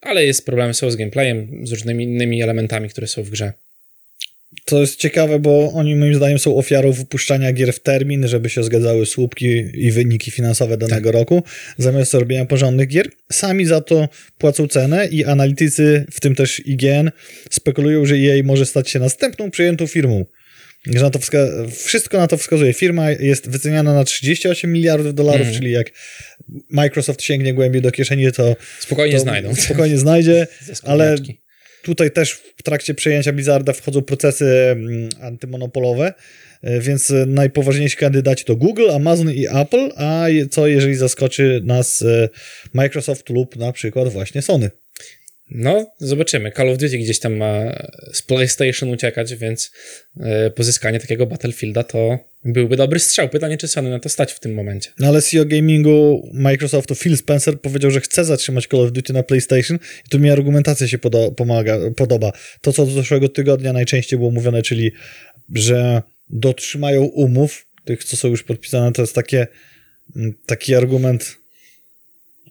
ale 0.00 0.26
jest 0.26 0.46
problemy 0.46 0.74
są 0.74 0.90
z 0.90 0.96
gameplayem, 0.96 1.66
z 1.66 1.70
różnymi 1.70 2.04
innymi 2.04 2.42
elementami, 2.42 2.88
które 2.88 3.06
są 3.06 3.22
w 3.22 3.30
grze. 3.30 3.52
To 4.64 4.80
jest 4.80 4.96
ciekawe, 4.96 5.38
bo 5.38 5.72
oni 5.74 5.96
moim 5.96 6.14
zdaniem 6.14 6.38
są 6.38 6.56
ofiarą 6.56 6.92
wypuszczania 6.92 7.52
gier 7.52 7.72
w 7.72 7.80
termin, 7.80 8.28
żeby 8.28 8.50
się 8.50 8.62
zgadzały 8.64 9.06
słupki 9.06 9.64
i 9.74 9.90
wyniki 9.90 10.30
finansowe 10.30 10.76
danego 10.76 11.08
Tak. 11.10 11.14
roku, 11.20 11.42
zamiast 11.78 12.14
robienia 12.14 12.44
porządnych 12.46 12.88
gier. 12.88 13.08
Sami 13.32 13.64
za 13.66 13.80
to 13.80 14.08
płacą 14.38 14.68
cenę 14.68 15.06
i 15.06 15.24
analitycy, 15.24 16.06
w 16.12 16.20
tym 16.20 16.34
też 16.34 16.62
IGN, 16.66 17.10
spekulują, 17.50 18.06
że 18.06 18.14
EA 18.14 18.42
może 18.44 18.66
stać 18.66 18.90
się 18.90 18.98
następną 18.98 19.50
przyjętą 19.50 19.86
firmą. 19.86 20.24
Że 20.86 21.00
na 21.02 21.10
to 21.10 21.18
wska- 21.18 21.70
wszystko 21.84 22.18
na 22.18 22.26
to 22.26 22.36
wskazuje. 22.36 22.72
Firma 22.72 23.10
jest 23.10 23.48
wyceniana 23.50 23.94
na 23.94 24.04
38 24.04 24.72
miliardów 24.72 25.14
dolarów, 25.14 25.40
Mhm. 25.40 25.58
czyli 25.58 25.72
jak 25.72 25.90
Microsoft 26.70 27.22
sięgnie 27.22 27.54
głębiej 27.54 27.82
do 27.82 27.90
kieszeni, 27.90 28.32
to, 28.32 28.56
Spokojnie 28.80 29.14
to 29.16 29.20
znajdą. 29.22 29.54
spokojnie 29.54 29.98
znajdzie. 29.98 30.46
Ale. 30.82 31.16
Tutaj 31.82 32.10
też 32.10 32.32
w 32.32 32.62
trakcie 32.62 32.94
przejęcia 32.94 33.32
Blizzarda 33.32 33.72
wchodzą 33.72 34.02
procesy 34.02 34.46
mm, 34.46 35.08
antymonopolowe, 35.20 36.14
e, 36.62 36.80
więc 36.80 37.10
e, 37.10 37.26
najpoważniejsi 37.26 37.96
kandydaci 37.96 38.44
to 38.44 38.56
Google, 38.56 38.90
Amazon 38.90 39.30
i 39.30 39.46
Apple, 39.46 39.90
a 39.96 40.26
co 40.50 40.66
jeżeli 40.66 40.94
zaskoczy 40.94 41.60
nas 41.64 42.02
e, 42.02 42.28
Microsoft 42.72 43.30
lub 43.30 43.56
na 43.56 43.72
przykład 43.72 44.08
właśnie 44.08 44.42
Sony. 44.42 44.70
No, 45.50 45.94
zobaczymy. 45.98 46.52
Call 46.52 46.70
of 46.70 46.78
Duty 46.78 46.98
gdzieś 46.98 47.18
tam 47.18 47.36
ma 47.36 47.82
z 48.12 48.22
PlayStation 48.22 48.90
uciekać, 48.90 49.34
więc 49.34 49.72
pozyskanie 50.54 51.00
takiego 51.00 51.26
Battlefielda 51.26 51.84
to 51.84 52.31
byłby 52.44 52.76
dobry 52.76 53.00
strzał. 53.00 53.28
Pytanie, 53.28 53.56
czy 53.58 53.68
Sony 53.68 53.90
na 53.90 53.98
to 53.98 54.08
stać 54.08 54.32
w 54.32 54.40
tym 54.40 54.54
momencie. 54.54 54.90
No 54.98 55.08
ale 55.08 55.22
CEO 55.22 55.44
gamingu 55.44 56.28
Microsoftu 56.32 56.94
Phil 56.94 57.16
Spencer 57.16 57.60
powiedział, 57.60 57.90
że 57.90 58.00
chce 58.00 58.24
zatrzymać 58.24 58.66
Call 58.66 58.80
of 58.80 58.92
Duty 58.92 59.12
na 59.12 59.22
PlayStation 59.22 59.78
i 60.06 60.08
tu 60.08 60.18
mi 60.18 60.30
argumentacja 60.30 60.88
się 60.88 60.98
podo- 60.98 61.34
pomaga, 61.34 61.78
podoba. 61.96 62.32
To, 62.60 62.72
co 62.72 62.86
do 62.86 62.92
zeszłego 62.92 63.28
tygodnia 63.28 63.72
najczęściej 63.72 64.18
było 64.18 64.30
mówione, 64.30 64.62
czyli 64.62 64.92
że 65.54 66.02
dotrzymają 66.30 67.02
umów, 67.02 67.66
tych, 67.84 68.04
co 68.04 68.16
są 68.16 68.28
już 68.28 68.42
podpisane, 68.42 68.92
to 68.92 69.02
jest 69.02 69.14
takie, 69.14 69.46
mm, 70.16 70.34
taki 70.46 70.74
argument, 70.74 71.36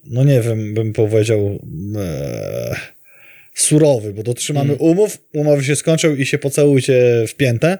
no 0.04 0.24
nie 0.24 0.40
wiem, 0.40 0.74
bym 0.74 0.92
powiedział 0.92 1.58
e, 1.96 2.76
surowy, 3.54 4.12
bo 4.12 4.22
dotrzymamy 4.22 4.74
umów, 4.74 5.18
umowy 5.32 5.64
się 5.64 5.76
skończą 5.76 6.14
i 6.14 6.26
się 6.26 6.38
pocałujcie 6.38 7.24
w 7.28 7.34
piętę, 7.34 7.78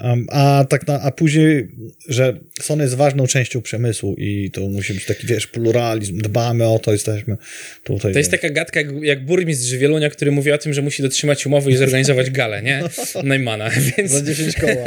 Um, 0.00 0.26
a 0.30 0.64
tak 0.68 0.86
na, 0.86 1.00
a 1.00 1.10
później, 1.10 1.68
że 2.08 2.36
Sony 2.62 2.84
jest 2.84 2.94
ważną 2.94 3.26
częścią 3.26 3.62
przemysłu 3.62 4.14
i 4.18 4.50
to 4.50 4.60
musi 4.60 4.94
być 4.94 5.04
taki, 5.06 5.26
wiesz, 5.26 5.46
pluralizm, 5.46 6.18
dbamy 6.18 6.68
o 6.68 6.78
to, 6.78 6.92
jesteśmy 6.92 7.36
tutaj. 7.84 8.12
To 8.12 8.18
jest 8.18 8.30
taka 8.30 8.50
gadka 8.50 8.80
jak, 8.80 8.88
jak 9.02 9.24
burmistrz 9.24 9.72
Wielunia, 9.72 10.10
który 10.10 10.30
mówi 10.30 10.52
o 10.52 10.58
tym, 10.58 10.72
że 10.72 10.82
musi 10.82 11.02
dotrzymać 11.02 11.46
umowy 11.46 11.70
i 11.70 11.76
zorganizować 11.76 12.30
galę, 12.30 12.62
nie? 12.62 12.82
Najmana, 13.24 13.70
więc, 13.98 14.10
Za 14.10 14.22
10 14.22 14.54
koła. 14.56 14.84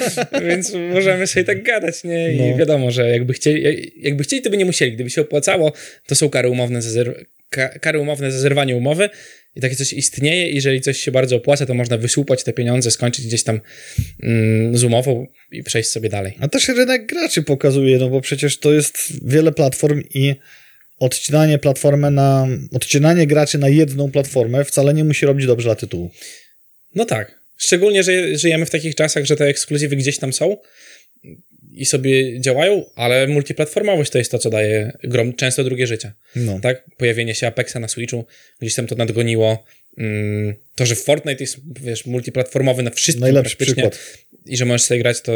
więc 0.48 0.72
możemy 0.92 1.26
sobie 1.26 1.44
tak 1.44 1.62
gadać, 1.62 2.04
nie? 2.04 2.32
I 2.32 2.50
No. 2.50 2.56
wiadomo, 2.56 2.90
że 2.90 3.08
jakby 3.10 3.32
chcieli, 3.32 3.92
jakby 4.00 4.24
chcieli, 4.24 4.42
to 4.42 4.50
by 4.50 4.56
nie 4.56 4.64
musieli. 4.64 4.92
Gdyby 4.92 5.10
się 5.10 5.20
opłacało, 5.20 5.72
to 6.06 6.14
są 6.14 6.28
kary 6.28 6.48
umowne 6.48 6.82
za, 6.82 7.02
zer- 7.02 7.24
ka- 7.50 7.78
kary 7.78 7.98
umowne 7.98 8.32
za 8.32 8.38
zerwanie 8.38 8.76
umowy 8.76 9.08
i 9.56 9.60
takie 9.60 9.76
coś 9.76 9.92
istnieje 9.92 10.50
jeżeli 10.50 10.80
coś 10.80 11.00
się 11.00 11.10
bardzo 11.10 11.36
opłaca, 11.36 11.66
to 11.66 11.74
można 11.74 11.98
wysłupać 11.98 12.44
te 12.44 12.52
pieniądze, 12.52 12.90
skończyć 12.90 13.26
gdzieś 13.26 13.42
tam 13.42 13.60
mm, 14.22 14.76
z 14.76 14.84
umową 14.84 15.26
i 15.52 15.62
przejść 15.62 15.88
sobie 15.90 16.08
dalej. 16.08 16.36
A 16.40 16.48
też 16.48 16.68
rynek 16.68 17.06
graczy 17.06 17.42
pokazuje, 17.42 17.98
no 17.98 18.08
bo 18.08 18.20
przecież 18.20 18.58
to 18.58 18.72
jest 18.72 18.98
wiele 19.28 19.52
platform 19.52 20.02
i 20.14 20.34
odcinanie 20.98 21.58
platformy 21.58 22.10
na, 22.10 22.46
odcinanie 22.72 23.26
graczy 23.26 23.58
na 23.58 23.68
jedną 23.68 24.10
platformę 24.10 24.64
wcale 24.64 24.94
nie 24.94 25.04
musi 25.04 25.26
robić 25.26 25.46
dobrze 25.46 25.64
dla 25.64 25.74
tytułu. 25.74 26.10
No 26.94 27.04
tak. 27.04 27.40
Szczególnie, 27.58 28.02
że 28.02 28.38
żyjemy 28.38 28.66
w 28.66 28.70
takich 28.70 28.94
czasach, 28.94 29.24
że 29.24 29.36
te 29.36 29.44
ekskluzywy 29.44 29.96
gdzieś 29.96 30.18
tam 30.18 30.32
są 30.32 30.56
i 31.76 31.86
sobie 31.86 32.40
działają, 32.40 32.84
ale 32.94 33.26
multiplatformowość 33.26 34.10
to 34.10 34.18
jest 34.18 34.30
to, 34.30 34.38
co 34.38 34.50
daje 34.50 34.92
grom 35.04 35.32
często 35.34 35.64
drugie 35.64 35.86
życie. 35.86 36.12
No. 36.36 36.60
Tak? 36.60 36.90
Pojawienie 36.96 37.34
się 37.34 37.46
Apexa 37.46 37.76
na 37.80 37.88
Switchu, 37.88 38.24
gdzieś 38.60 38.74
tam 38.74 38.86
to 38.86 38.94
nadgoniło. 38.94 39.64
Mm, 39.98 40.54
To, 40.74 40.86
że 40.86 40.94
Fortnite 40.94 41.44
jest, 41.44 41.56
wiesz, 41.82 42.06
multiplatformowy 42.06 42.82
na 42.82 42.90
wszystkim 42.90 43.20
Najlepszy 43.20 43.56
przykład. 43.56 43.98
i 44.46 44.56
że 44.56 44.64
możesz 44.64 44.82
sobie 44.82 45.00
grać, 45.00 45.20
to 45.20 45.32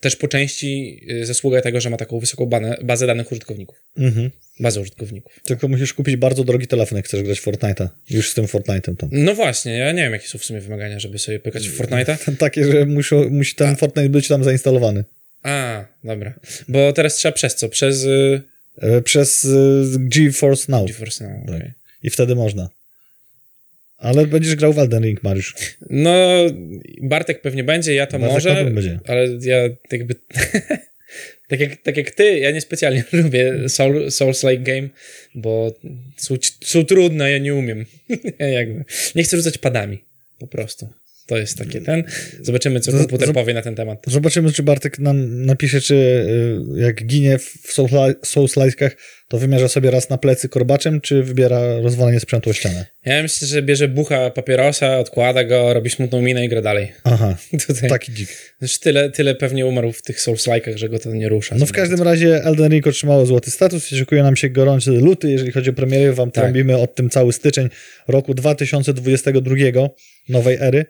też 0.00 0.16
po 0.16 0.28
części 0.28 1.00
y, 1.10 1.26
zasługa 1.26 1.60
tego, 1.62 1.80
że 1.80 1.90
ma 1.90 1.96
taką 1.96 2.18
wysoką 2.18 2.46
bane, 2.46 2.76
bazę 2.82 3.06
danych 3.06 3.32
użytkowników. 3.32 3.82
Mhm. 3.98 4.30
Bazę 4.60 4.80
użytkowników. 4.80 5.40
Tylko 5.44 5.68
musisz 5.68 5.94
kupić 5.94 6.16
bardzo 6.16 6.44
drogi 6.44 6.66
telefon, 6.66 6.96
jak 6.96 7.06
chcesz 7.06 7.22
grać 7.22 7.40
w 7.40 7.46
Fortnite'a. 7.46 7.88
Już 8.10 8.30
z 8.30 8.34
tym 8.34 8.44
Fortnite'em 8.46 8.96
to. 8.96 9.08
No 9.12 9.34
właśnie, 9.34 9.72
ja 9.72 9.92
nie 9.92 10.02
wiem, 10.02 10.12
jakie 10.12 10.28
są 10.28 10.38
w 10.38 10.44
sumie 10.44 10.60
wymagania, 10.60 11.00
żeby 11.00 11.18
sobie 11.18 11.40
pykać 11.40 11.68
w 11.68 11.76
Fortnite'a. 11.78 12.36
Takie, 12.36 12.64
że 12.72 12.86
muszą, 12.86 13.30
musi 13.30 13.54
ten 13.54 13.76
Fortnite 13.76 14.08
być 14.08 14.28
tam 14.28 14.44
zainstalowany. 14.44 15.04
A, 15.42 15.84
dobra. 16.04 16.34
Bo 16.68 16.92
teraz 16.92 17.14
trzeba 17.14 17.32
przez 17.32 17.54
co? 17.54 17.68
Przez 17.68 18.04
y, 18.04 18.42
E, 18.78 19.02
Przez 19.02 19.44
e, 19.44 19.48
GeForce 19.98 20.72
Now. 20.72 20.86
GeForce 20.86 21.24
Now. 21.28 21.42
okej. 21.48 21.72
I 22.02 22.10
wtedy 22.10 22.34
można. 22.34 22.70
Ale 23.98 24.26
będziesz 24.26 24.56
grał 24.56 24.72
w 24.72 24.78
Elden 24.78 25.04
Ring, 25.04 25.22
Mariusz. 25.22 25.54
No, 25.90 26.26
Bartek 27.02 27.40
pewnie 27.40 27.64
będzie, 27.64 27.94
ja 27.94 28.06
to 28.06 28.18
Bartek 28.18 28.34
może, 28.34 28.64
będzie. 28.64 29.00
ale 29.06 29.28
ja 29.40 29.56
jakby... 29.92 30.14
tak, 31.48 31.60
jak, 31.60 31.76
tak 31.76 31.96
jak 31.96 32.10
ty, 32.10 32.38
ja 32.38 32.50
niespecjalnie 32.50 33.04
lubię 33.12 33.68
Soul, 33.68 34.10
Souls-like 34.10 34.62
game, 34.62 34.88
bo 35.34 35.74
są, 36.16 36.34
są 36.64 36.84
trudne, 36.84 37.30
ja 37.30 37.38
nie 37.38 37.54
umiem. 37.54 37.86
jakby. 38.58 38.84
Nie 39.14 39.22
chcę 39.22 39.36
rzucać 39.36 39.58
padami, 39.58 40.04
po 40.38 40.46
prostu. 40.46 40.88
To 41.32 41.38
jest 41.38 41.58
takie 41.58 41.80
ten. 41.80 42.04
Zobaczymy, 42.40 42.80
co 42.80 42.92
komputer 42.92 43.32
powie 43.32 43.54
na 43.54 43.62
ten 43.62 43.74
temat. 43.74 44.04
Zobaczymy, 44.06 44.52
czy 44.52 44.62
Bartek 44.62 44.98
nam 44.98 45.46
napisze, 45.46 45.80
czy 45.80 45.94
y, 45.94 46.80
jak 46.80 47.06
ginie 47.06 47.38
w 47.38 47.68
Souls-like'ach, 48.24 48.90
to 49.28 49.38
wymierza 49.38 49.68
sobie 49.68 49.90
raz 49.90 50.10
na 50.10 50.18
plecy 50.18 50.48
korbaczem, 50.48 51.00
czy 51.00 51.22
wybiera 51.22 51.80
rozwalenie 51.80 52.20
sprzętu 52.20 52.50
o 52.50 52.52
ścianę. 52.52 52.86
Ja 53.04 53.22
myślę, 53.22 53.48
że 53.48 53.62
bierze 53.62 53.88
bucha 53.88 54.30
papierosa, 54.30 54.98
odkłada 54.98 55.44
go, 55.44 55.74
robi 55.74 55.90
smutną 55.90 56.22
minę 56.22 56.44
i 56.44 56.48
gra 56.48 56.62
dalej. 56.62 56.92
Aha, 57.04 57.36
Tutaj. 57.66 57.88
taki 57.90 58.12
dzik. 58.12 58.28
Tyle, 58.80 59.10
tyle 59.10 59.34
pewnie 59.34 59.66
umarł 59.66 59.92
w 59.92 60.02
tych 60.02 60.20
Souls-like'ach, 60.20 60.76
że 60.76 60.88
go 60.88 60.98
to 60.98 61.14
nie 61.14 61.28
rusza. 61.28 61.56
No 61.58 61.66
w 61.66 61.72
każdym 61.72 62.02
razie 62.02 62.44
Elden 62.44 62.72
Ring 62.72 62.86
otrzymało 62.86 63.26
złoty 63.26 63.50
status 63.50 63.86
szykuje 63.86 64.22
nam 64.22 64.36
się 64.36 64.50
gorący 64.50 64.90
luty, 64.90 65.30
jeżeli 65.30 65.52
chodzi 65.52 65.70
o 65.70 65.72
premiery, 65.72 66.12
wam 66.12 66.30
Tak. 66.30 66.44
trąbimy 66.44 66.76
od 66.76 66.94
tym 66.94 67.10
cały 67.10 67.32
styczeń 67.32 67.68
roku 68.08 68.34
2022, 68.34 69.54
nowej 70.28 70.56
ery. 70.60 70.84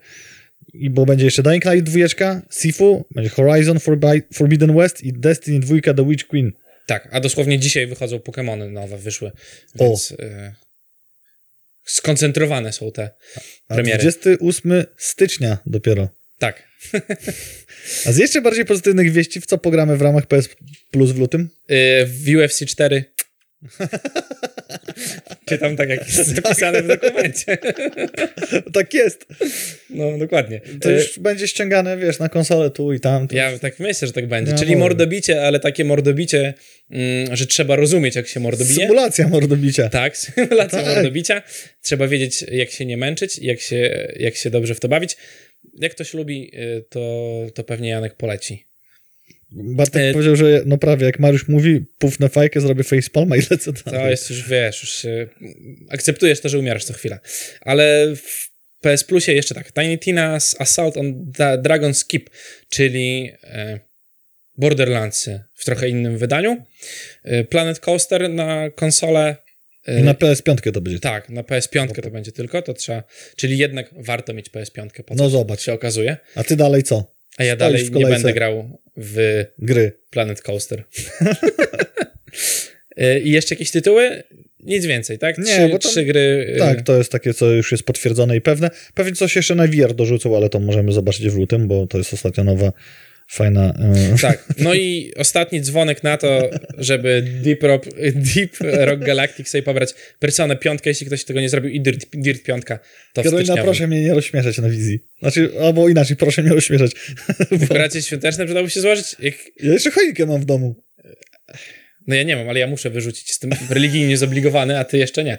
I 0.74 0.90
bo 0.90 1.06
będzie 1.06 1.24
jeszcze 1.24 1.42
Dying 1.42 1.64
Light 1.64 1.90
2, 1.90 2.40
Sifu, 2.60 3.04
będzie 3.14 3.30
Horizon 3.30 3.78
Forbi- 3.78 4.22
Forbidden 4.34 4.76
West 4.76 5.02
i 5.02 5.12
Destiny 5.12 5.60
2 5.60 5.94
The 5.94 6.08
Witch 6.08 6.26
Queen. 6.26 6.52
Tak, 6.86 7.08
a 7.12 7.20
dosłownie 7.20 7.58
dzisiaj 7.58 7.86
wychodzą 7.86 8.16
Pokémony 8.16 8.70
nowe, 8.70 8.98
wyszły. 8.98 9.30
O. 9.78 9.88
Więc 9.88 10.10
y, 10.10 10.54
skoncentrowane 11.84 12.72
są 12.72 12.92
te 12.92 13.10
A 13.68 13.74
premiery. 13.74 13.98
28 13.98 14.84
stycznia 14.96 15.58
dopiero. 15.66 16.08
Tak. 16.38 16.62
A 18.06 18.12
z 18.12 18.18
jeszcze 18.18 18.40
bardziej 18.40 18.64
pozytywnych 18.64 19.12
wieści, 19.12 19.40
w 19.40 19.46
co 19.46 19.58
pogramy 19.58 19.96
w 19.96 20.02
ramach 20.02 20.26
PS 20.26 20.48
Plus 20.90 21.10
w 21.10 21.18
lutym? 21.18 21.48
Y, 21.70 22.06
w 22.06 22.24
UFC 22.36 22.64
4. 22.66 23.04
Czytam 25.48 25.76
tak, 25.76 25.88
jak 25.88 26.00
jest 26.00 26.34
zapisane 26.34 26.82
w 26.82 26.86
dokumencie. 26.86 27.58
tak 28.74 28.94
jest. 28.94 29.26
No, 29.90 30.18
dokładnie. 30.18 30.60
To 30.80 30.90
Y, 30.90 30.92
już 30.92 31.18
będzie 31.18 31.48
ściągane, 31.48 31.96
wiesz, 31.96 32.18
na 32.18 32.28
konsolę 32.28 32.70
tu 32.70 32.92
i 32.92 33.00
tam. 33.00 33.28
To 33.28 33.36
Ja 33.36 33.58
tak 33.58 33.78
myślę, 33.80 34.06
że 34.08 34.12
tak 34.12 34.26
będzie. 34.26 34.52
Ja 34.52 34.58
Czyli 34.58 34.70
wolę. 34.70 34.80
mordobicie, 34.80 35.46
ale 35.46 35.60
takie 35.60 35.84
mordobicie, 35.84 36.54
mm, 36.90 37.36
że 37.36 37.46
trzeba 37.46 37.76
rozumieć, 37.76 38.16
jak 38.16 38.28
się 38.28 38.40
mordobije. 38.40 38.76
Symulacja 38.76 39.28
mordobicia. 39.28 39.88
Tak, 39.88 40.16
symulacja 40.16 40.82
Tak. 40.82 40.94
mordobicia. 40.94 41.42
Trzeba 41.82 42.08
wiedzieć, 42.08 42.44
jak 42.52 42.70
się 42.70 42.86
nie 42.86 42.96
męczyć, 42.96 43.38
jak 43.38 43.60
się, 43.60 44.08
jak 44.16 44.36
się 44.36 44.50
dobrze 44.50 44.74
w 44.74 44.80
to 44.80 44.88
bawić. 44.88 45.16
Jak 45.80 45.92
ktoś 45.92 46.14
lubi, 46.14 46.50
y, 46.54 46.84
to, 46.88 47.30
to 47.54 47.64
pewnie 47.64 47.88
Janek 47.88 48.14
poleci. 48.14 48.66
Bartek 49.54 50.02
E, 50.02 50.12
powiedział, 50.12 50.36
że 50.36 50.62
no 50.66 50.78
prawie 50.78 51.06
jak 51.06 51.18
Mariusz 51.18 51.48
mówi, 51.48 51.80
pufnę 51.98 52.28
fajkę, 52.28 52.60
zrobię 52.60 52.84
facepalma 52.84 53.36
i 53.36 53.40
lecę 53.50 53.72
To 53.72 53.90
dalej. 53.90 54.10
jest 54.10 54.30
już, 54.30 54.48
wiesz, 54.48 54.82
już 54.82 54.90
się, 54.92 55.26
akceptujesz 55.90 56.40
to, 56.40 56.48
że 56.48 56.58
umierasz 56.58 56.84
co 56.84 56.92
chwila. 56.92 57.20
Ale 57.60 58.16
w 58.16 58.50
PS 58.80 59.04
Plusie 59.04 59.32
jeszcze 59.32 59.54
tak, 59.54 59.72
Tiny 59.72 59.96
Tina's 59.96 60.54
Assault 60.58 60.96
on 60.96 61.32
the 61.32 61.58
Dragon's 61.58 62.06
Keep, 62.06 62.30
czyli 62.68 63.32
e, 63.44 63.80
Borderlandsy 64.58 65.40
w 65.54 65.64
trochę 65.64 65.88
innym 65.88 66.18
wydaniu. 66.18 66.64
E, 67.24 67.44
Planet 67.44 67.80
Coaster 67.80 68.30
na 68.30 68.70
konsolę. 68.70 69.36
e, 69.86 70.02
na 70.02 70.14
PS5 70.14 70.72
to 70.72 70.80
będzie. 70.80 71.00
Tak, 71.00 71.28
na 71.28 71.42
PS5 71.42 72.00
to 72.02 72.10
będzie 72.10 72.32
tylko, 72.32 72.62
to 72.62 72.74
trzeba, 72.74 73.02
czyli 73.36 73.58
jednak 73.58 73.90
warto 73.96 74.34
mieć 74.34 74.50
PS5, 74.50 75.02
po 75.02 75.14
No 75.14 75.30
zobacz. 75.30 75.60
się 75.62 75.72
okazuje. 75.72 76.16
A 76.34 76.44
ty 76.44 76.56
dalej 76.56 76.82
co? 76.82 77.14
A 77.38 77.44
ja 77.44 77.54
Stoisz 77.54 77.58
dalej 77.58 77.90
nie 77.90 78.06
będę 78.06 78.32
grał 78.32 78.78
w 78.96 79.44
Gry. 79.58 79.92
Planet 80.10 80.42
Coaster. 80.42 80.84
E, 82.96 83.20
I 83.20 83.30
jeszcze 83.30 83.54
jakieś 83.54 83.70
tytuły? 83.70 84.22
Nic 84.60 84.86
więcej, 84.86 85.18
tak? 85.18 85.38
Nie, 85.38 85.44
Trzy, 85.44 85.68
bo 85.68 85.78
to- 85.78 85.88
trzy 85.88 86.04
gry. 86.04 86.52
e, 86.54 86.58
Tak, 86.58 86.82
to 86.82 86.98
jest 86.98 87.12
takie, 87.12 87.34
co 87.34 87.50
już 87.50 87.72
jest 87.72 87.84
potwierdzone 87.84 88.36
i 88.36 88.40
pewne. 88.40 88.70
Pewnie 88.94 89.12
coś 89.12 89.36
jeszcze 89.36 89.54
na 89.54 89.66
VR 89.66 89.94
dorzucą, 89.94 90.36
ale 90.36 90.48
to 90.48 90.60
możemy 90.60 90.92
zobaczyć 90.92 91.28
w 91.28 91.36
lutym, 91.36 91.68
bo 91.68 91.86
to 91.86 91.98
jest 91.98 92.14
ostatnio 92.14 92.44
nowa, 92.44 92.72
fajna... 93.28 93.74
e, 94.14 94.18
Tak. 94.20 94.44
No 94.58 94.74
i 94.74 95.12
ostatni 95.16 95.60
dzwonek 95.60 96.02
na 96.02 96.16
to, 96.16 96.50
żeby 96.78 97.22
Deep 97.42 97.62
Rock, 97.62 97.86
Deep 98.14 98.56
Rock 98.60 99.00
Galactic 99.00 99.48
sobie 99.48 99.62
pobrać 99.62 99.94
Personę 100.18 100.56
piątkę, 100.56 100.90
jeśli 100.90 101.06
ktoś 101.06 101.24
tego 101.24 101.40
nie 101.40 101.48
zrobił, 101.48 101.70
i 101.70 101.80
Dirt, 101.80 102.06
Dirt 102.14 102.42
piątka, 102.42 102.78
to 103.12 103.22
Karolina, 103.22 103.56
proszę 103.56 103.86
mnie 103.86 104.02
nie 104.02 104.14
rozśmieszać 104.14 104.58
na 104.58 104.68
wizji. 104.68 105.00
Znaczy, 105.20 105.50
albo 105.62 105.88
inaczej, 105.88 106.16
proszę 106.16 106.42
mnie 106.42 106.52
rozśmieszać. 106.52 106.92
Dekoracje 107.50 108.02
świąteczne 108.02 108.44
przydałoby 108.44 108.70
się 108.70 108.80
złożyć? 108.80 109.16
Jak... 109.18 109.34
ja 109.62 109.72
jeszcze 109.72 109.90
choinkę 109.90 110.26
mam 110.26 110.40
w 110.40 110.44
domu. 110.44 110.74
No 112.06 112.14
ja 112.14 112.22
nie 112.22 112.36
mam, 112.36 112.48
ale 112.48 112.60
ja 112.60 112.66
muszę 112.66 112.90
wyrzucić. 112.90 113.28
Jestem 113.28 113.50
religijnie 113.70 114.16
zobligowany, 114.16 114.78
a 114.78 114.84
ty 114.84 114.98
jeszcze 114.98 115.24
nie. 115.24 115.38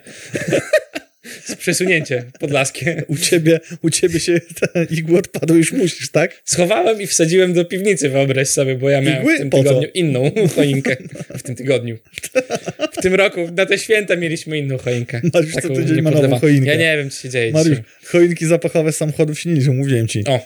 Z 1.45 1.56
przesunięcie 1.56 2.23
podlaskie. 2.39 3.03
U 3.08 3.17
ciebie, 3.17 3.60
u 3.82 3.89
ciebie 3.89 4.19
się 4.19 4.39
te 4.60 4.84
igły 4.89 5.17
odpadły, 5.17 5.58
już 5.58 5.71
musisz, 5.71 6.12
tak? 6.12 6.41
Schowałem 6.45 7.01
i 7.01 7.08
wsadziłem 7.08 7.53
do 7.53 7.65
piwnicy, 7.65 8.10
wyobraź 8.10 8.47
sobie, 8.47 8.75
bo 8.75 8.89
ja 8.89 9.01
miałem 9.01 9.19
Igły? 9.21 9.36
w 9.36 9.38
tym 9.38 9.49
tygodniu 9.49 9.88
inną 9.93 10.32
choinkę. 10.56 10.97
W 11.38 11.43
tym 11.43 11.56
tygodniu. 11.56 11.97
W 12.97 13.01
tym 13.01 13.13
roku, 13.15 13.39
na 13.58 13.65
te 13.65 13.77
święta 13.79 14.15
mieliśmy 14.15 14.58
inną 14.58 14.77
choinkę. 14.77 15.21
Mariusz 15.34 15.53
co 15.53 15.69
tydzień 15.69 16.01
ma 16.01 16.12
nową 16.12 16.39
choinkę. 16.39 16.65
Ja 16.69 16.75
nie 16.75 16.97
wiem, 16.97 17.10
co 17.10 17.21
się 17.21 17.29
dzieje 17.29 17.51
Mariusz, 17.51 17.77
dzisiaj. 17.77 17.91
choinki 18.06 18.45
zapachowe 18.45 18.91
z 18.91 18.97
samochodów 18.97 19.39
się 19.39 19.49
nie 19.49 19.56
liczą, 19.56 19.73
mówiłem 19.73 20.08
ci. 20.08 20.23
O, 20.27 20.39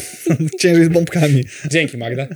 Ciężej 0.60 0.84
z 0.84 0.88
bombkami. 0.88 1.44
dzięki 1.70 1.96
Magda. 1.98 2.26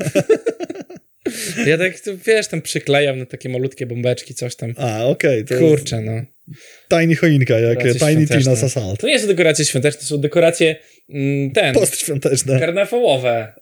Ja 1.66 1.78
tak, 1.78 1.92
wiesz, 2.26 2.48
tam 2.48 2.62
przyklejam 2.62 3.18
na 3.18 3.26
takie 3.26 3.48
malutkie 3.48 3.86
bombeczki, 3.86 4.34
coś 4.34 4.56
tam. 4.56 4.74
A, 4.76 5.04
okej. 5.04 5.44
to 5.44 5.58
Kurczę, 5.58 6.00
no. 6.00 6.22
Tiny 6.88 7.16
choinka, 7.16 7.58
jak 7.58 7.78
Tiny 7.78 7.94
świąteczne. 7.94 8.36
Tina's 8.36 8.64
Assault. 8.64 9.00
To 9.00 9.06
nie 9.06 9.20
są 9.20 9.26
dekoracje 9.26 9.64
świąteczne, 9.64 10.00
to 10.00 10.06
są 10.06 10.18
dekoracje 10.18 10.76
mm, 11.10 11.50
ten, 11.50 11.74
Postświąteczne. 11.74 12.60
karnawałowe. 12.60 13.52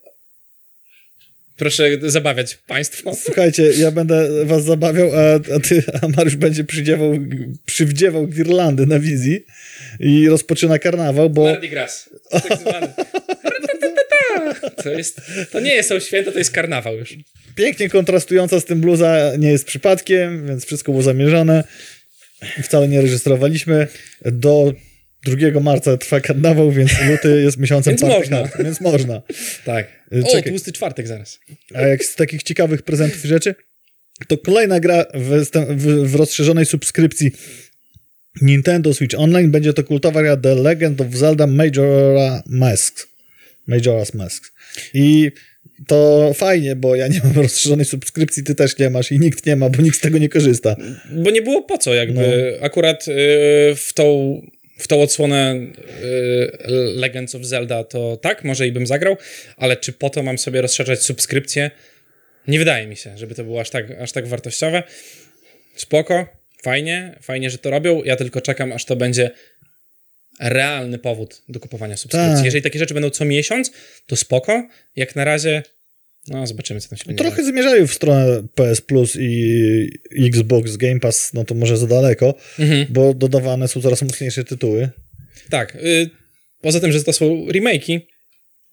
Proszę 1.57 1.83
zabawiać 2.01 2.55
państwo. 2.67 3.15
Słuchajcie, 3.15 3.63
ja 3.77 3.91
będę 3.91 4.45
was 4.45 4.63
zabawiał, 4.63 5.11
a, 5.15 5.33
a 5.55 5.59
ty, 5.59 5.83
a 6.01 6.07
Mariusz 6.07 6.35
będzie 6.35 6.63
przydziewał, 6.63 7.13
przywdziewał 7.65 8.27
girlandy 8.27 8.85
na 8.85 8.99
wizji 8.99 9.45
i 9.99 10.29
rozpoczyna 10.29 10.79
karnawał, 10.79 11.29
bo 11.29 11.43
Mardi 11.43 11.69
Gras. 11.69 12.09
Tak 12.31 12.59
zwany. 12.59 12.87
To, 14.83 14.89
jest, 14.89 15.21
to 15.51 15.59
nie 15.59 15.83
są 15.83 15.99
święta, 15.99 16.31
to 16.31 16.37
jest 16.37 16.51
karnawał 16.51 16.97
już. 16.97 17.13
Pięknie 17.57 17.89
kontrastująca 17.89 18.59
z 18.59 18.65
tym 18.65 18.81
bluza 18.81 19.31
nie 19.39 19.49
jest 19.49 19.65
przypadkiem, 19.65 20.47
więc 20.47 20.65
wszystko 20.65 20.91
było 20.91 21.03
zamierzone. 21.03 21.63
Wcale 22.63 22.87
nie 22.87 23.01
rejestrowaliśmy. 23.01 23.87
Do 24.25 24.73
2 25.25 25.59
marca 25.59 25.97
trwa 25.97 26.19
karnawał, 26.19 26.71
więc 26.71 26.91
luty 27.09 27.41
jest 27.41 27.57
miesiącem 27.57 27.91
Więc 27.91 28.01
można. 28.01 28.43
więc 28.63 28.81
można. 28.81 29.21
Tak. 29.65 29.87
O, 30.23 30.31
czekaj. 30.31 30.51
tłusty 30.51 30.71
czwartek 30.71 31.07
zaraz. 31.07 31.39
A 31.73 31.81
jak 31.81 32.05
z 32.05 32.15
takich 32.15 32.43
ciekawych 32.43 32.81
prezentów 32.81 33.25
i 33.25 33.27
rzeczy, 33.27 33.55
to 34.27 34.37
kolejna 34.37 34.79
gra 34.79 35.05
w, 35.13 35.45
w, 35.77 36.11
w 36.11 36.15
rozszerzonej 36.15 36.65
subskrypcji 36.65 37.31
Nintendo 38.41 38.93
Switch 38.93 39.19
Online 39.19 39.51
będzie 39.51 39.73
to 39.73 39.83
kultowa 39.83 40.21
gra 40.21 40.37
The 40.37 40.55
Legend 40.55 41.01
of 41.01 41.07
Zelda 41.13 41.47
Majora 41.47 42.43
Masks. 42.45 43.07
Majora's 43.67 44.15
Masks. 44.15 44.51
I 44.93 45.31
to 45.87 46.31
fajnie, 46.33 46.75
bo 46.75 46.95
ja 46.95 47.07
nie 47.07 47.21
mam 47.23 47.33
rozszerzonej 47.43 47.85
subskrypcji, 47.85 48.43
ty 48.43 48.55
też 48.55 48.77
nie 48.77 48.89
masz 48.89 49.11
i 49.11 49.19
nikt 49.19 49.45
nie 49.45 49.55
ma, 49.55 49.69
bo 49.69 49.81
nikt 49.81 49.97
z 49.97 49.99
tego 50.01 50.17
nie 50.17 50.29
korzysta. 50.29 50.75
Bo 51.11 51.31
nie 51.31 51.41
było 51.41 51.61
po 51.63 51.77
co, 51.77 51.93
jakby 51.93 52.21
No. 52.59 52.65
akurat 52.65 53.07
y, 53.07 53.11
w 53.75 53.91
tą 53.93 54.41
w 54.77 54.87
tą 54.87 55.01
odsłonę 55.01 55.55
y, 55.55 55.71
Legends 56.95 57.35
of 57.35 57.43
Zelda 57.43 57.83
to 57.83 58.17
tak, 58.17 58.43
może 58.43 58.67
i 58.67 58.71
bym 58.71 58.87
zagrał, 58.87 59.17
ale 59.57 59.77
czy 59.77 59.93
po 59.93 60.09
to 60.09 60.23
mam 60.23 60.37
sobie 60.37 60.61
rozszerzać 60.61 61.01
subskrypcję? 61.03 61.71
Nie 62.47 62.59
wydaje 62.59 62.87
mi 62.87 62.95
się, 62.95 63.17
żeby 63.17 63.35
to 63.35 63.43
było 63.43 63.61
aż 63.61 63.69
tak, 63.69 63.91
aż 63.91 64.11
tak 64.11 64.27
wartościowe. 64.27 64.83
Spoko, 65.75 66.27
fajnie, 66.63 67.15
fajnie, 67.21 67.49
że 67.49 67.57
to 67.57 67.69
robią. 67.69 68.03
Ja 68.03 68.15
tylko 68.15 68.41
czekam, 68.41 68.71
aż 68.71 68.85
to 68.85 68.95
będzie 68.95 69.31
realny 70.39 70.97
powód 70.99 71.41
do 71.49 71.59
kupowania 71.59 71.97
subskrypcji. 71.97 72.35
Tak. 72.35 72.45
Jeżeli 72.45 72.63
takie 72.63 72.79
rzeczy 72.79 72.93
będą 72.93 73.09
co 73.09 73.25
miesiąc, 73.25 73.71
to 74.07 74.15
spoko. 74.15 74.67
Jak 74.95 75.15
na 75.15 75.23
razie, 75.23 75.63
no 76.27 76.47
zobaczymy, 76.47 76.81
co 76.81 76.89
tam 76.89 76.97
się 76.97 77.05
będzie 77.05 77.23
Trochę 77.23 77.43
zmierzają 77.43 77.87
w 77.87 77.93
stronę 77.93 78.47
PS 78.55 78.81
Plus 78.81 79.15
i 79.19 79.89
Xbox 80.25 80.77
Game 80.77 80.99
Pass, 80.99 81.33
no 81.33 81.43
to 81.45 81.55
może 81.55 81.77
za 81.77 81.87
daleko, 81.87 82.33
Mhm. 82.59 82.85
bo 82.89 83.13
dodawane 83.13 83.67
są 83.67 83.81
coraz 83.81 84.01
mocniejsze 84.01 84.43
tytuły. 84.43 84.89
Tak. 85.49 85.75
Y, 85.75 86.09
poza 86.61 86.79
tym, 86.79 86.91
że 86.91 87.03
to 87.03 87.13
są 87.13 87.45
remake'i, 87.45 87.99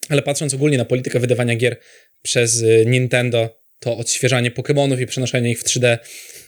ale 0.08 0.22
patrząc 0.22 0.54
ogólnie 0.54 0.78
na 0.78 0.84
politykę 0.84 1.20
wydawania 1.20 1.56
gier 1.56 1.76
przez 2.22 2.62
y, 2.62 2.84
Nintendo, 2.86 3.63
to 3.84 3.96
odświeżanie 3.96 4.50
Pokémonów 4.50 5.00
i 5.00 5.06
przenoszenie 5.06 5.50
ich 5.50 5.60
w 5.60 5.64
3D 5.64 5.98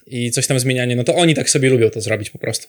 i 0.06 0.30
coś 0.30 0.46
tam 0.46 0.60
zmienianie, 0.60 0.96
no 0.96 1.04
to 1.04 1.14
oni 1.14 1.34
tak 1.34 1.50
sobie 1.50 1.68
lubią 1.70 1.90
to 1.90 2.00
zrobić 2.00 2.30
po 2.30 2.38
prostu. 2.38 2.68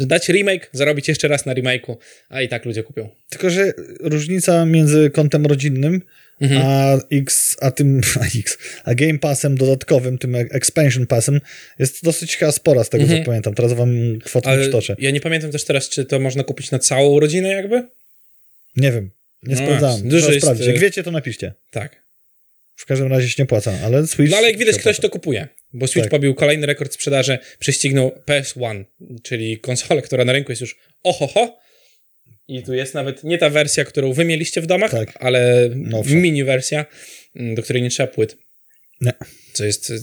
Dać 0.00 0.28
remake, 0.28 0.68
zarobić 0.72 1.08
jeszcze 1.08 1.28
raz 1.28 1.46
na 1.46 1.54
remake'u, 1.54 1.96
a 2.28 2.42
i 2.42 2.48
tak 2.48 2.64
ludzie 2.64 2.82
kupią. 2.82 3.08
Tylko, 3.28 3.50
że 3.50 3.72
różnica 4.00 4.64
między 4.66 5.10
kontem 5.10 5.46
rodzinnym 5.46 6.00
Mhm. 6.40 6.62
a 6.66 6.98
X, 7.12 7.56
a 7.60 7.70
tym, 7.70 8.00
a 8.20 8.24
X, 8.38 8.58
a 8.84 8.94
Game 8.94 9.18
Passem 9.18 9.56
dodatkowym, 9.56 10.18
tym 10.18 10.36
Expansion 10.36 11.06
Passem 11.06 11.40
jest 11.78 12.04
dosyć 12.04 12.36
chyba 12.36 12.52
spora 12.52 12.84
z 12.84 12.88
tego, 12.88 13.04
co 13.06 13.12
pamiętam. 13.26 13.54
Teraz 13.54 13.72
wam 13.72 14.18
kwotę 14.24 14.48
Mhm. 14.48 14.52
Ale 14.52 14.62
przytoczę. 14.62 14.96
ja 14.98 15.10
nie 15.10 15.20
pamiętam 15.20 15.50
też 15.50 15.64
teraz, 15.64 15.88
czy 15.88 16.04
to 16.04 16.20
można 16.20 16.44
kupić 16.44 16.70
na 16.70 16.78
całą 16.78 17.20
rodzinę 17.20 17.48
jakby? 17.48 17.88
Nie 18.76 18.92
wiem, 18.92 19.10
nie 19.42 19.54
No 19.54 19.60
sprawdzałem. 19.62 20.08
Dużo 20.08 20.28
jest, 20.32 20.40
sprawdzić. 20.40 20.66
Jak 20.66 20.78
wiecie, 20.78 21.02
to 21.02 21.10
napiszcie. 21.10 21.52
Tak. 21.70 22.01
W 22.82 22.86
każdym 22.86 23.08
razie 23.08 23.28
się 23.30 23.42
nie 23.42 23.46
płaca, 23.46 23.72
ale 23.84 24.06
Switch... 24.06 24.30
No 24.30 24.36
ale 24.36 24.48
jak 24.50 24.58
widać, 24.58 24.78
ktoś 24.78 25.00
to 25.00 25.10
kupuje, 25.10 25.48
bo 25.72 25.86
Switch 25.86 26.04
Tak. 26.04 26.10
pobił 26.10 26.34
kolejny 26.34 26.66
rekord 26.66 26.94
sprzedaży, 26.94 27.38
prześcignął 27.58 28.12
PS1, 28.26 28.84
czyli 29.22 29.58
konsolę, 29.58 30.02
która 30.02 30.24
na 30.24 30.32
rynku 30.32 30.52
jest 30.52 30.60
już 30.60 30.76
ohoho. 31.02 31.58
I 32.48 32.62
tu 32.62 32.74
jest 32.74 32.94
nawet 32.94 33.24
nie 33.24 33.38
ta 33.38 33.50
wersja, 33.50 33.84
którą 33.84 34.12
wy 34.12 34.24
mieliście 34.24 34.60
w 34.60 34.66
domach, 34.66 34.90
Tak. 34.90 35.12
ale 35.20 35.70
Nowsza. 35.74 36.14
mini 36.14 36.44
wersja, 36.44 36.86
mm, 37.36 37.54
do 37.54 37.62
której 37.62 37.82
nie 37.82 37.90
trzeba 37.90 38.06
płyt. 38.06 38.36
Nie. 39.00 39.12
Co 39.52 39.64
jest 39.64 39.90
y, 39.90 39.98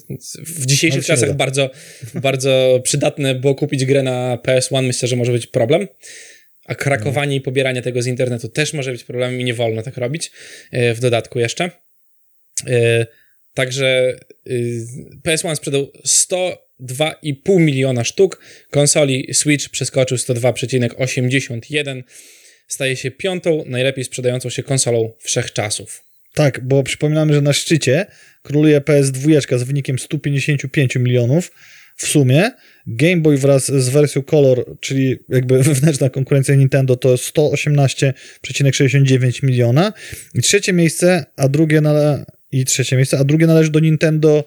w 0.46 0.66
dzisiejszych 0.66 1.02
No, 1.02 1.08
czasach 1.08 1.34
bardzo, 1.36 1.70
bardzo 2.14 2.80
przydatne, 2.84 3.36
bo 3.36 3.56
kupić 3.56 3.86
grę 3.86 4.04
na 4.04 4.38
PS1 4.48 4.84
myślę, 4.84 5.08
że 5.08 5.16
może 5.16 5.32
być 5.32 5.48
problem. 5.48 5.88
A 6.66 6.76
krakowanie 6.76 7.36
i 7.36 7.42
pobieranie 7.42 7.82
tego 7.82 8.02
z 8.02 8.08
internetu 8.08 8.50
też 8.50 8.74
może 8.74 8.92
być 8.92 9.04
problemem 9.04 9.42
i 9.42 9.44
nie 9.44 9.54
wolno 9.54 9.82
tak 9.82 9.98
robić. 9.98 10.32
y, 10.74 10.94
W 10.94 11.00
dodatku 11.00 11.40
jeszcze. 11.40 11.72
Y, 12.68 13.06
Także 13.60 14.20
y, 14.48 14.86
PS1 15.26 15.56
sprzedał 15.56 15.92
102,5 16.06 17.60
miliona 17.60 18.04
sztuk. 18.04 18.42
Konsoli 18.70 19.34
Switch 19.34 19.70
przeskoczył 19.70 20.18
102,81. 20.18 22.04
Staje 22.68 22.96
się 22.96 23.12
piątą 23.12 23.64
najlepiej 23.66 24.04
sprzedającą 24.04 24.50
się 24.50 24.64
konsolą 24.64 25.12
wszechczasów. 25.20 26.04
Tak, 26.34 26.64
bo 26.64 26.84
przypominamy, 26.84 27.34
że 27.34 27.42
na 27.42 27.54
szczycie 27.54 28.06
króluje 28.44 28.82
PS2 28.82 29.60
z 29.60 29.64
wynikiem 29.64 30.00
155 30.00 30.96
milionów 30.96 31.52
w 31.96 32.08
sumie. 32.08 32.52
Game 32.88 33.18
Boy 33.18 33.38
wraz 33.38 33.66
z 33.66 33.90
wersją 33.90 34.24
Color, 34.24 34.78
czyli 34.80 35.18
jakby 35.30 35.64
wewnętrzna 35.70 36.10
konkurencja 36.10 36.56
Nintendo, 36.56 36.96
to 36.96 37.16
118,69 37.16 39.44
miliona. 39.44 39.94
I 40.36 40.42
trzecie 40.42 40.74
miejsce, 40.74 41.26
a 41.36 41.48
drugie 41.48 41.82
na, 41.82 42.26
i 42.52 42.66
trzecie 42.66 42.96
miejsce, 42.96 43.18
a 43.18 43.24
drugie 43.24 43.48
należy 43.48 43.72
do 43.72 43.80
Nintendo 43.80 44.44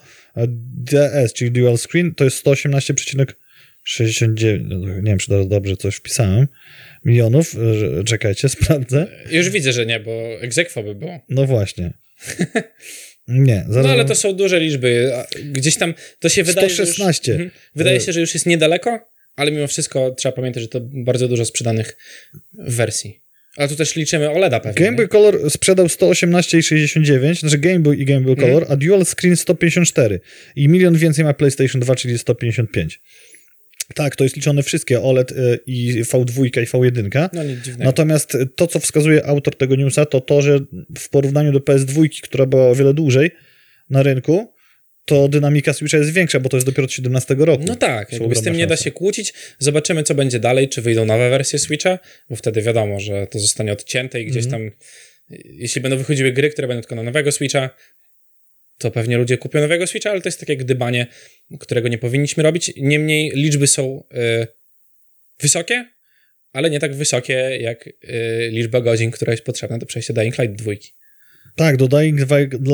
DS, 0.77 1.33
czyli 1.33 1.51
Dual 1.51 1.79
Screen, 1.79 2.15
to 2.15 2.25
jest 2.25 2.47
118,69, 2.47 4.65
no, 4.69 4.89
nie 4.97 5.03
wiem, 5.03 5.19
czy 5.19 5.29
teraz 5.29 5.49
dobrze 5.49 5.77
coś 5.77 5.95
wpisałem, 5.97 6.49
milionów. 7.05 7.57
Że- 7.79 8.05
Czekajcie, 8.05 8.49
sprawdzę. 8.59 9.07
Już 9.31 9.51
widzę, 9.51 9.73
że 9.73 9.87
nie, 9.87 10.01
bo 10.01 10.41
egzekwo 10.41 10.83
by 10.83 10.95
było. 10.95 11.21
No 11.29 11.47
właśnie. 11.47 11.93
Nie, 13.29 13.65
zaraz. 13.69 13.87
No 13.87 13.93
ale 13.93 14.05
to 14.05 14.15
są 14.15 14.33
duże 14.33 14.61
liczby. 14.61 15.13
Gdzieś 15.53 15.77
tam 15.77 15.95
to 16.21 16.29
się 16.29 16.43
wydaje. 16.43 16.69
że 16.71 16.87
116. 16.87 17.33
Już, 17.33 17.41
Mhm. 17.41 17.61
wydaje 17.77 17.97
E. 17.97 18.01
się, 18.01 18.13
że 18.13 18.21
już 18.21 18.35
jest 18.35 18.47
niedaleko, 18.47 19.01
ale 19.37 19.51
mimo 19.51 19.67
wszystko 19.67 20.11
trzeba 20.11 20.33
pamiętać, 20.33 20.63
że 20.63 20.69
to 20.69 20.81
bardzo 20.81 21.29
dużo 21.29 21.45
sprzedanych 21.45 21.97
wersji. 22.53 23.22
Ale 23.57 23.69
tu 23.69 23.77
też 23.77 23.97
liczymy 23.97 24.31
OLEDa 24.31 24.61
pewnie. 24.61 24.85
Game 24.85 24.97
Boy 24.97 25.09
Color 25.09 25.51
sprzedał 25.51 25.87
118,69, 25.87 27.41
znaczy 27.41 27.59
Game 27.59 27.79
Boy 27.81 27.97
i 27.97 28.05
Game 28.05 28.21
Boy 28.21 28.33
Mhm. 28.33 28.49
Color, 28.51 28.67
a 28.73 28.77
Dual 28.77 29.05
Screen 29.05 29.37
154. 29.37 30.21
I 30.57 30.69
milion 30.69 30.97
więcej 30.97 31.25
ma 31.25 31.35
PlayStation 31.35 31.81
2, 31.81 31.95
czyli 31.97 32.19
155. 32.19 33.01
Tak, 33.95 34.17
to 34.17 34.25
jest 34.25 34.37
liczone 34.37 34.63
wszystkie 34.63 35.03
OLED 35.03 35.33
y, 35.33 35.59
i 35.67 36.03
V2 36.05 36.47
i 36.47 36.51
V1. 36.67 37.29
No 37.33 37.45
nic 37.45 37.61
dziwnego. 37.61 37.85
Natomiast 37.85 38.37
to, 38.57 38.67
co 38.67 38.81
wskazuje 38.81 39.27
autor 39.27 39.57
tego 39.57 39.77
newsa, 39.77 40.07
to 40.07 40.21
to, 40.21 40.43
że 40.43 40.61
w 40.99 41.09
porównaniu 41.09 41.53
do 41.53 41.59
PS2, 41.59 42.09
która 42.23 42.47
była 42.47 42.69
o 42.69 42.75
wiele 42.75 42.95
dłużej 42.95 43.31
na 43.91 44.03
rynku, 44.03 44.53
to 45.05 45.29
dynamika 45.29 45.73
Switcha 45.73 45.99
jest 45.99 46.13
większa, 46.13 46.41
bo 46.41 46.49
to 46.49 46.57
jest 46.57 46.67
dopiero 46.67 46.85
od 46.85 46.93
17 46.93 47.35
roku. 47.39 47.65
No 47.67 47.77
tak, 47.77 48.13
jakby 48.13 48.35
z 48.35 48.43
tym 48.43 48.57
nie 48.57 48.67
da 48.67 48.77
się 48.77 48.91
kłócić. 48.91 49.35
Zobaczymy, 49.59 50.03
co 50.03 50.15
będzie 50.15 50.39
dalej, 50.41 50.69
czy 50.69 50.83
wyjdą 50.83 51.05
nowe 51.05 51.31
wersje 51.31 51.59
Switcha, 51.59 51.99
bo 52.31 52.37
wtedy 52.37 52.63
wiadomo, 52.63 53.01
że 53.01 53.27
to 53.27 53.39
zostanie 53.39 53.73
odcięte 53.73 54.23
i 54.23 54.27
gdzieś 54.27 54.45
Mhm. 54.45 54.71
tam, 54.71 54.79
jeśli 55.45 55.81
będą 55.81 55.97
wychodziły 55.97 56.33
gry, 56.33 56.51
które 56.51 56.69
będą 56.69 56.81
tylko 56.83 56.95
na 56.95 57.03
nowego 57.03 57.33
Switcha, 57.33 57.71
to 58.79 58.91
pewnie 58.91 59.19
ludzie 59.19 59.39
kupią 59.39 59.61
nowego 59.61 59.87
Switcha, 59.87 60.11
ale 60.11 60.21
to 60.21 60.29
jest 60.29 60.41
takie 60.41 60.57
gdybanie, 60.57 61.07
którego 61.61 61.89
nie 61.89 61.99
powinniśmy 61.99 62.43
robić. 62.43 62.73
Niemniej 62.77 63.31
liczby 63.35 63.67
są 63.67 64.05
y, 64.43 64.47
wysokie, 65.41 65.87
ale 66.53 66.71
nie 66.71 66.81
tak 66.81 66.95
wysokie 66.95 67.59
jak 67.61 67.87
y, 67.87 67.93
liczba 68.51 68.81
godzin, 68.81 69.11
która 69.11 69.33
jest 69.33 69.45
potrzebna 69.45 69.79
do 69.79 69.87
przejścia 69.87 70.13
Dying 70.15 70.39
Light 70.39 70.57
2. 70.57 70.73
Tak, 71.57 71.77
do 71.77 71.89
Dying 71.89 72.21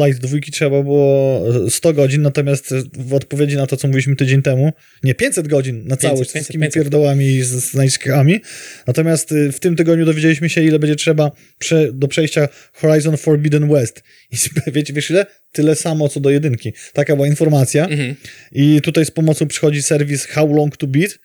Light 0.06 0.20
2 0.20 0.38
trzeba 0.52 0.82
było 0.82 1.44
100 1.68 1.92
godzin, 1.92 2.22
natomiast 2.22 2.74
w 2.98 3.14
odpowiedzi 3.14 3.56
na 3.56 3.66
to, 3.66 3.76
co 3.76 3.88
mówiliśmy 3.88 4.16
tydzień 4.16 4.42
temu, 4.42 4.72
nie 5.02 5.14
500 5.14 5.48
godzin 5.48 5.76
na 5.76 5.96
500, 5.96 6.00
całość, 6.00 6.30
z 6.30 6.32
500, 6.32 6.32
wszystkimi 6.32 6.62
500. 6.62 6.82
pierdołami 6.82 7.24
i 7.24 7.42
z, 7.42 7.48
z 7.48 7.74
naciskami. 7.74 8.40
Natomiast 8.86 9.32
y, 9.32 9.52
w 9.52 9.60
tym 9.60 9.76
tygodniu 9.76 10.04
dowiedzieliśmy 10.04 10.48
się, 10.48 10.62
ile 10.62 10.78
będzie 10.78 10.96
trzeba 10.96 11.30
prze, 11.58 11.92
do 11.92 12.08
przejścia 12.08 12.48
Horizon 12.72 13.16
Forbidden 13.16 13.68
West. 13.68 14.02
I 14.30 14.36
wiecie, 14.72 14.92
wiesz 14.92 15.10
ile? 15.10 15.26
Tyle 15.52 15.74
samo, 15.74 16.08
co 16.08 16.20
do 16.20 16.30
jedynki. 16.30 16.72
Taka 16.92 17.16
była 17.16 17.28
informacja. 17.28 17.86
Mhm. 17.86 18.14
I 18.52 18.80
tutaj 18.82 19.04
z 19.04 19.10
pomocą 19.10 19.46
przychodzi 19.46 19.82
serwis 19.82 20.26
How 20.26 20.54
Long 20.54 20.76
to 20.76 20.86
Beat, 20.86 21.18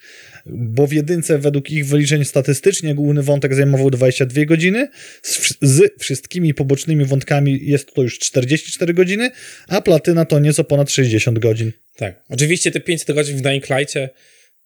bo 0.45 0.87
w 0.87 0.93
jedynce 0.93 1.39
według 1.39 1.71
ich 1.71 1.85
wyliczeń 1.85 2.25
statystycznie 2.25 2.95
główny 2.95 3.23
wątek 3.23 3.55
zajmował 3.55 3.89
22 3.89 4.45
godziny, 4.45 4.87
z, 5.21 5.57
z 5.61 5.99
wszystkimi 5.99 6.53
pobocznymi 6.53 7.05
wątkami 7.05 7.59
jest 7.61 7.93
to 7.93 8.01
już 8.01 8.19
44 8.19 8.93
godziny, 8.93 9.31
a 9.67 9.81
platyna 9.81 10.25
to 10.25 10.39
nieco 10.39 10.63
ponad 10.63 10.91
60 10.91 11.39
godzin. 11.39 11.71
Tak. 11.95 12.23
Oczywiście 12.29 12.71
te 12.71 12.79
500 12.79 13.15
godzin 13.15 13.37
w 13.37 13.41
Dying 13.41 13.65
Light'cie 13.65 14.09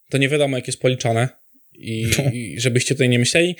to 0.10 0.18
nie 0.18 0.30
wiadomo, 0.30 0.58
jak 0.58 0.68
jest 0.68 0.80
policzone 0.80 1.30
i, 1.74 2.08
No. 2.18 2.32
i 2.34 2.56
żebyście 2.60 2.96
tutaj 2.96 3.10
nie 3.10 3.20
myśleli. 3.20 3.56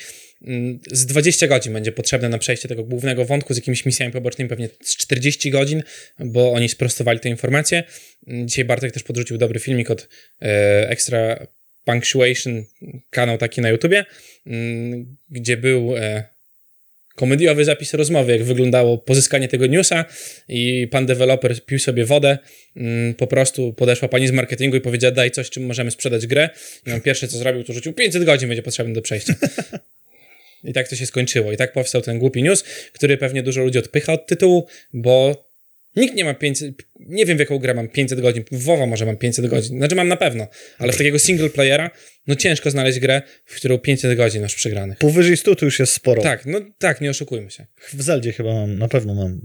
Mm, 0.46 0.78
Z 0.92 1.06
20 1.06 1.46
godzin 1.46 1.72
będzie 1.72 1.92
potrzebne 1.92 2.28
na 2.28 2.38
przejście 2.38 2.68
tego 2.68 2.84
głównego 2.84 3.24
wątku 3.24 3.54
z 3.54 3.56
jakimiś 3.56 3.86
misjami 3.86 4.12
pobocznymi, 4.12 4.48
pewnie 4.48 4.68
z 4.82 4.96
40 4.96 5.50
godzin, 5.50 5.82
bo 6.18 6.52
oni 6.52 6.68
sprostowali 6.68 7.20
te 7.20 7.28
informacje. 7.28 7.84
Mm, 8.26 8.48
Dzisiaj 8.48 8.64
Bartek 8.64 8.92
też 8.92 9.02
podrzucił 9.02 9.38
dobry 9.38 9.60
filmik 9.60 9.90
od 9.90 10.08
e, 10.42 10.88
Extra 10.90 11.46
Punctuation, 11.88 12.64
kanał 13.10 13.38
taki 13.38 13.60
na 13.60 13.68
YouTubie, 13.68 14.04
mm, 14.46 15.16
gdzie 15.30 15.56
był 15.56 15.96
e, 15.96 16.24
komediowy 17.16 17.64
zapis 17.64 17.94
rozmowy, 17.94 18.32
jak 18.32 18.44
wyglądało 18.44 18.98
pozyskanie 18.98 19.48
tego 19.48 19.66
newsa 19.66 20.04
i 20.48 20.88
pan 20.90 21.06
deweloper 21.06 21.64
pił 21.64 21.78
sobie 21.78 22.04
wodę, 22.04 22.38
mm, 22.76 23.14
po 23.14 23.26
prostu 23.26 23.72
podeszła 23.72 24.08
pani 24.08 24.28
z 24.28 24.30
marketingu 24.30 24.76
i 24.76 24.80
powiedziała 24.80 25.14
daj 25.14 25.30
coś, 25.30 25.50
czym 25.50 25.66
możemy 25.66 25.90
sprzedać 25.90 26.26
grę 26.26 26.50
i 26.86 26.92
on 26.92 27.00
pierwsze 27.00 27.28
co 27.28 27.38
zrobił, 27.38 27.64
to 27.64 27.72
rzucił 27.72 27.92
500 27.92 28.24
godzin 28.24 28.48
będzie 28.48 28.62
potrzebne 28.62 28.94
do 28.94 29.02
przejścia. 29.02 29.34
I 30.64 30.72
tak 30.72 30.88
to 30.88 30.96
się 30.96 31.06
skończyło. 31.06 31.52
I 31.52 31.56
tak 31.56 31.72
powstał 31.72 32.02
ten 32.02 32.18
głupi 32.18 32.42
news, 32.42 32.62
który 32.92 33.16
pewnie 33.16 33.42
dużo 33.42 33.62
ludzi 33.62 33.78
odpycha 33.78 34.12
od 34.12 34.26
tytułu, 34.26 34.66
bo 34.92 35.47
nikt 35.96 36.14
nie 36.14 36.24
ma 36.24 36.34
500, 36.34 36.74
nie 37.00 37.26
wiem 37.26 37.36
w 37.36 37.40
jaką 37.40 37.58
grę 37.58 37.74
mam 37.74 37.88
500 37.88 38.20
godzin, 38.20 38.44
w 38.52 38.62
WoWa 38.62 38.86
może 38.86 39.06
mam 39.06 39.16
500 39.16 39.46
godzin, 39.46 39.78
znaczy 39.78 39.94
mam 39.94 40.08
na 40.08 40.16
pewno, 40.16 40.46
ale 40.78 40.92
w 40.92 40.96
takiego 40.96 41.18
single 41.18 41.50
playera, 41.50 41.90
no 42.26 42.36
ciężko 42.36 42.70
znaleźć 42.70 42.98
grę, 42.98 43.22
w 43.44 43.56
którą 43.56 43.78
500 43.78 44.16
godzin 44.16 44.42
masz 44.42 44.54
przegranych. 44.54 44.98
Powyżej 44.98 45.36
100 45.36 45.56
to 45.56 45.64
już 45.64 45.78
jest 45.78 45.92
sporo. 45.92 46.22
Tak, 46.22 46.46
no 46.46 46.60
tak, 46.78 47.00
nie 47.00 47.10
oszukujmy 47.10 47.50
się. 47.50 47.66
W 47.92 48.02
Zeldzie 48.02 48.32
chyba 48.32 48.54
mam, 48.54 48.78
na 48.78 48.88
pewno 48.88 49.14
mam. 49.14 49.40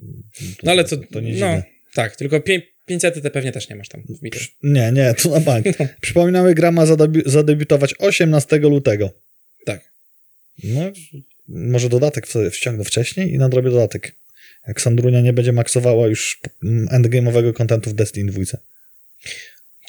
No 0.63 0.71
ale 0.71 0.83
to, 0.83 0.97
to 0.97 1.19
nie 1.19 1.33
no, 1.33 1.61
tak, 1.93 2.15
tylko 2.15 2.39
pię- 2.39 2.61
500 2.85 3.21
te 3.21 3.31
pewnie 3.31 3.51
też 3.51 3.69
nie 3.69 3.75
masz 3.75 3.89
tam 3.89 4.03
wbite. 4.09 4.39
Nie, 4.63 4.91
nie, 4.91 5.13
to 5.13 5.29
na 5.29 5.39
bank. 5.39 5.65
Przypominamy, 6.01 6.53
gra 6.53 6.71
ma 6.71 6.85
zadebi- 6.85 7.21
zadebiutować 7.25 7.93
18 7.99 8.57
lutego. 8.57 9.11
Tak. 9.65 9.91
No, 10.63 10.91
może 11.47 11.89
dodatek 11.89 12.27
sobie 12.27 12.49
wściągnę 12.51 12.83
wcześniej 12.83 13.33
i 13.33 13.37
nadrobię 13.37 13.69
dodatek. 13.69 14.15
Jak 14.67 14.81
Sandrunia 14.81 15.21
nie 15.21 15.33
będzie 15.33 15.51
maksowała 15.51 16.07
już 16.07 16.39
endgame'owego 16.91 17.53
kontentu 17.53 17.89
w 17.89 17.93
Destiny 17.93 18.31
2. 18.31 18.57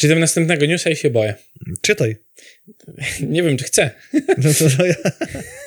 Czytam 0.01 0.21
następnego 0.21 0.67
newsa 0.67 0.91
i 0.91 0.97
się 0.97 1.11
boję. 1.11 1.35
Czytaj. 1.81 2.17
Nie 3.21 3.43
wiem, 3.43 3.57
czy 3.57 3.65
chcę. 3.65 3.91
No 4.39 4.55
to, 4.59 4.77
to 4.77 4.87
ja... 4.87 4.95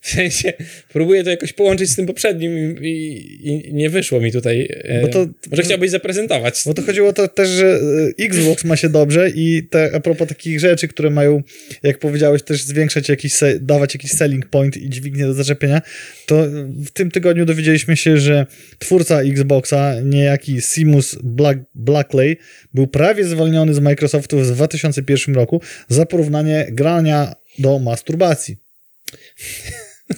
W 0.00 0.08
sensie, 0.10 0.52
próbuję 0.92 1.24
to 1.24 1.30
jakoś 1.30 1.52
połączyć 1.52 1.90
z 1.90 1.96
tym 1.96 2.06
poprzednim 2.06 2.76
i, 2.84 2.88
i, 2.88 3.68
i 3.68 3.74
nie 3.74 3.90
wyszło 3.90 4.20
mi 4.20 4.32
tutaj. 4.32 4.68
E, 4.84 5.00
Bo 5.02 5.08
to- 5.08 5.26
może 5.50 5.62
chciałbyś 5.62 5.90
zaprezentować. 5.90 6.62
Bo 6.66 6.74
to 6.74 6.82
chodziło 6.82 7.08
o 7.08 7.12
to 7.12 7.28
też, 7.28 7.48
że 7.48 7.80
e, 8.20 8.24
Xbox 8.24 8.64
ma 8.64 8.76
się 8.76 8.88
dobrze 8.88 9.30
i 9.34 9.62
te, 9.70 9.90
a 9.94 10.00
propos 10.00 10.28
takich 10.28 10.60
rzeczy, 10.60 10.88
które 10.88 11.10
mają, 11.10 11.42
jak 11.82 11.98
powiedziałeś, 11.98 12.42
też 12.42 12.62
zwiększać 12.62 13.08
jakiś, 13.08 13.32
dawać 13.60 13.94
jakiś 13.94 14.10
selling 14.10 14.46
point 14.46 14.76
i 14.76 14.90
dźwignię 14.90 15.24
do 15.24 15.34
zaczepienia, 15.34 15.82
to 16.26 16.46
w 16.84 16.90
tym 16.90 17.10
tygodniu 17.10 17.44
dowiedzieliśmy 17.44 17.96
się, 17.96 18.16
że 18.16 18.46
twórca 18.78 19.20
Xboxa, 19.22 19.94
niejaki 20.04 20.60
Simus 20.60 21.18
Black, 21.22 21.60
Blackley, 21.74 22.36
był 22.74 22.86
prawie 22.86 23.24
zwolniony 23.24 23.74
z 23.74 23.78
Microsoftu 23.80 24.38
w 24.38 24.46
2001 24.52 25.34
roku 25.34 25.60
za 25.88 26.06
porównanie 26.06 26.66
grania 26.70 27.34
do 27.58 27.78
masturbacji. 27.78 28.56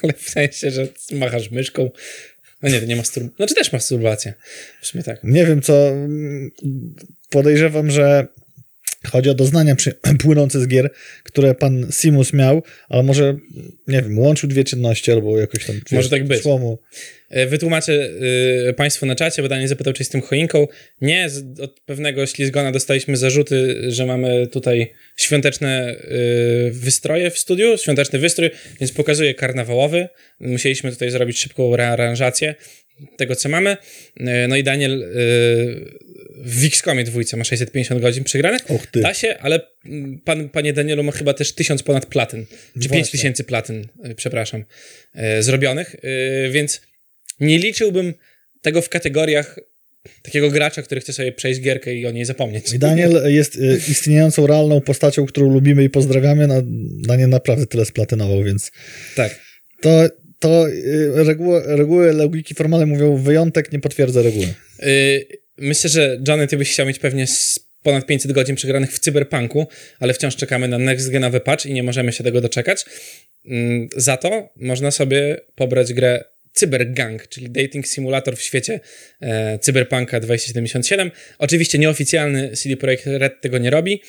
Ale 0.05 0.13
w 0.13 0.31
sensie, 0.31 0.71
że 0.71 0.89
machasz 1.13 1.51
myszką. 1.51 1.91
No 2.63 2.69
nie, 2.69 2.81
to 2.81 2.87
nie 2.87 2.97
masturbacja. 2.97 3.37
Znaczy 3.37 3.55
też 3.55 3.73
masturbacja. 3.73 4.33
W 4.83 4.87
sumie 4.87 5.05
tak. 5.05 5.25
Nie 5.25 5.47
wiem 5.47 5.63
co, 5.63 5.89
mm, 5.89 6.51
podejrzewam, 7.31 7.91
że 7.91 8.27
chodzi 9.19 9.31
o 9.31 9.35
doznania 9.35 9.77
przy, 9.77 9.95
płynące 10.25 10.61
z 10.61 10.69
gier, 10.69 10.91
które 11.23 11.55
pan 11.55 11.87
Simus 12.01 12.33
miał, 12.33 12.63
ale 12.89 13.03
może, 13.03 13.37
nie 13.89 14.03
wiem, 14.03 14.19
łączył 14.19 14.49
dwie 14.49 14.65
czynności 14.65 15.13
albo 15.13 15.39
jakoś 15.39 15.67
tam... 15.67 15.81
Może 15.93 16.11
tak 16.11 16.25
być. 16.25 16.43
szło 16.43 16.59
mu. 16.59 16.79
E, 17.31 17.47
Wytłumaczę 17.47 17.93
y, 18.69 18.75
Państwu 18.77 19.07
na 19.07 19.15
czacie, 19.15 19.43
bo 19.43 19.49
Daniel 19.49 19.69
zapytał, 19.69 19.93
czy 19.93 20.03
jestem 20.03 20.21
choinką. 20.21 20.67
Nie, 21.01 21.29
z, 21.31 21.61
od 21.61 21.81
pewnego 21.81 22.27
ślizgona 22.27 22.73
dostaliśmy 22.73 23.17
zarzuty, 23.17 23.77
że 23.93 24.07
mamy 24.07 24.47
tutaj 24.47 24.93
świąteczne 25.17 25.97
y, 26.69 26.71
wystroje 26.71 27.31
w 27.31 27.39
studiu, 27.39 27.79
świąteczny 27.79 28.19
wystrój, 28.19 28.51
więc 28.81 28.93
pokazuję 28.93 29.35
karnawałowy. 29.35 30.09
Musieliśmy 30.41 30.93
tutaj 30.93 31.11
zrobić 31.11 31.39
szybką 31.39 31.77
rearanżację 31.77 32.55
tego, 33.17 33.37
co 33.37 33.49
mamy. 33.49 33.77
E, 34.21 34.49
No 34.49 34.57
i 34.57 34.63
Daniel 34.63 35.03
y, 35.03 35.07
w 36.45 36.65
Xcomie 36.65 37.05
dwójce 37.05 37.37
ma 37.37 37.45
650 37.45 38.01
godzin 38.01 38.25
przegranych. 38.25 38.71
Och 38.71 38.87
ty. 38.87 39.01
Da 39.01 39.15
się, 39.15 39.39
ale 39.39 39.61
mm, 39.87 40.21
pan, 40.25 40.49
panie 40.49 40.73
Danielu 40.73 41.03
ma 41.03 41.13
chyba 41.13 41.35
też 41.35 41.53
1000 41.53 41.83
ponad 41.83 42.07
platyn, 42.07 42.47
czy 42.47 42.89
Właśnie. 42.89 42.97
5000 42.97 43.45
platyn, 43.45 43.87
y, 44.11 44.15
przepraszam, 44.15 44.65
zrobionych, 45.41 45.97
więc 46.51 46.81
nie 47.41 47.59
liczyłbym 47.59 48.15
tego 48.63 48.83
w 48.83 48.89
kategoriach 48.89 49.59
takiego 50.23 50.51
gracza, 50.51 50.83
który 50.83 51.01
chce 51.01 51.13
sobie 51.13 51.33
przejść 51.33 51.61
gierkę 51.61 51.95
i 51.95 52.07
o 52.07 52.11
niej 52.11 52.25
zapomnieć. 52.25 52.79
Daniel 52.79 53.23
jest 53.27 53.59
istniejącą, 53.89 54.47
realną 54.47 54.81
postacią, 54.81 55.27
którą 55.27 55.51
lubimy 55.53 55.85
i 55.85 55.91
pozdrawiamy. 55.91 56.47
Na, 56.47 56.63
Daniel 57.07 57.29
naprawdę 57.29 57.67
tyle 57.67 57.85
splatynował, 57.85 58.45
więc 58.45 58.71
Tak. 59.17 59.41
to, 59.81 60.09
to 60.45 60.69
y, 60.69 61.25
reguły, 61.25 61.63
reguły 61.67 62.13
logiki 62.13 62.55
formalnej 62.55 62.89
mówią, 62.89 63.17
wyjątek 63.17 63.73
nie 63.73 63.79
potwierdza 63.79 64.23
reguły. 64.23 64.47
Y, 64.83 65.27
Myślę, 65.59 65.91
że 65.91 66.21
Johnny, 66.29 66.47
ty 66.47 66.57
byś 66.57 66.73
chciał 66.73 66.87
mieć 66.87 66.99
pewnie 66.99 67.27
ponad 67.83 68.07
500 68.07 68.33
godzin 68.33 68.57
przegranych 68.57 68.93
w 68.93 68.99
cyberpunku, 68.99 69.67
ale 70.01 70.15
wciąż 70.15 70.37
czekamy 70.37 70.69
na 70.69 70.79
next 70.79 71.11
genowy 71.11 71.41
patch 71.41 71.67
i 71.67 71.73
nie 71.73 71.83
możemy 71.83 72.13
się 72.13 72.25
tego 72.25 72.41
doczekać. 72.41 72.85
Mm, 73.47 73.89
Za 73.97 74.17
to 74.17 74.49
można 74.57 74.91
sobie 74.91 75.37
pobrać 75.55 75.93
grę 75.93 76.25
Cybergang, 76.53 77.29
czyli 77.29 77.51
dating 77.51 77.87
simulator 77.87 78.37
w 78.37 78.43
świecie 78.43 78.81
e, 79.21 79.59
Cyberpunka 79.59 80.21
2077. 80.21 81.11
Oczywiście 81.39 81.79
nieoficjalny 81.79 82.51
CD 82.57 82.77
Projekt 82.77 83.07
Red 83.07 83.41
tego 83.41 83.59
nie 83.59 83.71
robi. 83.71 84.03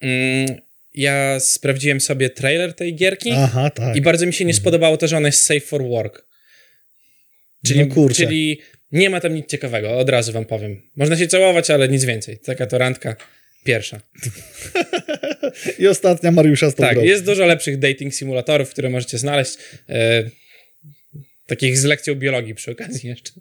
Mm, 0.00 0.46
Ja 0.94 1.40
sprawdziłem 1.40 2.00
sobie 2.00 2.30
trailer 2.30 2.74
tej 2.74 2.94
gierki 2.94 3.30
Aha, 3.32 3.70
tak. 3.70 3.96
i 3.96 4.00
bardzo 4.00 4.26
mi 4.26 4.32
się 4.32 4.44
nie 4.44 4.54
spodobało 4.54 4.96
to, 4.96 5.08
że 5.08 5.16
ona 5.16 5.28
jest 5.28 5.40
safe 5.40 5.60
for 5.60 5.82
work. 5.82 6.26
Czyli, 7.66 7.86
No 7.86 8.08
czyli 8.08 8.60
nie 8.92 9.10
ma 9.10 9.20
tam 9.20 9.34
nic 9.34 9.50
ciekawego, 9.50 9.98
od 9.98 10.08
razu 10.08 10.32
wam 10.32 10.44
powiem. 10.44 10.82
Można 10.96 11.16
się 11.16 11.26
całować, 11.26 11.70
ale 11.70 11.88
nic 11.88 12.04
więcej. 12.04 12.38
Taka 12.38 12.66
to 12.66 12.78
randka 12.78 13.16
pierwsza. 13.64 14.00
I 15.78 15.86
ostatnia 15.86 16.30
Mariusza 16.30 16.70
z 16.70 16.74
Tak, 16.74 17.02
jest 17.02 17.24
dużo 17.24 17.46
lepszych 17.46 17.78
dating 17.78 18.14
simulatorów, 18.14 18.70
które 18.70 18.90
możecie 18.90 19.18
znaleźć. 19.18 19.58
E, 19.88 20.30
takich 21.46 21.78
z 21.78 21.84
lekcją 21.84 22.14
biologii 22.14 22.54
przy 22.54 22.70
okazji 22.70 23.08
jeszcze. 23.08 23.32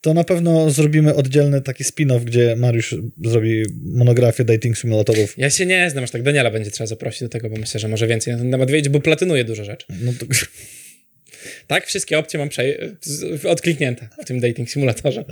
To 0.00 0.14
na 0.14 0.24
pewno 0.24 0.70
zrobimy 0.70 1.14
oddzielny 1.14 1.62
taki 1.62 1.84
spin-off, 1.84 2.24
gdzie 2.24 2.56
Mariusz 2.56 2.94
zrobi 3.24 3.62
monografię 3.84 4.44
dating 4.44 4.78
simulatorów. 4.78 5.34
Ja 5.38 5.50
się 5.50 5.66
nie 5.66 5.90
znam, 5.90 6.04
aż 6.04 6.10
tak 6.10 6.22
Daniela 6.22 6.50
będzie 6.50 6.70
trzeba 6.70 6.86
zaprosić 6.86 7.20
do 7.20 7.28
tego, 7.28 7.50
bo 7.50 7.56
myślę, 7.56 7.80
że 7.80 7.88
może 7.88 8.06
więcej 8.06 8.32
na 8.32 8.38
ten 8.38 8.50
temat 8.50 8.70
wiedzieć, 8.70 8.88
bo 8.88 9.00
platynuje 9.00 9.44
dużo 9.44 9.64
rzeczy. 9.64 9.86
No 10.00 10.12
to, 10.20 10.26
Tak, 11.66 11.86
wszystkie 11.86 12.18
opcje 12.18 12.38
mam 12.38 12.48
prze... 12.48 12.62
odkliknięte 13.48 14.08
w 14.22 14.24
tym 14.24 14.40
dating 14.40 14.70
simulatorze. 14.70 15.24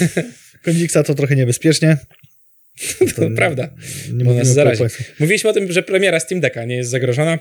Kondiksa 0.64 1.02
to 1.02 1.14
trochę 1.14 1.36
niebezpiecznie. 1.36 1.96
To 3.16 3.30
prawda. 3.36 3.70
Nie 4.12 4.24
Bo 4.24 4.34
nas 4.34 4.48
zarazi. 4.48 4.82
Mówiliśmy 5.20 5.50
o 5.50 5.52
tym, 5.52 5.72
że 5.72 5.82
premiera 5.82 6.20
Steam 6.20 6.40
Decka 6.40 6.64
nie 6.64 6.76
jest 6.76 6.90
zagrożona. 6.90 7.38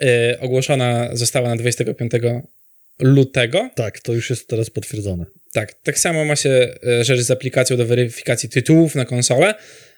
Yy, 0.00 0.08
ogłoszona 0.40 1.10
została 1.12 1.48
na 1.48 1.56
25 1.56 2.12
lutego. 2.98 3.70
Tak, 3.74 4.00
to 4.00 4.12
już 4.12 4.30
jest 4.30 4.48
teraz 4.48 4.70
potwierdzone. 4.70 5.24
Tak, 5.52 5.74
tak 5.82 5.98
samo 5.98 6.24
ma 6.24 6.36
się 6.36 6.74
e, 6.86 7.04
rzecz 7.04 7.20
z 7.20 7.30
aplikacją 7.30 7.76
do 7.76 7.86
weryfikacji 7.86 8.48
tytułów 8.48 8.94
na 8.94 9.04
konsolę. 9.04 9.54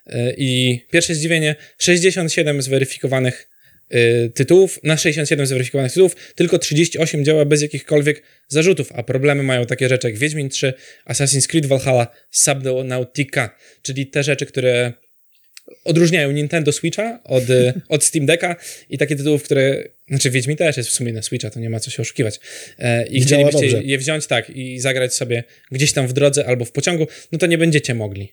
E, 0.07 0.35
I 0.37 0.81
pierwsze 0.91 1.15
zdziwienie, 1.15 1.57
67 1.79 2.63
zweryfikowanych 2.63 3.49
e, 3.91 4.29
tytułów, 4.29 4.81
na 4.83 4.97
67 4.97 5.47
zweryfikowanych 5.47 5.93
tytułów, 5.93 6.17
tylko 6.35 6.59
38 6.59 7.25
działa 7.25 7.45
bez 7.45 7.63
jakichkolwiek 7.63 8.23
zarzutów, 8.49 8.93
a 8.93 9.03
problemy 9.03 9.43
mają 9.43 9.67
takie 9.67 9.89
rzeczy 9.89 10.09
jak 10.09 10.19
Wiedźmin 10.19 10.49
3, 10.49 10.73
Assassin's 11.07 11.47
Creed 11.47 11.67
Valhalla, 11.67 12.07
Subnautica, 12.31 13.51
czyli 13.83 14.07
te 14.07 14.23
rzeczy, 14.23 14.47
które 14.47 14.93
odróżniają 15.85 16.33
Nintendo 16.33 16.73
Switcha 16.73 17.21
od, 17.25 17.51
e, 17.51 17.81
od 17.89 18.05
Steam 18.05 18.27
Decka 18.27 18.57
i 18.91 18.99
takie 18.99 19.17
tytułów, 19.17 19.43
które, 19.43 19.85
znaczy 20.09 20.31
Wiedźmin 20.31 20.57
też 20.57 20.77
jest 20.77 20.89
w 20.89 20.93
sumie 20.93 21.13
na 21.13 21.23
Switcha, 21.23 21.51
to 21.51 21.61
nie 21.61 21.71
ma 21.71 21.81
co 21.81 21.91
się 21.91 22.03
oszukiwać. 22.03 22.41
E, 22.79 23.07
I 23.07 23.21
chcielibyście 23.21 23.67
je 23.67 23.99
wziąć 23.99 24.27
tak 24.27 24.51
i 24.51 24.81
zagrać 24.81 25.15
sobie 25.15 25.45
gdzieś 25.71 25.93
tam 25.93 26.07
w 26.07 26.13
drodze 26.13 26.47
albo 26.47 26.65
w 26.65 26.73
pociągu, 26.73 27.07
no 27.33 27.39
to 27.39 27.47
nie 27.47 27.59
będziecie 27.59 27.95
mogli. 27.95 28.33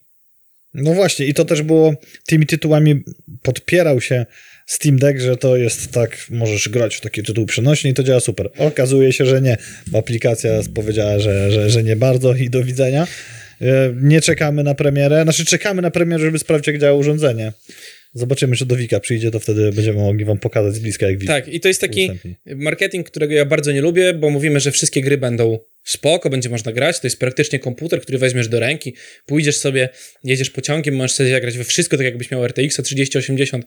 No 0.74 0.94
właśnie, 0.94 1.26
i 1.26 1.34
to 1.34 1.46
też 1.46 1.62
było, 1.62 1.96
tymi 2.26 2.46
tytułami 2.46 3.04
podpierał 3.41 4.02
się 4.02 4.26
Steam 4.67 5.00
Deck, 5.00 5.20
że 5.20 5.38
to 5.38 5.58
jest 5.58 5.91
tak, 5.91 6.17
możesz 6.30 6.70
grać 6.70 6.96
w 6.96 7.02
taki 7.02 7.24
tytuł 7.24 7.46
przenośny 7.46 7.89
i 7.89 7.94
to 7.94 8.04
działa 8.04 8.20
super. 8.20 8.50
Okazuje 8.58 9.13
się, 9.13 9.26
że 9.26 9.41
nie, 9.41 9.58
bo 9.88 9.98
aplikacja 9.98 10.52
powiedziała, 10.76 11.20
że, 11.20 11.52
że, 11.52 11.70
że 11.70 11.84
nie 11.84 11.96
bardzo 11.96 12.36
i 12.36 12.50
do 12.50 12.63
widzenia. 12.63 13.08
E, 13.62 13.93
Nie 14.02 14.21
czekamy 14.21 14.63
na 14.63 14.76
premierę, 14.76 15.24
znaczy 15.24 15.45
czekamy 15.45 15.82
na 15.82 15.91
premierę, 15.91 16.24
żeby 16.24 16.39
sprawdzić, 16.39 16.67
jak 16.67 16.78
działa 16.78 16.93
urządzenie. 16.97 17.52
Zobaczymy, 18.13 18.56
czy 18.56 18.65
do 18.65 18.76
Wika 18.76 19.00
przyjdzie, 19.00 19.32
to 19.32 19.39
wtedy 19.39 19.71
będziemy 19.71 20.00
mogli 20.00 20.26
wam 20.26 20.38
pokazać 20.38 20.74
z 20.76 20.80
bliska, 20.80 21.06
jak 21.10 21.17
Wik 21.19 21.28
Tak, 21.28 21.47
i 21.47 21.60
to 21.60 21.67
jest 21.67 21.82
taki 21.82 22.06
udostępni. 22.06 22.36
marketing, 22.56 23.10
którego 23.10 23.34
ja 23.34 23.45
bardzo 23.45 23.71
nie 23.71 23.82
lubię, 23.82 24.13
bo 24.13 24.30
mówimy, 24.30 24.60
że 24.60 24.71
wszystkie 24.71 25.02
gry 25.02 25.17
będą 25.17 25.60
spoko, 25.84 26.30
będzie 26.30 26.50
można 26.50 26.71
grać, 26.71 27.00
to 27.00 27.08
jest 27.08 27.19
praktycznie 27.19 27.60
komputer, 27.60 28.02
który 28.02 28.17
weźmiesz 28.17 28.47
do 28.47 28.60
ręki, 28.60 28.95
pójdziesz 29.26 29.58
sobie, 29.58 29.89
jedziesz 30.24 30.50
pociągiem, 30.50 30.95
możesz 30.95 31.12
sobie 31.13 31.30
zagrać 31.32 31.58
we 31.58 31.63
wszystko, 31.63 31.97
tak 31.97 32.06
jakbyś 32.06 32.32
miał 32.32 32.45
RTX 32.47 32.78
3080 32.84 33.65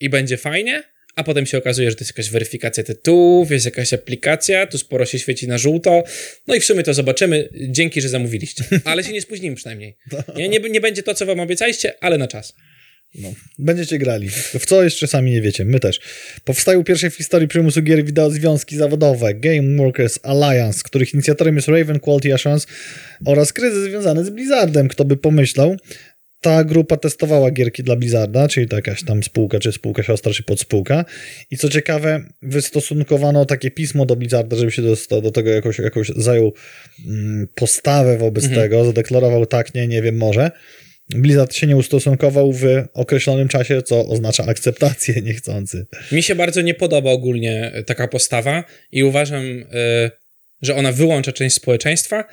i 0.00 0.08
będzie 0.08 0.36
fajnie, 0.36 0.82
a 1.16 1.24
potem 1.24 1.46
się 1.46 1.58
okazuje, 1.58 1.90
że 1.90 1.96
to 1.96 2.04
jest 2.04 2.10
jakaś 2.10 2.30
weryfikacja 2.30 2.84
tytułów, 2.84 3.50
jest 3.50 3.64
jakaś 3.64 3.92
aplikacja, 3.92 4.66
tu 4.66 4.78
sporo 4.78 5.06
się 5.06 5.18
świeci 5.18 5.48
na 5.48 5.58
żółto, 5.58 6.02
no 6.46 6.54
i 6.54 6.60
w 6.60 6.64
sumie 6.64 6.82
to 6.82 6.94
zobaczymy, 6.94 7.48
dzięki, 7.68 8.00
że 8.00 8.08
zamówiliście, 8.08 8.64
ale 8.84 9.04
się 9.04 9.12
nie 9.12 9.22
spóźnimy 9.22 9.56
przynajmniej. 9.56 9.96
Nie, 10.36 10.48
nie, 10.48 10.58
nie 10.58 10.80
będzie 10.80 11.02
to, 11.02 11.14
co 11.14 11.26
wam 11.26 11.40
obiecaliście, 11.40 11.94
ale 12.00 12.18
na 12.18 12.28
czas. 12.28 12.54
No, 13.18 13.34
będziecie 13.58 13.98
grali. 13.98 14.28
W 14.30 14.66
co 14.66 14.82
jeszcze 14.82 15.06
sami 15.06 15.30
nie 15.30 15.42
wiecie, 15.42 15.64
my 15.64 15.80
też. 15.80 16.00
Powstają 16.44 16.84
pierwsze 16.84 17.10
w 17.10 17.14
historii 17.14 17.48
przymusu 17.48 17.82
gier 17.82 18.04
wideo 18.04 18.30
związki 18.30 18.76
zawodowe 18.76 19.34
Game 19.34 19.76
Workers 19.76 20.18
Alliance, 20.22 20.80
których 20.84 21.14
inicjatorem 21.14 21.56
jest 21.56 21.68
Raven 21.68 22.00
Quality 22.00 22.34
Assurance 22.34 22.66
oraz 23.24 23.52
kryzys 23.52 23.84
związany 23.84 24.24
z 24.24 24.30
Blizzardem. 24.30 24.88
Kto 24.88 25.04
by 25.04 25.16
pomyślał, 25.16 25.76
ta 26.44 26.64
grupa 26.64 26.96
testowała 26.96 27.50
gierki 27.50 27.82
dla 27.82 27.96
Blizzarda, 27.96 28.48
czyli 28.48 28.68
to 28.68 28.76
jakaś 28.76 29.04
tam 29.04 29.22
spółka, 29.22 29.58
czy 29.58 29.72
spółka 29.72 30.02
siostra, 30.02 30.32
czy 30.32 30.42
podspółka. 30.42 31.04
I 31.50 31.56
co 31.56 31.68
ciekawe, 31.68 32.20
wystosunkowano 32.42 33.46
takie 33.46 33.70
pismo 33.70 34.06
do 34.06 34.16
Blizzarda, 34.16 34.56
żeby 34.56 34.72
się 34.72 34.82
do, 34.82 35.20
do 35.20 35.30
tego 35.30 35.50
jakoś, 35.50 35.78
jakoś 35.78 36.08
zajął 36.16 36.52
mm, 37.06 37.48
postawę 37.54 38.18
wobec 38.18 38.48
tego, 38.54 38.84
zadeklarował 38.84 39.46
tak, 39.46 39.74
nie, 39.74 39.86
nie 39.88 40.02
wiem, 40.02 40.16
może. 40.16 40.50
Blizzard 41.14 41.54
się 41.54 41.66
nie 41.66 41.76
ustosunkował 41.76 42.52
w 42.52 42.64
określonym 42.94 43.48
czasie, 43.48 43.82
co 43.82 44.06
oznacza 44.06 44.44
akceptację 44.46 45.14
niechcący. 45.28 45.86
Mi 46.12 46.22
się 46.22 46.34
bardzo 46.34 46.60
nie 46.60 46.74
podoba 46.74 47.10
ogólnie 47.10 47.72
taka 47.86 48.08
postawa 48.08 48.64
i 48.92 49.04
uważam, 49.04 49.44
y, 49.44 49.64
że 50.62 50.74
ona 50.74 50.92
wyłącza 50.92 51.32
część 51.32 51.56
społeczeństwa, 51.56 52.24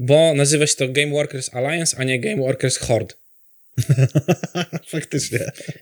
bo 0.00 0.34
nazywa 0.34 0.66
się 0.66 0.76
to 0.76 0.88
Game 0.88 1.10
Workers 1.10 1.54
Alliance, 1.54 1.96
a 1.98 2.04
nie 2.04 2.20
Game 2.20 2.36
Workers 2.36 2.76
Horde. 2.76 3.14
Faktycznie. 4.88 5.38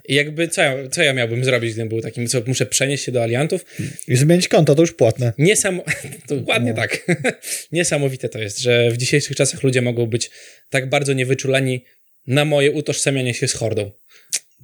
I 0.09 0.15
jakby 0.15 0.49
co 0.49 0.63
ja, 0.63 0.89
co 0.89 1.03
ja 1.03 1.13
miałbym 1.13 1.45
zrobić, 1.45 1.73
gdybym 1.73 1.89
był 1.89 2.01
takim, 2.01 2.27
co 2.27 2.43
muszę 2.47 2.67
przenieść 2.67 3.05
się 3.05 3.13
do 3.13 3.23
aliantów? 3.23 3.65
I 4.09 4.17
zmienić 4.17 4.49
konto, 4.49 4.75
to 4.75 4.81
już 4.83 4.93
płatne. 4.93 5.33
Niesam... 5.39 5.81
To 6.29 6.35
ładnie 6.47 6.71
No. 6.71 6.77
tak. 6.77 7.07
Niesamowite 7.73 8.29
to 8.29 8.39
jest, 8.39 8.59
że 8.61 8.91
w 8.91 8.97
dzisiejszych 8.97 9.37
czasach 9.37 9.63
ludzie 9.63 9.83
mogą 9.83 10.07
być 10.07 10.31
tak 10.71 10.89
bardzo 10.89 11.13
niewyczuleni 11.13 11.85
na 12.27 12.45
moje 12.45 12.73
utożsamianie 12.73 13.35
się 13.35 13.49
z 13.49 13.53
hordą. 13.53 13.91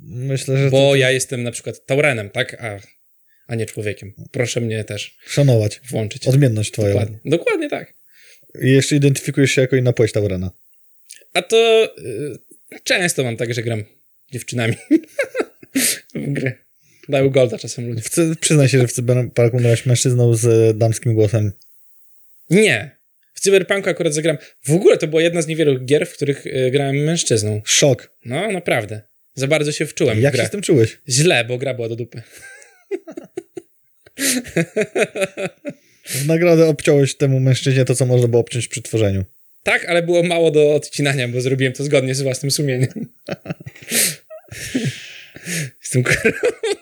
Myślę, 0.04 0.59
że 0.59 0.70
Bo 0.70 0.90
to 0.90 0.96
ja 0.96 1.11
jestem 1.11 1.42
na 1.42 1.50
przykład 1.50 1.86
taurenem, 1.86 2.30
tak? 2.30 2.64
A, 2.64 2.80
a 3.46 3.54
nie 3.54 3.66
człowiekiem. 3.66 4.12
Proszę 4.32 4.61
mnie 4.61 4.84
też 4.84 5.16
szanować. 5.26 5.80
włączyć. 5.90 6.28
Odmienność 6.28 6.70
twoją. 6.70 6.88
Dokładnie. 6.88 7.18
Dokładnie 7.24 7.68
tak. 7.68 7.94
I 8.62 8.70
jeszcze 8.70 8.96
identyfikujesz 8.96 9.50
się 9.50 9.61
jako 9.61 9.76
inna 9.76 9.92
płeć 9.92 10.12
Taurena. 10.12 10.50
A 11.34 11.42
to 11.42 11.88
y, 11.98 12.38
często 12.84 13.24
mam 13.24 13.36
tak, 13.36 13.54
że 13.54 13.62
gram 13.62 13.84
dziewczynami 14.32 14.74
w 16.14 16.32
gry. 16.32 16.58
Dają 17.08 17.30
golda 17.30 17.58
czasem 17.58 17.88
ludzie. 17.88 18.02
W 18.02 18.38
Przyznaj 18.40 18.68
się, 18.68 18.78
że 18.78 18.86
w 18.86 18.92
Cyberpunku 18.92 19.56
grałeś 19.56 19.86
mężczyzną 19.86 20.34
z 20.34 20.46
e, 20.46 20.74
damskim 20.74 21.14
głosem. 21.14 21.52
Nie. 22.50 22.96
W 23.34 23.40
Cyberpunku 23.40 23.90
akurat 23.90 24.14
zagram. 24.14 24.38
W 24.62 24.70
ogóle 24.70 24.96
to 24.98 25.06
była 25.06 25.22
jedna 25.22 25.42
z 25.42 25.46
niewielu 25.46 25.84
gier, 25.84 26.06
w 26.06 26.12
których 26.12 26.46
y, 26.46 26.70
grałem 26.70 26.96
mężczyzną. 26.96 27.62
Szok. 27.64 28.16
No, 28.24 28.52
naprawdę. 28.52 29.00
Za 29.34 29.46
bardzo 29.46 29.72
się 29.72 29.86
wczułem 29.86 30.20
Jak 30.20 30.32
w 30.32 30.36
grę. 30.36 30.44
się 30.44 30.48
z 30.48 30.50
tym 30.50 30.62
czułeś? 30.62 30.98
Źle, 31.08 31.44
bo 31.44 31.58
gra 31.58 31.74
była 31.74 31.88
do 31.88 31.96
dupy. 31.96 32.22
W 36.04 36.26
nagrodę 36.26 36.66
obciąłeś 36.66 37.16
temu 37.16 37.40
mężczyźnie 37.40 37.84
to, 37.84 37.94
co 37.94 38.06
można 38.06 38.28
było 38.28 38.40
obciąć 38.40 38.68
przy 38.68 38.82
tworzeniu. 38.82 39.24
Tak, 39.62 39.84
ale 39.84 40.02
było 40.02 40.22
mało 40.22 40.50
do 40.50 40.74
odcinania, 40.74 41.28
bo 41.28 41.40
zrobiłem 41.40 41.72
to 41.72 41.84
zgodnie 41.84 42.14
z 42.14 42.22
własnym 42.22 42.50
sumieniem. 42.50 43.08
Jestem 45.80 46.03
królą 46.03 46.34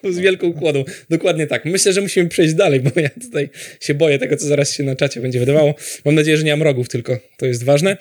z 0.14 0.18
wielką 0.18 0.52
kłodą. 0.52 0.84
Dokładnie 1.10 1.46
tak. 1.46 1.64
Myślę, 1.64 1.92
że 1.92 2.00
musimy 2.00 2.28
przejść 2.28 2.54
dalej, 2.54 2.80
bo 2.80 3.00
ja 3.00 3.08
tutaj 3.08 3.48
się 3.80 3.94
boję 3.94 4.18
tego, 4.18 4.36
co 4.36 4.46
zaraz 4.46 4.72
się 4.72 4.82
na 4.82 4.96
czacie 4.96 5.20
będzie 5.20 5.38
wydawało. 5.38 5.74
Mam 6.04 6.14
nadzieję, 6.14 6.36
że 6.36 6.44
nie 6.44 6.50
mam 6.50 6.62
rogów 6.62 6.88
tylko. 6.88 7.18
To 7.36 7.46
jest 7.46 7.64
ważne. 7.64 7.96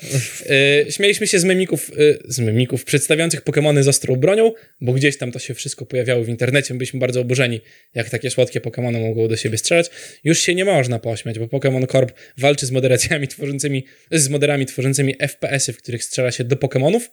E, 0.50 0.92
śmieliśmy 0.96 1.28
się 1.28 1.40
z 1.40 1.44
memików, 1.44 1.92
e, 1.92 1.94
z 2.26 2.40
memików 2.40 2.86
przedstawiających 2.86 3.42
Pokemony 3.42 3.84
z 3.84 3.88
ostrą 3.88 4.16
bronią, 4.16 4.52
bo 4.82 4.94
gdzieś 4.94 5.18
tam 5.18 5.32
to 5.32 5.40
się 5.40 5.54
wszystko 5.54 5.86
pojawiało 5.86 6.24
w 6.24 6.30
internecie. 6.30 6.74
Byliśmy 6.74 7.00
bardzo 7.00 7.22
oburzeni, 7.22 7.62
jak 7.96 8.10
takie 8.10 8.30
słodkie 8.30 8.62
Pokemony 8.62 9.00
mogą 9.00 9.28
do 9.28 9.38
siebie 9.38 9.58
strzelać. 9.58 9.90
Już 10.24 10.40
się 10.40 10.56
nie 10.56 10.66
można 10.66 11.00
pośmiać, 11.00 11.40
bo 11.40 11.46
Pokémon 11.46 11.88
Corp 11.88 12.12
walczy 12.38 12.66
z 12.66 12.72
moderacjami 12.72 13.28
tworzącymi, 13.28 13.86
z 14.12 14.30
moderami 14.30 14.66
tworzącymi 14.66 15.16
FPS-y, 15.20 15.74
w 15.74 15.78
których 15.78 16.04
strzela 16.04 16.32
się 16.32 16.44
do 16.44 16.56
Pokemonów. 16.56 17.10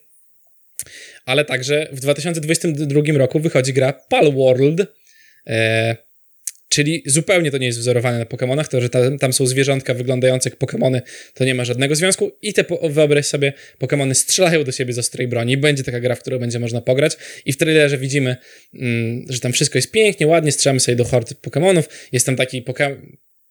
Ale 1.26 1.44
także 1.44 1.88
w 1.92 2.00
2022 2.00 3.02
roku 3.14 3.40
wychodzi 3.40 3.72
gra 3.72 3.92
Palworld, 3.92 4.86
e, 5.46 5.96
czyli 6.68 7.02
zupełnie 7.06 7.50
to 7.50 7.58
nie 7.58 7.66
jest 7.66 7.78
wzorowane 7.78 8.18
na 8.18 8.26
Pokemonach, 8.26 8.68
to, 8.68 8.80
że 8.80 8.88
tam, 8.88 9.18
tam 9.18 9.32
są 9.32 9.46
zwierzątka 9.46 9.94
wyglądające 9.94 10.50
jak 10.50 10.58
Pokemony, 10.58 11.02
to 11.34 11.44
nie 11.44 11.54
ma 11.54 11.64
żadnego 11.64 11.94
związku. 11.94 12.30
I 12.42 12.52
te, 12.52 12.64
wyobraź 12.82 13.26
sobie, 13.26 13.52
Pokemony 13.78 14.14
strzelają 14.14 14.64
do 14.64 14.72
siebie 14.72 14.92
z 14.92 14.98
ostrej 14.98 15.28
broni, 15.28 15.56
będzie 15.56 15.84
taka 15.84 16.00
gra, 16.00 16.14
w 16.14 16.20
którą 16.20 16.38
będzie 16.38 16.58
można 16.58 16.80
pograć. 16.80 17.16
I 17.44 17.52
w 17.52 17.56
trailerze 17.56 17.98
widzimy, 17.98 18.36
mm, 18.74 19.24
że 19.28 19.40
tam 19.40 19.52
wszystko 19.52 19.78
jest 19.78 19.90
pięknie, 19.90 20.26
ładnie, 20.26 20.52
strzelamy 20.52 20.80
sobie 20.80 20.96
do 20.96 21.04
hord 21.04 21.34
Pokemonów, 21.34 21.88
jest 22.12 22.26
tam 22.26 22.36
taki 22.36 22.62
Poke- 22.62 22.96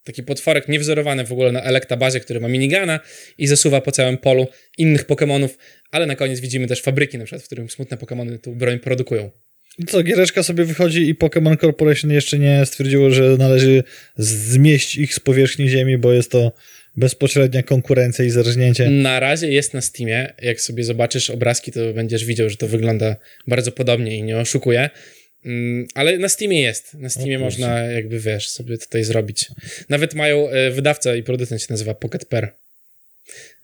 taki 0.04 0.24
potworek 0.24 0.68
niewzorowany 0.68 1.26
w 1.26 1.32
ogóle 1.32 1.52
na 1.52 1.62
Elektabazie, 1.64 2.20
który 2.20 2.40
ma 2.40 2.48
minigana 2.48 3.00
i 3.38 3.48
zasuwa 3.48 3.82
po 3.82 3.92
całym 3.92 4.18
polu 4.18 4.48
innych 4.78 5.06
Pokemonów, 5.06 5.58
ale 5.92 6.06
na 6.06 6.16
koniec 6.16 6.40
widzimy 6.40 6.68
też 6.68 6.82
fabryki, 6.82 7.18
na 7.18 7.26
przykład, 7.26 7.44
w 7.44 7.46
którym 7.46 7.70
smutne 7.70 7.98
Pokemony 7.98 8.40
tą 8.40 8.56
broń 8.56 8.80
produkują. 8.80 9.32
Co, 9.88 10.04
giereczka 10.04 10.44
sobie 10.44 10.66
wychodzi 10.66 11.10
i 11.10 11.16
Pokémon 11.16 11.58
Corporation 11.62 12.12
jeszcze 12.12 12.40
nie 12.40 12.66
stwierdziło, 12.66 13.12
że 13.12 13.38
należy 13.38 13.84
zmieść 14.18 14.96
ich 14.96 15.14
z 15.14 15.20
powierzchni 15.20 15.70
ziemi, 15.70 15.98
bo 15.98 16.14
jest 16.14 16.32
to 16.32 16.52
bezpośrednia 16.96 17.64
konkurencja 17.64 18.26
i 18.26 18.30
zerżnięcie. 18.30 18.90
Na 18.90 19.20
razie 19.20 19.52
jest 19.52 19.74
na 19.74 19.82
Steamie. 19.82 20.34
Jak 20.42 20.62
sobie 20.62 20.84
zobaczysz 20.84 21.30
obrazki, 21.30 21.72
to 21.72 21.94
będziesz 21.94 22.26
widział, 22.26 22.50
że 22.50 22.58
to 22.58 22.68
wygląda 22.68 23.16
bardzo 23.48 23.72
podobnie 23.72 24.18
i 24.18 24.24
nie 24.24 24.38
oszukuje. 24.38 24.90
Mm, 25.46 25.88
Ale 25.94 26.18
na 26.18 26.30
Steamie 26.30 26.62
jest. 26.62 26.94
Na 26.94 27.10
Steamie 27.10 27.38
O 27.38 27.40
można, 27.40 27.80
jakby 27.80 28.20
wiesz, 28.20 28.50
sobie 28.50 28.78
tutaj 28.78 29.04
zrobić. 29.04 29.46
Nawet 29.90 30.14
mają 30.14 30.50
e, 30.50 30.72
wydawca 30.72 31.16
i 31.16 31.24
producent 31.24 31.62
się 31.62 31.68
nazywa 31.70 31.94
Pocket 31.94 32.26
Pair. 32.26 32.44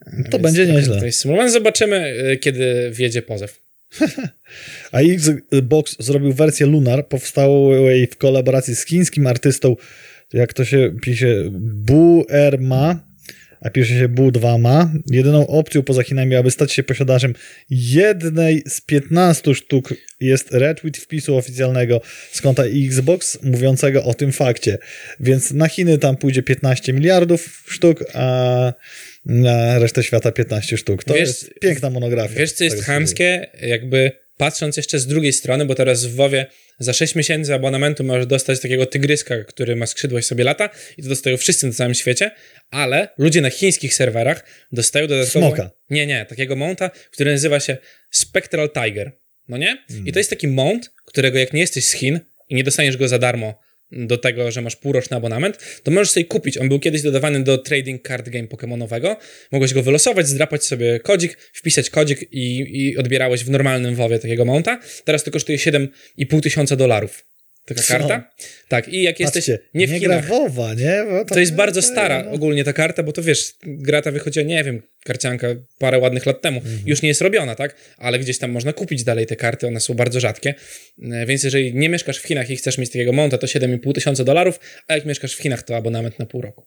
E, 0.05 0.29
To 0.29 0.39
będzie 0.39 0.67
nieźle. 0.67 0.99
To 0.99 1.05
jest. 1.05 1.25
Zobaczymy, 1.47 1.97
e, 1.97 2.37
kiedy 2.37 2.91
wjedzie 2.91 3.21
pozew. 3.21 3.61
A 4.91 5.01
Xbox 5.01 5.95
zrobił 5.99 6.33
wersję 6.33 6.65
Lunar, 6.65 7.07
powstałej 7.07 8.07
w 8.07 8.17
kolaboracji 8.17 8.75
z 8.75 8.85
chińskim 8.85 9.27
artystą, 9.27 9.75
jak 10.33 10.53
to 10.53 10.65
się 10.65 10.95
pisze, 11.01 11.27
Bu 11.51 12.25
Erma, 12.29 13.08
a 13.61 13.69
pisze 13.69 13.93
się 13.99 14.07
Bu 14.07 14.31
2 14.31 14.57
Ma. 14.57 14.91
Jedyną 15.11 15.47
opcją 15.47 15.83
poza 15.83 16.03
Chinami, 16.03 16.35
aby 16.35 16.51
stać 16.51 16.71
się 16.73 16.83
posiadaczem 16.83 17.33
jednej 17.69 18.63
z 18.67 18.81
15 18.81 19.55
sztuk 19.55 19.93
jest 20.19 20.51
retweet 20.51 20.97
wpisu 20.97 21.37
oficjalnego 21.37 22.01
z 22.31 22.41
konta 22.41 22.63
Xbox 22.63 23.43
mówiącego 23.43 24.03
o 24.03 24.13
tym 24.13 24.31
fakcie. 24.31 24.77
Więc 25.19 25.51
na 25.51 25.67
Chiny 25.67 25.97
tam 25.97 26.17
pójdzie 26.17 26.43
15 26.43 26.93
miliardów 26.93 27.63
sztuk, 27.67 28.03
a 28.13 28.73
na 29.25 29.79
resztę 29.79 30.03
świata 30.03 30.31
15 30.31 30.77
sztuk. 30.77 31.03
To 31.03 31.13
Wiesz- 31.13 31.19
jest 31.27 31.59
piękna 31.59 31.89
monografia. 31.89 32.39
Wiesz, 32.39 32.51
co 32.51 32.63
jest 32.63 32.83
chamskie? 32.83 33.47
Jakby 33.61 34.11
patrząc 34.39 34.77
jeszcze 34.77 34.99
z 34.99 35.07
drugiej 35.07 35.33
strony, 35.33 35.65
bo 35.65 35.75
teraz 35.75 36.05
w 36.05 36.15
WoWie 36.15 36.45
za 36.79 36.93
6 36.93 37.15
miesięcy 37.15 37.53
abonamentu 37.53 38.03
możesz 38.03 38.25
dostać 38.25 38.59
takiego 38.59 38.85
tygryska, 38.85 39.43
który 39.43 39.75
ma 39.75 39.85
skrzydła 39.85 40.19
i 40.19 40.23
sobie 40.23 40.43
lata 40.43 40.69
i 40.97 41.03
to 41.03 41.09
dostają 41.09 41.37
wszyscy 41.37 41.67
na 41.67 41.73
całym 41.73 41.93
świecie, 41.93 42.31
ale 42.71 43.09
ludzie 43.17 43.41
na 43.41 43.49
chińskich 43.49 43.93
serwerach 43.93 44.45
dostają 44.71 45.07
dodatkowo... 45.07 45.47
Smoka. 45.47 45.71
Nie, 45.89 46.07
nie, 46.07 46.25
takiego 46.25 46.55
mounta, 46.55 46.91
który 47.11 47.31
nazywa 47.31 47.59
się 47.59 47.77
Spectral 48.11 48.69
Tiger, 48.69 49.11
no 49.47 49.57
nie? 49.57 49.83
Hmm. 49.87 50.07
I 50.07 50.11
to 50.11 50.19
jest 50.19 50.29
taki 50.29 50.47
mount, 50.47 50.91
którego 51.05 51.39
jak 51.39 51.53
nie 51.53 51.61
jesteś 51.61 51.85
z 51.85 51.91
Chin 51.91 52.19
i 52.49 52.55
nie 52.55 52.63
dostaniesz 52.63 52.97
go 52.97 53.07
za 53.07 53.19
darmo 53.19 53.59
do 53.91 54.17
tego, 54.17 54.51
że 54.51 54.61
masz 54.61 54.75
półroczny 54.75 55.17
abonament, 55.17 55.57
to 55.83 55.91
możesz 55.91 56.11
sobie 56.11 56.25
kupić. 56.25 56.57
On 56.57 56.69
był 56.69 56.79
kiedyś 56.79 57.01
dodawany 57.01 57.43
do 57.43 57.57
trading 57.57 58.07
card 58.07 58.29
game 58.29 58.47
pokemonowego. 58.47 59.17
Mogłeś 59.51 59.73
go 59.73 59.83
wylosować, 59.83 60.27
zdrapać 60.27 60.63
sobie 60.63 60.99
kodzik, 60.99 61.37
wpisać 61.53 61.89
kodzik 61.89 62.33
i, 62.33 62.65
i 62.87 62.97
odbierałeś 62.97 63.43
w 63.43 63.49
normalnym 63.49 63.95
WoWie 63.95 64.19
takiego 64.19 64.45
mounta. 64.45 64.79
Teraz 65.05 65.23
to 65.23 65.31
kosztuje 65.31 65.57
7,5 65.57 66.41
tysiąca 66.41 66.75
dolarów. 66.75 67.28
Taka 67.69 67.81
Co? 67.81 67.93
karta. 67.93 68.31
Tak, 68.67 68.87
i 68.87 69.01
jak 69.03 69.19
jesteś 69.19 69.45
Patrzcie, 69.45 69.59
nie 69.73 69.87
w 69.87 69.91
nie 69.91 69.99
Chinach... 69.99 70.25
grawowa, 70.27 70.73
nie? 70.73 71.03
Bo 71.09 71.25
To 71.25 71.39
jest 71.39 71.55
bardzo 71.55 71.81
to- 71.81 71.87
stara 71.87 72.23
no. 72.23 72.31
ogólnie 72.31 72.63
ta 72.63 72.73
karta, 72.73 73.03
bo 73.03 73.11
to 73.11 73.23
wiesz, 73.23 73.53
gra 73.63 74.01
ta 74.01 74.11
wychodziła, 74.11 74.45
nie 74.45 74.63
wiem, 74.63 74.81
karcianka 75.03 75.47
parę 75.79 75.99
ładnych 75.99 76.25
lat 76.25 76.41
temu. 76.41 76.57
Mhm. 76.57 76.79
Już 76.85 77.01
nie 77.01 77.09
jest 77.09 77.21
robiona, 77.21 77.55
tak? 77.55 77.75
Ale 77.97 78.19
gdzieś 78.19 78.37
tam 78.37 78.51
można 78.51 78.73
kupić 78.73 79.03
dalej 79.03 79.25
te 79.25 79.35
karty, 79.35 79.67
one 79.67 79.79
są 79.79 79.93
bardzo 79.93 80.19
rzadkie. 80.19 80.53
E, 81.11 81.25
Więc 81.25 81.43
jeżeli 81.43 81.73
nie 81.75 81.89
mieszkasz 81.89 82.17
w 82.19 82.27
Chinach 82.27 82.49
i 82.49 82.55
chcesz 82.55 82.77
mieć 82.77 82.89
takiego 82.89 83.13
monta, 83.13 83.37
to 83.37 83.47
7,5 83.47 83.93
tysiąca 83.93 84.23
dolarów, 84.23 84.59
a 84.87 84.95
jak 84.95 85.05
mieszkasz 85.05 85.35
w 85.35 85.41
Chinach, 85.41 85.63
to 85.63 85.75
abonament 85.77 86.19
na 86.19 86.25
pół 86.25 86.41
roku. 86.41 86.65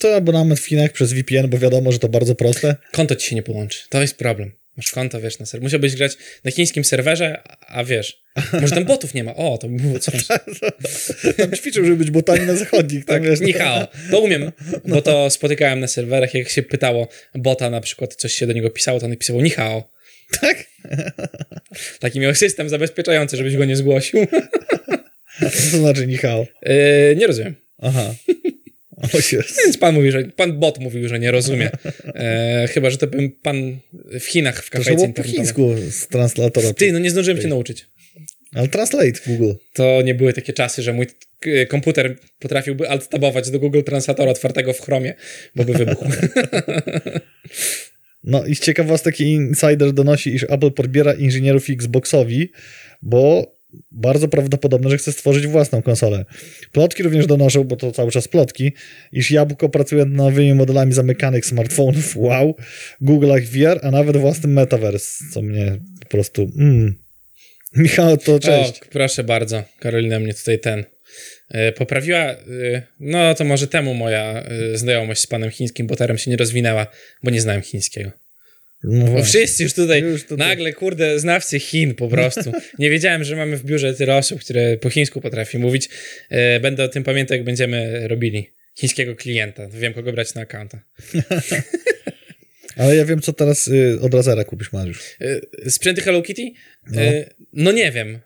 To 0.00 0.16
abonament 0.16 0.60
w 0.60 0.66
Chinach 0.66 0.92
przez 0.92 1.12
VPN, 1.12 1.48
bo 1.48 1.58
wiadomo, 1.58 1.92
że 1.92 1.98
to 1.98 2.08
bardzo 2.08 2.34
proste. 2.34 2.76
Konto 2.92 3.16
ci 3.16 3.28
się 3.28 3.36
nie 3.36 3.42
połączy. 3.42 3.80
To 3.88 4.00
jest 4.00 4.16
problem. 4.16 4.52
Masz 4.76 4.90
konto, 4.90 5.20
wiesz, 5.20 5.38
na 5.38 5.46
serwerze. 5.46 5.66
Musiałbyś 5.66 5.96
grać 5.96 6.12
na 6.44 6.50
chińskim 6.50 6.84
serwerze, 6.84 7.42
a, 7.66 7.84
wiesz, 7.84 8.22
może 8.60 8.74
tam 8.74 8.84
botów 8.84 9.14
nie 9.14 9.24
ma. 9.24 9.34
O, 9.34 9.58
to 9.58 9.68
by 9.68 9.82
było 9.82 9.98
coś. 9.98 10.26
Tam 11.36 11.52
ćwiczył, 11.52 11.84
żeby 11.84 11.96
być 11.96 12.10
botami 12.10 12.46
na 12.46 12.56
zachodnich. 12.56 13.04
Tam, 13.04 13.16
Tak, 13.16 13.30
wiesz, 13.30 13.40
ni 13.40 13.52
hao. 13.52 13.88
To 14.10 14.20
umiem, 14.20 14.52
bo 14.84 15.02
to 15.02 15.30
spotykałem 15.30 15.80
na 15.80 15.86
serwerach, 15.86 16.34
jak 16.34 16.48
się 16.48 16.62
pytało 16.62 17.08
bota 17.34 17.70
na 17.70 17.80
przykład, 17.80 18.14
coś 18.14 18.32
się 18.34 18.46
do 18.46 18.52
niego 18.52 18.70
pisało, 18.70 19.00
to 19.00 19.06
on 19.06 19.10
napisało 19.10 19.42
ni 19.42 19.50
hao. 19.50 19.90
Tak? 20.40 20.64
Taki 22.00 22.20
miał 22.20 22.34
system 22.34 22.68
zabezpieczający, 22.68 23.36
żebyś 23.36 23.56
go 23.56 23.64
nie 23.64 23.76
zgłosił. 23.76 24.26
Co 25.40 25.70
to 25.70 25.76
znaczy 25.76 26.06
Michał? 26.06 26.46
Yy, 26.62 27.16
nie 27.16 27.26
rozumiem. 27.26 27.54
Aha. 27.78 28.14
Więc 29.64 29.78
pan 29.78 29.94
mówi, 29.94 30.10
że 30.10 30.24
pan 30.24 30.52
bot 30.58 30.78
mówił, 30.78 31.08
że 31.08 31.18
nie 31.18 31.30
rozumie. 31.30 31.70
E, 32.14 32.68
chyba, 32.70 32.90
że 32.90 32.98
to 32.98 33.06
bym 33.06 33.30
pan 33.30 33.78
w 34.20 34.24
Chinach 34.24 34.62
w 34.64 34.70
kafejce 34.70 35.08
po 35.08 35.22
chińsku 35.22 35.74
z 35.90 36.06
translatora. 36.08 36.72
Ty, 36.72 36.92
no 36.92 36.98
nie 36.98 37.10
zdążyłem 37.10 37.42
cię 37.42 37.48
nauczyć. 37.48 37.86
Ale 38.54 38.68
translate 38.68 39.12
w 39.12 39.26
Google. 39.26 39.52
To 39.72 40.02
nie 40.02 40.14
były 40.14 40.32
takie 40.32 40.52
czasy, 40.52 40.82
że 40.82 40.92
mój 40.92 41.06
komputer 41.68 42.16
potrafiłby 42.38 42.88
alt-tabować 42.88 43.50
do 43.50 43.58
Google 43.58 43.82
Translatora 43.82 44.30
otwartego 44.30 44.72
w 44.72 44.80
Chromie, 44.80 45.14
bo 45.56 45.64
by 45.64 45.72
wybuchł. 45.72 46.04
No 48.24 48.46
i 48.46 48.54
z 48.54 48.60
ciekawostek 48.60 49.20
insider 49.20 49.92
donosi, 49.92 50.34
iż 50.34 50.46
Apple 50.48 50.70
podbiera 50.70 51.12
inżynierów 51.12 51.70
Xboxowi, 51.70 52.52
bo 53.02 53.52
bardzo 53.90 54.28
prawdopodobne, 54.28 54.90
że 54.90 54.98
chce 54.98 55.12
stworzyć 55.12 55.46
własną 55.46 55.82
konsolę. 55.82 56.24
Plotki 56.72 57.02
również 57.02 57.26
donoszą, 57.26 57.64
bo 57.64 57.76
to 57.76 57.92
cały 57.92 58.10
czas 58.10 58.28
plotki, 58.28 58.72
iż 59.12 59.30
Jabłko 59.30 59.68
pracuje 59.68 60.04
nad 60.04 60.14
nowymi 60.14 60.54
modelami 60.54 60.92
zamykanych 60.92 61.46
smartfonów, 61.46 62.16
wow, 62.16 62.56
Google'ach 63.02 63.42
VR, 63.42 63.80
a 63.82 63.90
nawet 63.90 64.16
własnym 64.16 64.52
metaverse, 64.52 65.24
co 65.32 65.42
mnie 65.42 65.78
po 66.00 66.06
prostu... 66.08 66.50
Mm. 66.58 66.94
Michał, 67.76 68.16
to 68.16 68.40
cześć. 68.40 68.82
O, 68.82 68.84
proszę 68.90 69.24
bardzo, 69.24 69.62
Karolina 69.78 70.20
mnie 70.20 70.34
tutaj 70.34 70.58
ten 70.60 70.84
e, 71.48 71.72
poprawiła. 71.72 72.18
e, 72.18 72.36
No 73.00 73.34
to 73.34 73.44
może 73.44 73.66
temu 73.66 73.94
moja 73.94 74.42
e, 74.42 74.78
znajomość 74.78 75.20
z 75.20 75.26
panem 75.26 75.50
chińskim 75.50 75.86
boterem 75.86 76.18
się 76.18 76.30
nie 76.30 76.36
rozwinęła, 76.36 76.86
bo 77.22 77.30
nie 77.30 77.40
znałem 77.40 77.62
chińskiego. 77.62 78.10
No 78.84 79.06
Bo 79.06 79.24
wszyscy 79.24 79.62
już 79.62 79.72
tutaj, 79.72 80.02
Już 80.02 80.22
tutaj. 80.22 80.48
nagle, 80.48 80.72
kurde, 80.72 81.18
znawcy 81.20 81.60
Chin 81.60 81.94
po 81.94 82.08
prostu. 82.08 82.52
Nie 82.78 82.90
wiedziałem, 82.90 83.24
że 83.24 83.36
mamy 83.36 83.56
w 83.56 83.64
biurze 83.64 83.94
tyle 83.94 84.16
osób, 84.16 84.40
które 84.40 84.76
po 84.76 84.90
chińsku 84.90 85.20
potrafi 85.20 85.58
mówić. 85.58 85.88
E, 86.30 86.60
Będę 86.60 86.84
o 86.84 86.88
tym 86.88 87.04
pamiętał, 87.04 87.36
jak 87.36 87.44
będziemy 87.44 88.08
robili 88.08 88.50
chińskiego 88.78 89.16
klienta. 89.16 89.68
Wiem, 89.68 89.94
kogo 89.94 90.12
brać 90.12 90.34
na 90.34 90.40
accounta. 90.42 90.80
Ale 92.76 92.96
ja 92.96 93.04
wiem, 93.04 93.20
co 93.20 93.32
teraz 93.32 93.68
y, 93.68 93.98
od 94.00 94.14
Razera 94.14 94.44
kupisz, 94.44 94.72
Mariusz. 94.72 95.00
E, 95.64 95.70
Sprzęty 95.70 96.00
Hello 96.02 96.22
Kitty? 96.22 96.50
No. 96.86 97.02
E, 97.02 97.30
No 97.52 97.72
nie 97.72 97.92
wiem. 97.92 98.18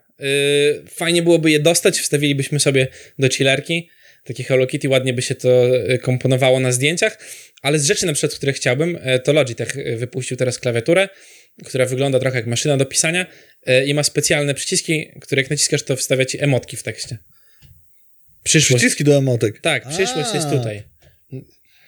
Fajnie 0.89 1.21
byłoby 1.21 1.51
je 1.51 1.59
dostać, 1.59 1.99
wstawilibyśmy 1.99 2.59
sobie 2.59 2.87
do 3.19 3.29
chillerki. 3.29 3.89
Takie 4.23 4.43
Hello 4.43 4.67
Kitty, 4.67 4.89
ładnie 4.89 5.13
by 5.13 5.21
się 5.21 5.35
to 5.35 5.49
e, 5.49 5.97
komponowało 5.97 6.59
na 6.59 6.71
zdjęciach, 6.71 7.17
ale 7.61 7.79
z 7.79 7.85
rzeczy 7.85 8.05
na 8.05 8.13
przykład, 8.13 8.35
które 8.35 8.53
chciałbym, 8.53 8.97
e, 9.01 9.19
to 9.19 9.33
Logitech 9.33 9.77
e, 9.77 9.95
wypuścił 9.95 10.37
teraz 10.37 10.59
klawiaturę, 10.59 11.09
która 11.65 11.85
wygląda 11.85 12.19
trochę 12.19 12.37
jak 12.37 12.47
maszyna 12.47 12.77
do 12.77 12.85
pisania 12.85 13.25
i 13.85 13.93
ma 13.93 14.03
specjalne 14.03 14.53
przyciski, 14.53 15.11
które 15.21 15.41
jak 15.41 15.51
naciskasz, 15.51 15.83
to 15.83 15.95
wstawia 15.95 16.25
ci 16.25 16.43
emotki 16.43 16.77
w 16.77 16.83
tekście. 16.83 17.17
Przyszłość. 18.43 18.83
Przyciski 18.83 19.03
do 19.03 19.17
emotek. 19.17 19.61
Tak, 19.61 19.87
przyszłość 19.89 20.29
A. 20.31 20.35
jest 20.35 20.49
tutaj. 20.49 20.83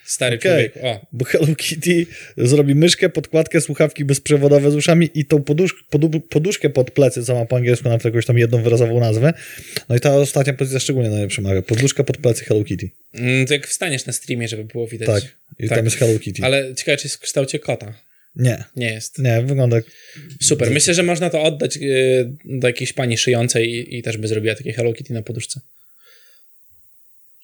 Stary 0.09 0.35
Okej. 0.35 0.51
człowiek. 0.51 0.73
O, 0.85 1.05
Bo 1.11 1.25
Hello 1.25 1.55
Kitty 1.55 2.05
zrobi 2.37 2.75
myszkę, 2.75 3.09
podkładkę, 3.09 3.61
słuchawki 3.61 4.05
bezprzewodowe 4.05 4.71
z 4.71 4.75
uszami 4.75 5.09
i 5.13 5.25
tą 5.25 5.43
podusz, 5.43 5.85
podu, 5.89 6.19
poduszkę 6.21 6.69
pod 6.69 6.91
plecy, 6.91 7.23
co 7.23 7.35
ma 7.35 7.45
po 7.45 7.55
angielsku 7.55 7.89
nawet 7.89 8.05
jakąś 8.05 8.25
tam 8.25 8.37
jedną 8.37 8.63
wyrazową 8.63 8.99
nazwę. 8.99 9.33
No 9.89 9.95
i 9.95 9.99
ta 9.99 10.15
ostatnia 10.15 10.53
pozycja 10.53 10.79
szczególnie 10.79 11.09
najlepsza 11.09 11.33
przemawia. 11.33 11.61
Poduszka 11.61 12.03
pod 12.03 12.17
plecy 12.17 12.45
Hello 12.45 12.63
Kitty. 12.63 12.89
mm, 13.13 13.45
to 13.45 13.53
jak 13.53 13.67
wstaniesz 13.67 14.05
na 14.05 14.13
streamie, 14.13 14.47
żeby 14.47 14.63
było 14.65 14.87
widać. 14.87 15.23
Tak. 15.23 15.35
I 15.59 15.67
Tak. 15.67 15.77
tam 15.77 15.85
jest 15.85 15.97
Hello 15.97 16.19
Kitty. 16.19 16.43
Ale 16.43 16.75
ciekawe, 16.75 16.97
czy 16.97 17.05
jest 17.07 17.15
w 17.15 17.19
kształcie 17.19 17.59
kota. 17.59 17.93
Nie, 18.35 18.63
Nie 18.75 18.91
jest. 18.91 19.19
nie, 19.19 19.41
wygląda. 19.41 19.77
Super. 20.41 20.71
Myślę, 20.71 20.93
że 20.93 21.03
można 21.03 21.29
to 21.29 21.43
oddać 21.43 21.77
y, 21.77 22.31
do 22.45 22.67
jakiejś 22.67 22.93
pani 22.93 23.17
szyjącej 23.17 23.69
i, 23.69 23.97
i 23.97 24.01
też 24.03 24.17
by 24.17 24.27
zrobiła 24.27 24.55
takie 24.55 24.73
Hello 24.73 24.93
Kitty 24.93 25.13
na 25.13 25.21
poduszce. 25.21 25.59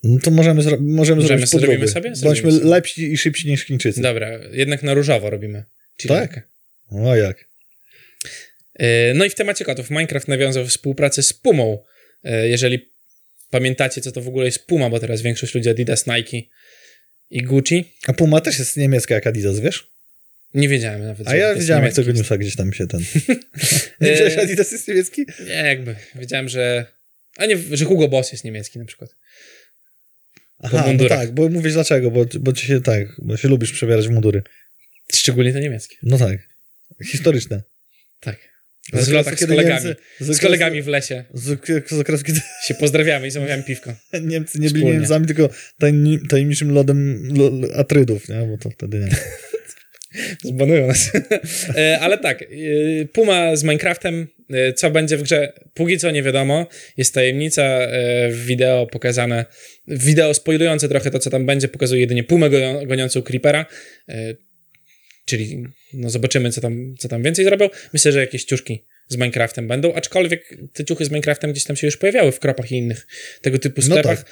No 0.08 0.20
to 0.24 0.32
możemy, 0.32 0.62
zro... 0.62 0.78
możemy, 0.82 0.92
Możemy 0.92 1.22
zrobić 1.28 1.50
sobie- 1.50 1.60
zrobimy 1.62 1.86
podróby. 1.88 1.92
sobie? 1.94 2.10
Bądźmy 2.10 2.32
Zrobimy 2.52 2.52
sobie. 2.60 2.70
lepsi 2.70 3.12
i 3.14 3.18
szybsi 3.18 3.48
niż 3.48 3.62
Chińczycy. 3.66 4.02
Dobra, 4.02 4.30
jednak 4.52 4.84
na 4.84 4.94
różowo 4.94 5.30
robimy. 5.30 5.64
chillerkę. 6.02 6.42
O 6.92 7.16
jak. 7.16 7.46
Y, 8.82 8.86
No 9.16 9.26
i 9.26 9.30
w 9.30 9.36
temacie 9.36 9.66
kotów. 9.66 9.90
Minecraft 9.90 10.28
nawiązał 10.28 10.66
współpracę 10.68 11.24
z 11.24 11.34
Pumą. 11.34 11.84
Y, 12.26 12.50
Jeżeli 12.50 12.90
pamiętacie, 13.50 14.02
co 14.02 14.12
to 14.12 14.22
w 14.22 14.28
ogóle 14.28 14.46
jest 14.46 14.66
Puma, 14.66 14.90
bo 14.90 15.00
teraz 15.00 15.22
większość 15.22 15.56
ludzi 15.56 15.70
Adidas, 15.70 16.08
Nike 16.08 16.38
i 17.30 17.44
Gucci. 17.44 17.94
A 18.08 18.14
Puma 18.14 18.42
też 18.42 18.60
jest 18.60 18.78
niemiecka 18.78 19.16
jak 19.16 19.28
Adidas, 19.28 19.60
wiesz? 19.60 19.88
Nie 20.54 20.68
wiedziałem 20.70 21.04
nawet. 21.04 21.28
A 21.28 21.36
ja 21.36 21.50
jest 21.50 21.62
widziałem 21.62 21.86
jak 21.86 21.94
tego 21.94 22.12
newsa 22.12 22.38
gdzieś 22.38 22.56
tam 22.56 22.74
się 22.74 22.88
ten... 22.88 23.02
Nie 24.02 24.10
wiedziałeś, 24.12 24.38
Adidas 24.38 24.72
jest 24.72 24.88
niemiecki? 24.88 25.26
Nie, 25.48 25.54
jakby. 25.54 25.96
Wiedziałem, 26.16 26.50
że... 26.50 26.86
A 27.38 27.46
nie, 27.46 27.58
że 27.72 27.86
Hugo 27.86 28.08
Boss 28.08 28.32
jest 28.32 28.44
niemiecki 28.44 28.80
na 28.80 28.86
przykład. 28.86 29.16
Aha, 30.66 30.78
no 30.82 30.88
mundurach. 30.88 31.20
tak, 31.20 31.32
bo 31.32 31.50
mówisz 31.50 31.74
dlaczego, 31.74 32.12
bo, 32.12 32.26
bo 32.40 32.54
ci 32.54 32.68
się 32.68 32.82
tak, 32.82 33.08
bo 33.18 33.38
się 33.38 33.48
lubisz 33.48 33.72
przebierać 33.72 34.08
w 34.08 34.12
mundury. 34.12 34.42
Szczególnie 35.14 35.54
te 35.54 35.60
niemieckie. 35.60 35.96
No 36.04 36.18
tak. 36.18 36.38
Historyczne. 37.06 37.62
Tak. 38.20 38.38
Z 38.94 39.06
Z 39.06 39.10
lotach 39.10 39.40
z 39.40 39.46
kolegami. 39.48 39.86
Niemcy- 39.86 39.96
z 40.20 40.26
Z 40.26 40.30
okresu- 40.30 40.42
kolegami 40.42 40.82
w 40.82 40.88
lesie. 40.88 41.24
Z, 41.34 41.46
z 41.90 42.00
okresu, 42.00 42.24
kiedy 42.24 42.40
Się 42.68 42.74
pozdrawiamy 42.74 43.28
i 43.28 43.32
zamawiamy 43.32 43.64
piwko. 43.64 43.94
Niemcy 44.22 44.60
nie 44.60 44.68
byli 44.70 44.80
Wspólnie. 44.80 44.98
Niemcami, 45.00 45.28
tylko 45.28 45.50
tajni, 45.80 46.20
tajemniczym 46.30 46.72
lodem 46.72 47.30
lo, 47.38 47.50
lo- 47.50 47.76
Atrydów, 47.76 48.30
nie? 48.30 48.36
Bo 48.42 48.58
to 48.58 48.70
wtedy 48.70 49.00
nie. 49.00 49.16
Zbanują 50.52 50.88
nas. 50.88 51.12
E, 51.78 52.00
Ale 52.00 52.18
tak, 52.18 52.42
e, 52.42 52.46
Puma 53.14 53.56
z 53.56 53.64
Minecraftem, 53.64 54.28
co 54.76 54.92
będzie 54.92 55.18
w 55.18 55.24
grze, 55.24 55.54
póki 55.74 55.98
co 55.98 56.12
nie 56.12 56.24
wiadomo. 56.24 56.68
Jest 56.98 57.14
tajemnica 57.14 57.64
e, 57.64 58.30
w 58.32 58.46
wideo 58.46 58.88
pokazane, 58.88 59.46
wideo 59.88 60.34
spoilujące 60.34 60.90
trochę 60.90 61.12
to, 61.12 61.20
co 61.20 61.30
tam 61.30 61.46
będzie, 61.46 61.68
pokazuje 61.68 62.02
jedynie 62.02 62.24
Pumę 62.24 62.50
go- 62.50 62.86
goniącą 62.86 63.22
Creepera, 63.22 63.66
e, 64.10 64.36
czyli 65.26 65.64
no 65.94 66.10
zobaczymy, 66.10 66.52
co 66.52 66.62
tam, 66.62 66.96
co 67.00 67.10
tam 67.10 67.24
więcej 67.24 67.46
zrobią. 67.46 67.70
Myślę, 67.94 68.12
że 68.12 68.20
jakieś 68.20 68.44
ciuszki 68.44 68.86
z 69.08 69.16
Minecraftem 69.16 69.68
będą, 69.68 69.94
aczkolwiek 69.94 70.58
te 70.74 70.86
ciuchy 70.86 71.06
z 71.06 71.10
Minecraftem 71.10 71.52
gdzieś 71.52 71.64
tam 71.64 71.76
się 71.76 71.88
już 71.88 71.98
pojawiały 71.98 72.32
w 72.32 72.40
kropach 72.40 72.72
i 72.72 72.76
innych 72.76 73.08
tego 73.42 73.60
typu 73.60 73.82
No 73.82 73.88
sklepach, 73.88 74.26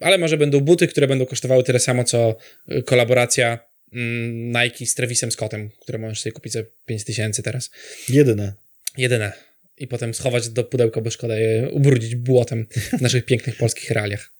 ale 0.00 0.18
może 0.18 0.36
będą 0.36 0.60
buty, 0.60 0.86
które 0.88 1.06
będą 1.06 1.26
kosztowały 1.26 1.64
tyle 1.64 1.78
samo, 1.78 2.04
co 2.04 2.36
kolaboracja 2.84 3.58
mm, 3.92 4.52
Nike 4.52 4.86
z 4.86 4.94
Travisem 4.94 5.32
Scottem, 5.32 5.70
które 5.80 5.98
możesz 5.98 6.20
sobie 6.20 6.32
kupić 6.32 6.52
za 6.52 6.60
5000 6.86 7.42
teraz. 7.42 7.70
Jedyne. 8.08 8.54
Jedyne. 8.98 9.49
I 9.80 9.86
potem 9.86 10.14
schować 10.14 10.48
do 10.48 10.64
pudełka, 10.64 11.00
bo 11.00 11.10
szkoda 11.10 11.38
je 11.38 11.70
ubrudzić 11.70 12.14
błotem 12.16 12.66
w 12.98 13.00
naszych 13.00 13.24
pięknych 13.24 13.56
polskich 13.56 13.90
realiach. 13.90 14.32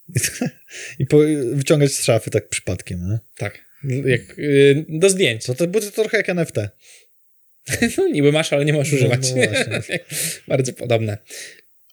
I 0.98 1.06
po, 1.06 1.18
wyciągać 1.52 1.92
z 1.92 2.04
szafy 2.04 2.30
tak 2.30 2.48
przypadkiem? 2.48 3.18
Tak. 3.36 3.58
Jak, 4.04 4.38
y, 4.38 4.84
do 4.88 5.10
zdjęć. 5.10 5.44
To 5.44 5.54
te 5.54 5.66
buty 5.66 5.86
to 5.86 6.02
trochę 6.02 6.16
jak 6.16 6.28
NFT. 6.28 6.56
No, 7.98 8.08
niby 8.08 8.32
masz, 8.32 8.52
ale 8.52 8.64
nie 8.64 8.72
możesz 8.72 8.92
No, 8.92 8.98
używać. 8.98 9.30
no 9.30 9.36
właśnie. 9.70 9.98
Bardzo 10.48 10.72
podobne. 10.72 11.18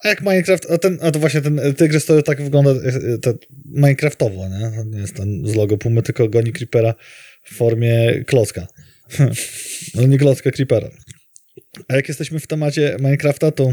A 0.04 0.08
jak 0.08 0.20
Minecraft, 0.20 0.70
a, 0.70 0.78
ten, 0.78 0.98
a 1.02 1.10
to 1.10 1.18
właśnie 1.18 1.40
ten 1.40 1.60
tygrys 1.76 2.04
to 2.04 2.22
tak 2.22 2.42
wygląda 2.42 2.70
e, 2.70 3.18
to 3.18 3.34
Minecraftowo, 3.64 4.48
nie? 4.48 4.70
To 4.76 4.84
nie 4.84 5.00
jest 5.00 5.14
ten 5.14 5.46
z 5.46 5.54
logo 5.54 5.78
Pumy, 5.78 6.02
tylko 6.02 6.28
goni 6.28 6.52
Creepera 6.52 6.94
w 7.44 7.54
formie 7.54 8.24
klocka. 8.26 8.66
No 9.94 10.02
nie 10.06 10.18
klocka 10.18 10.50
Creepera. 10.50 10.90
A 11.88 11.96
jak 11.96 12.08
jesteśmy 12.08 12.40
w 12.40 12.46
temacie 12.46 12.96
Minecrafta, 12.98 13.50
to 13.50 13.72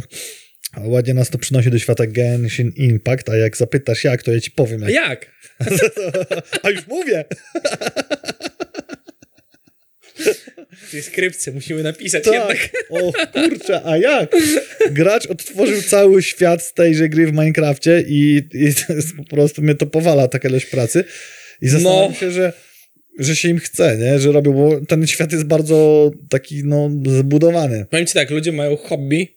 ładnie 0.84 1.14
nas 1.14 1.30
to 1.30 1.38
przynosi 1.38 1.72
do 1.72 1.80
świata 1.80 2.08
Genshin 2.08 2.72
Impact, 2.76 3.30
a 3.30 3.36
jak 3.38 3.58
zapytasz 3.58 4.04
jak, 4.04 4.24
to 4.24 4.32
ja 4.34 4.40
ci 4.40 4.52
powiem 4.52 4.82
jak. 4.82 4.92
jak? 4.92 5.32
A 6.64 6.70
już 6.70 6.88
mówię! 6.88 7.26
Tej 10.92 11.02
skrypce 11.04 11.52
musimy 11.52 11.84
napisać 11.84 12.24
Tak. 12.24 12.34
jednak. 12.34 12.58
O 12.90 13.12
kurczę, 13.34 13.82
a 13.86 13.98
jak? 13.98 14.32
Gracz 14.92 15.26
odtworzył 15.26 15.82
cały 15.82 16.24
świat 16.24 16.64
z 16.64 16.74
tejże 16.74 17.10
gry 17.10 17.28
w 17.28 17.32
Minecrafcie 17.32 18.04
i, 18.08 18.38
i 18.54 18.74
po 19.18 19.24
prostu 19.36 19.62
mnie 19.62 19.76
to 19.76 19.86
powala 19.86 20.28
taka 20.28 20.50
ilość 20.50 20.66
pracy. 20.66 21.04
I 21.62 21.68
zastanawiam 21.70 22.12
No. 22.12 22.18
się, 22.18 22.32
że, 22.32 22.54
że 23.20 23.36
się 23.36 23.50
im 23.50 23.60
chce, 23.60 23.98
nie? 23.98 24.20
Że 24.20 24.32
robią, 24.32 24.54
bo 24.54 24.86
ten 24.86 25.08
świat 25.08 25.32
jest 25.32 25.44
bardzo 25.44 26.12
taki, 26.30 26.62
no, 26.64 26.90
zbudowany. 27.06 27.86
Powiem 27.90 28.06
ci 28.06 28.14
tak, 28.14 28.30
ludzie 28.30 28.52
mają 28.52 28.78
hobby, 28.78 29.28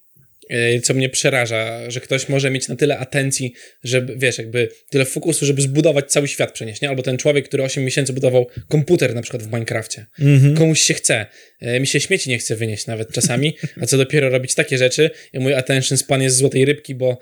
yy, 0.49 0.81
co 0.81 0.93
mnie 0.93 1.09
przeraża, 1.09 1.91
że 1.91 1.99
ktoś 2.01 2.29
może 2.29 2.49
mieć 2.51 2.67
na 2.67 2.75
tyle 2.75 2.97
atencji, 2.97 3.53
żeby, 3.83 4.15
wiesz, 4.17 4.37
jakby 4.37 4.69
tyle 4.89 5.05
fokusu, 5.05 5.45
żeby 5.45 5.61
zbudować 5.61 6.11
cały 6.11 6.27
świat 6.27 6.51
przenieść, 6.51 6.81
nie? 6.81 6.89
Albo 6.89 7.03
ten 7.03 7.17
człowiek, 7.17 7.45
który 7.47 7.63
8 7.63 7.83
miesięcy 7.85 8.13
budował 8.13 8.47
komputer 8.67 9.15
na 9.15 9.21
przykład 9.21 9.43
w 9.43 9.45
Minecrafcie. 9.45 10.05
Mhm. 10.19 10.55
Komuś 10.55 10.81
się 10.81 10.93
chce. 10.93 11.25
Yy, 11.61 11.79
Mi 11.79 11.87
się 11.87 11.99
śmieci 11.99 12.29
nie 12.29 12.37
chce 12.37 12.55
wynieść 12.55 12.87
nawet 12.87 13.11
czasami, 13.11 13.57
a 13.81 13.85
co 13.85 13.97
dopiero 13.97 14.29
robić 14.29 14.55
takie 14.55 14.77
rzeczy. 14.77 15.09
I 15.33 15.39
mój 15.39 15.53
attention 15.53 15.97
span 15.97 16.21
jest 16.21 16.35
z 16.35 16.39
złotej 16.39 16.65
rybki, 16.65 16.95
bo 16.95 17.19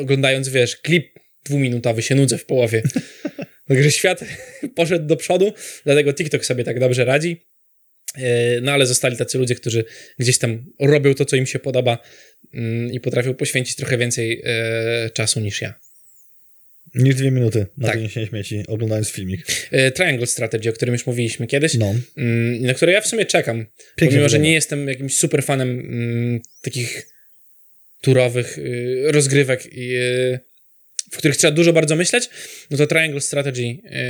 oglądając, 0.00 0.48
wiesz, 0.48 0.76
klip 0.76 1.18
dwuminutowy 1.44 2.02
się 2.02 2.14
nudzę 2.14 2.38
w 2.38 2.44
połowie. 2.44 2.82
Także 3.74 3.90
świat 3.90 4.20
poszedł 4.76 5.06
do 5.06 5.16
przodu, 5.16 5.52
dlatego 5.84 6.12
TikTok 6.14 6.44
sobie 6.46 6.64
tak 6.64 6.80
dobrze 6.80 7.04
radzi. 7.04 7.42
E, 8.16 8.60
No 8.60 8.72
ale 8.72 8.86
zostali 8.86 9.16
tacy 9.16 9.38
ludzie, 9.38 9.54
którzy 9.54 9.84
gdzieś 10.18 10.38
tam 10.38 10.64
robią 10.80 11.14
to, 11.14 11.24
co 11.24 11.36
im 11.36 11.46
się 11.46 11.58
podoba 11.58 11.98
mm, 12.54 12.92
i 12.92 13.00
potrafią 13.00 13.34
poświęcić 13.34 13.76
trochę 13.76 13.98
więcej 13.98 14.42
e, 14.44 15.10
czasu 15.10 15.40
niż 15.40 15.62
ja. 15.62 15.74
Niż 16.94 17.14
dwie 17.14 17.30
minuty 17.30 17.66
na 17.78 17.86
Tak. 17.88 17.96
wyniesienie 17.96 18.26
śmieci, 18.26 18.62
oglądając 18.68 19.10
filmik. 19.10 19.46
E, 19.70 19.90
Triangle 19.90 20.26
Strategy, 20.26 20.70
o 20.70 20.72
którym 20.72 20.94
już 20.94 21.06
mówiliśmy 21.06 21.46
kiedyś, 21.46 21.74
No. 21.74 21.94
mm, 22.16 22.62
na 22.62 22.74
które 22.74 22.92
ja 22.92 23.00
w 23.00 23.06
sumie 23.06 23.26
czekam. 23.26 23.56
Pięknie 23.96 24.06
pomimo, 24.08 24.28
że 24.28 24.38
nie 24.38 24.52
jestem 24.52 24.88
jakimś 24.88 25.16
super 25.16 25.42
fanem 25.44 25.68
mm, 25.80 26.40
takich 26.62 27.06
turowych 28.00 28.58
y, 28.58 29.02
rozgrywek, 29.06 29.66
i, 29.72 29.96
y, 29.96 30.40
w 31.12 31.16
których 31.16 31.36
trzeba 31.36 31.50
dużo 31.50 31.72
bardzo 31.72 31.96
myśleć, 31.96 32.30
no 32.70 32.76
to 32.76 32.86
Triangle 32.86 33.20
Strategy 33.20 33.62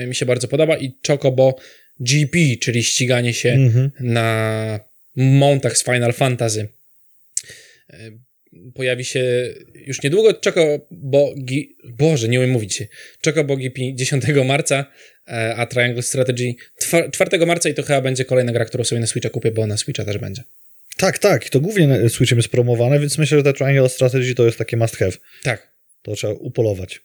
y, 0.02 0.06
mi 0.06 0.14
się 0.14 0.26
bardzo 0.26 0.48
podoba 0.48 0.76
i 0.76 0.92
Chocobo 1.06 1.56
GP, 2.00 2.38
czyli 2.60 2.84
ściganie 2.84 3.34
się 3.34 3.48
Mhm. 3.50 3.90
na 4.00 4.80
montach 5.16 5.78
z 5.78 5.84
Final 5.84 6.12
Fantasy. 6.12 6.68
E, 7.90 8.10
pojawi 8.74 9.04
się 9.04 9.54
już 9.74 10.02
niedługo 10.02 10.40
Chocobogi, 10.44 11.76
Boże, 11.84 12.28
nie 12.28 12.38
umiem 12.38 12.50
mówić, 12.50 12.82
Chocobogi 13.24 13.94
10 13.94 14.24
marca, 14.44 14.86
e, 15.28 15.54
a 15.56 15.66
Triangle 15.66 16.02
Strategy 16.02 16.54
4 17.12 17.46
marca 17.46 17.68
i 17.68 17.74
to 17.74 17.82
chyba 17.82 18.00
będzie 18.00 18.24
kolejna 18.24 18.52
gra, 18.52 18.64
którą 18.64 18.84
sobie 18.84 19.00
na 19.00 19.06
Switcha 19.06 19.30
kupię, 19.30 19.50
bo 19.50 19.66
na 19.66 19.76
Switcha 19.76 20.04
też 20.04 20.18
będzie. 20.18 20.42
Tak, 20.96 21.18
tak, 21.18 21.48
to 21.48 21.60
głównie 21.60 22.08
Switchem 22.08 22.38
jest 22.38 22.48
promowane, 22.48 23.00
więc 23.00 23.18
myślę, 23.18 23.38
że 23.38 23.44
te 23.44 23.52
Triangle 23.52 23.88
Strategy 23.88 24.34
to 24.34 24.46
jest 24.46 24.58
takie 24.58 24.76
must 24.76 24.96
have. 24.96 25.12
Tak. 25.42 25.71
To 26.02 26.14
trzeba 26.14 26.32
upolować. 26.32 27.00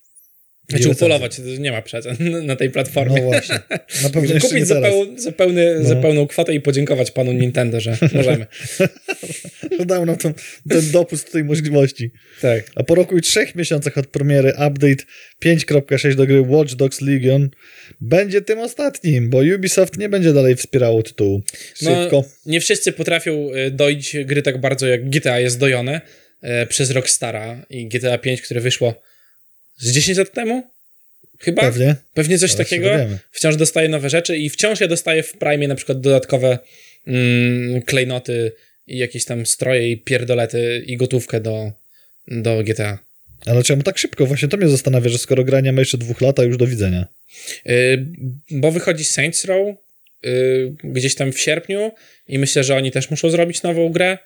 Znaczy 0.70 0.90
upolować, 0.90 1.42
nie 1.60 1.72
ma 1.72 1.82
przecen 1.82 2.18
na 2.46 2.56
tej 2.56 2.70
platformie. 2.70 3.22
No 3.22 3.24
właśnie. 3.24 3.60
Na 4.04 4.10
pewno 4.10 4.40
Kupić 4.42 4.68
za, 4.68 4.82
peł, 4.82 5.18
za, 5.18 5.32
pełny, 5.32 5.76
no. 5.80 5.90
za 5.90 5.96
pełną 5.96 6.28
kwotę 6.28 6.54
i 6.54 6.62
podziękować 6.62 7.12
panu 7.12 7.32
Nintendo, 7.32 7.80
że 7.80 7.98
możemy. 8.14 8.46
że 9.80 9.86
dał 9.86 10.06
nam 10.06 10.18
ten, 10.18 10.34
ten 10.70 10.92
dopust 10.92 11.32
tej 11.32 11.44
możliwości. 11.44 12.12
Tak. 12.42 12.64
A 12.76 12.84
po 12.84 12.96
roku 12.96 13.18
i 13.18 13.22
trzech 13.22 13.56
miesiącach 13.56 13.98
od 13.98 14.08
premiery 14.08 14.50
update 14.50 15.04
5.6 15.46 16.16
do 16.16 16.26
gry 16.26 16.42
Watch 16.42 16.74
Dogs 16.74 17.02
Legion 17.02 17.50
będzie 18.02 18.42
tym 18.42 18.60
ostatnim, 18.60 19.30
bo 19.30 19.38
Ubisoft 19.56 19.98
nie 19.98 20.10
będzie 20.10 20.34
dalej 20.34 20.56
wspierało 20.56 21.04
tytułu. 21.04 21.44
No, 21.82 22.02
Szybko. 22.02 22.18
No, 22.18 22.52
nie 22.52 22.62
wszyscy 22.62 22.92
potrafią 22.92 23.52
e, 23.54 23.72
doić 23.72 24.16
gry 24.26 24.42
tak 24.42 24.62
bardzo, 24.62 24.88
jak 24.88 25.10
GTA 25.10 25.40
jest 25.40 25.60
dojone 25.60 26.02
przez 26.70 26.92
Rockstara 26.92 27.66
i 27.70 27.88
GTA 27.88 28.18
5, 28.18 28.42
które 28.42 28.62
wyszło 28.62 29.02
z 29.78 29.92
10 29.92 30.18
lat 30.18 30.32
temu? 30.34 30.64
Chyba? 31.40 31.62
Pewnie. 31.62 31.96
Pewnie 32.14 32.40
coś 32.40 32.56
takiego. 32.56 32.90
Wciąż 33.32 33.56
dostaję 33.56 33.90
nowe 33.90 34.10
rzeczy 34.10 34.38
i 34.38 34.50
wciąż 34.50 34.80
ja 34.80 34.88
dostaję 34.88 35.24
w 35.24 35.34
Prime 35.34 35.68
na 35.68 35.76
przykład 35.76 36.02
dodatkowe 36.02 36.60
mm, 37.08 37.82
klejnoty 37.82 38.52
i 38.88 38.98
jakieś 38.98 39.26
tam 39.26 39.46
stroje 39.46 39.92
i 39.92 39.98
pierdolety 39.98 40.84
i 40.86 40.98
gotówkę 40.98 41.42
do, 41.42 41.72
do 42.28 42.64
GTA. 42.64 43.00
Ale 43.46 43.64
czemu 43.64 43.84
tak 43.84 43.98
szybko? 43.98 44.26
Właśnie 44.26 44.48
to 44.48 44.58
mnie 44.58 44.70
zastanawia, 44.70 45.10
że 45.10 45.18
skoro 45.18 45.44
grania 45.44 45.72
ma 45.72 45.80
jeszcze 45.80 45.98
dwóch 45.98 46.22
lat, 46.22 46.40
a 46.40 46.44
już 46.44 46.58
do 46.58 46.68
widzenia. 46.68 47.08
Yy, 47.66 48.06
bo 48.52 48.72
wychodzi 48.72 49.04
Saints 49.04 49.46
Row 49.46 49.76
yy, 50.24 50.76
gdzieś 50.84 51.16
tam 51.16 51.32
w 51.32 51.40
sierpniu 51.40 51.92
i 52.28 52.40
myślę, 52.40 52.64
że 52.64 52.76
oni 52.76 52.92
też 52.92 53.10
muszą 53.10 53.30
zrobić 53.30 53.64
nową 53.64 53.90
grę. 53.90 54.18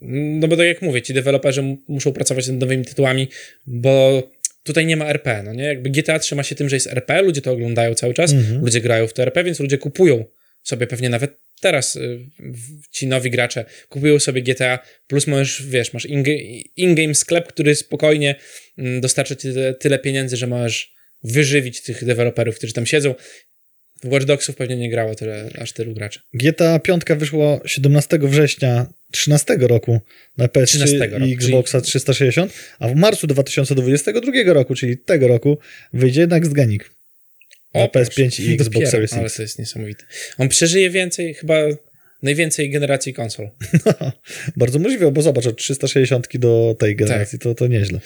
No 0.00 0.48
bo 0.48 0.56
tak 0.56 0.66
jak 0.66 0.82
mówię, 0.82 1.02
ci 1.02 1.14
deweloperzy 1.14 1.76
muszą 1.88 2.12
pracować 2.12 2.48
nad 2.48 2.60
nowymi 2.60 2.84
tytułami, 2.84 3.28
bo 3.66 4.22
tutaj 4.62 4.86
nie 4.86 4.96
ma 4.96 5.06
RP, 5.06 5.42
no 5.42 5.54
nie? 5.54 5.64
Jakby 5.64 5.90
GTA 5.90 6.18
trzyma 6.18 6.42
się 6.42 6.54
tym, 6.54 6.68
że 6.68 6.76
jest 6.76 6.86
RP, 6.86 7.22
ludzie 7.22 7.40
to 7.40 7.52
oglądają 7.52 7.94
cały 7.94 8.14
czas, 8.14 8.32
mhm. 8.32 8.60
ludzie 8.60 8.80
grają 8.80 9.06
w 9.06 9.12
to 9.12 9.22
RP, 9.22 9.44
więc 9.44 9.60
ludzie 9.60 9.78
kupują 9.78 10.24
sobie 10.62 10.86
pewnie 10.86 11.08
nawet 11.08 11.44
teraz 11.60 11.96
y, 11.96 12.18
ci 12.90 13.06
nowi 13.06 13.30
gracze 13.30 13.64
kupują 13.88 14.18
sobie 14.18 14.42
GTA, 14.42 14.78
plus 15.06 15.26
możesz, 15.26 15.66
wiesz, 15.66 15.92
masz 15.92 16.06
in-game 16.76 17.14
sklep, 17.14 17.48
który 17.48 17.74
spokojnie 17.74 18.34
mm, 18.78 19.00
dostarcza 19.00 19.36
ci 19.36 19.42
tyle, 19.52 19.74
tyle 19.74 19.98
pieniędzy, 19.98 20.36
że 20.36 20.46
możesz 20.46 20.94
wyżywić 21.22 21.82
tych 21.82 22.04
deweloperów, 22.04 22.56
którzy 22.56 22.72
tam 22.72 22.86
siedzą 22.86 23.14
Watch 24.04 24.26
Dogsów 24.26 24.56
pewnie 24.56 24.76
nie 24.76 24.90
grało 24.90 25.14
tyle, 25.14 25.50
aż 25.58 25.72
tylu 25.72 25.94
graczy. 25.94 26.20
GTA 26.34 26.78
5 26.78 27.02
wyszło 27.16 27.60
17 27.66 28.18
września 28.22 28.86
13 29.14 29.56
roku 29.60 30.00
na 30.36 30.46
PS3 30.46 31.26
i 31.26 31.32
Xboxa 31.32 31.80
czyli... 31.80 31.88
360, 31.88 32.52
a 32.78 32.88
w 32.88 32.94
marcu 32.94 33.26
2022 33.26 34.32
roku, 34.44 34.74
czyli 34.74 34.98
tego 34.98 35.28
roku, 35.28 35.58
wyjdzie 35.92 36.20
jednak 36.20 36.46
Zganik 36.46 36.90
na 37.74 37.86
PS5 37.86 38.42
i 38.42 38.54
Xbox 38.54 38.74
Dopiero, 38.74 38.90
Series 38.90 39.12
X. 39.12 39.18
Ale 39.18 39.30
to 39.30 39.42
jest 39.42 39.58
niesamowite. 39.58 40.04
On 40.38 40.48
przeżyje 40.48 40.90
więcej, 40.90 41.34
chyba 41.34 41.54
najwięcej 42.22 42.70
generacji 42.70 43.14
konsol. 43.14 43.50
No, 44.00 44.12
bardzo 44.56 44.78
możliwe, 44.78 45.12
bo 45.12 45.22
zobacz, 45.22 45.46
od 45.46 45.56
360 45.56 46.38
do 46.38 46.76
tej 46.78 46.96
generacji, 46.96 47.38
tak. 47.38 47.42
to, 47.42 47.54
to 47.54 47.66
nieźle. 47.66 48.00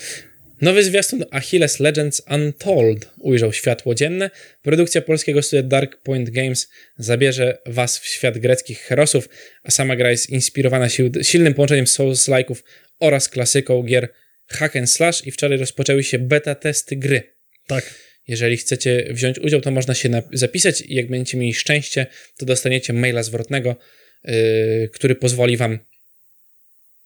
Nowy 0.61 0.85
zwiastun 0.85 1.25
Achilles 1.31 1.81
Legends 1.81 2.23
Untold 2.31 3.11
ujrzał 3.19 3.53
światło 3.53 3.95
dzienne. 3.95 4.31
Produkcja 4.63 5.03
polskiego 5.03 5.43
studia 5.43 5.63
Dark 5.63 6.03
Point 6.03 6.31
Games 6.31 6.69
zabierze 6.99 7.59
was 7.67 7.99
w 7.99 8.07
świat 8.07 8.39
greckich 8.39 8.81
herosów, 8.81 9.29
a 9.63 9.71
sama 9.71 9.97
gra 9.97 10.11
jest 10.11 10.31
inspirowana 10.31 10.89
silnym 11.23 11.55
połączeniem 11.55 11.85
Souls-like'ów 11.85 12.57
oraz 13.01 13.29
klasyką 13.29 13.83
gier 13.83 14.09
hack 14.49 14.77
and 14.77 14.91
slash 14.91 15.27
i 15.27 15.31
wczoraj 15.31 15.59
rozpoczęły 15.59 16.05
się 16.05 16.19
beta 16.19 16.55
testy 16.55 16.97
gry. 16.97 17.23
Tak. 17.67 17.95
Jeżeli 18.29 18.57
chcecie 18.57 19.09
wziąć 19.11 19.39
udział, 19.39 19.61
to 19.61 19.71
można 19.71 19.95
się 19.95 20.23
zapisać 20.33 20.81
i 20.81 20.95
jak 20.95 21.09
będziecie 21.09 21.39
mieli 21.39 21.55
szczęście, 21.55 22.07
to 22.39 22.47
dostaniecie 22.47 22.93
maila 22.93 23.23
zwrotnego, 23.23 23.77
yy, 24.25 24.91
który 24.93 25.15
pozwoli 25.15 25.57
wam 25.57 25.79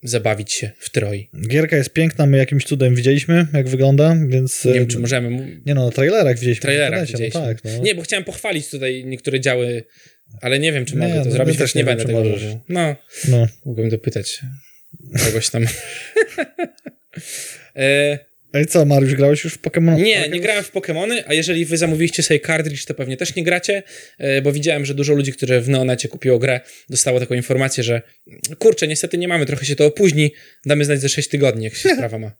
zabawić 0.03 0.53
się 0.53 0.71
w 0.79 0.91
Troi. 0.91 1.29
Gierka 1.49 1.77
jest 1.77 1.91
piękna, 1.91 2.27
my 2.27 2.39
jakimś 2.39 2.65
cudem 2.65 2.95
widzieliśmy, 2.95 3.47
jak 3.53 3.69
wygląda, 3.69 4.17
więc... 4.29 4.65
Nie 4.65 4.73
wiem, 4.73 4.87
czy 4.87 4.99
możemy... 4.99 5.61
Nie 5.67 5.75
no, 5.75 5.85
na 5.85 5.91
trailerach 5.91 6.35
widzieliśmy. 6.35 6.63
Trailerach 6.63 7.01
no 7.01 7.07
widzieliśmy. 7.07 7.41
No 7.41 7.47
tak, 7.47 7.65
no. 7.65 7.71
Nie, 7.83 7.95
bo 7.95 8.03
chciałem 8.03 8.25
pochwalić 8.25 8.71
tutaj 8.71 9.05
niektóre 9.05 9.41
działy, 9.41 9.85
ale 10.41 10.59
nie 10.59 10.73
wiem, 10.73 10.85
czy 10.85 10.97
mogę 10.97 11.15
to 11.15 11.25
no, 11.25 11.31
zrobić, 11.31 11.59
też 11.59 11.75
nie, 11.75 11.85
będę 11.85 12.05
tego 12.05 12.25
mówił. 12.25 12.61
No, 12.69 12.97
no, 13.29 13.49
mógłbym 13.65 13.91
dopytać 13.91 14.41
kogoś 15.25 15.51
tam. 15.51 15.67
e, 17.77 18.19
a 18.53 18.61
i 18.61 18.67
co, 18.67 18.85
Mariusz, 18.85 19.15
grałeś 19.15 19.45
już 19.45 19.55
w 19.55 19.61
Pokémon? 19.61 20.03
Nie, 20.03 20.29
nie 20.29 20.41
grałem 20.41 20.65
w 20.65 20.73
Pokémony, 20.73 21.23
a 21.27 21.35
jeżeli 21.35 21.65
wy 21.65 21.77
zamówiliście 21.77 22.23
sobie 22.23 22.41
cartridge, 22.41 22.85
to 22.85 22.95
pewnie 22.95 23.17
też 23.17 23.35
nie 23.35 23.43
gracie, 23.45 23.83
e, 24.19 24.43
bo 24.43 24.53
widziałem, 24.53 24.85
że 24.85 24.95
dużo 24.95 25.15
ludzi, 25.15 25.33
którzy 25.33 25.61
w 25.61 25.69
Neonecie 25.69 26.09
kupiło 26.09 26.39
grę, 26.39 26.61
dostało 26.91 27.21
taką 27.21 27.35
informację, 27.35 27.85
że 27.85 28.03
kurczę, 28.59 28.89
niestety 28.89 29.19
nie 29.19 29.29
mamy, 29.29 29.47
trochę 29.47 29.65
się 29.67 29.77
to 29.77 29.87
opóźni, 29.87 30.33
damy 30.67 30.85
znać 30.85 31.01
za 31.01 31.09
6 31.09 31.29
tygodni, 31.29 31.65
jak 31.65 31.75
się 31.75 31.89
sprawa 31.97 32.19
ma. 32.19 32.33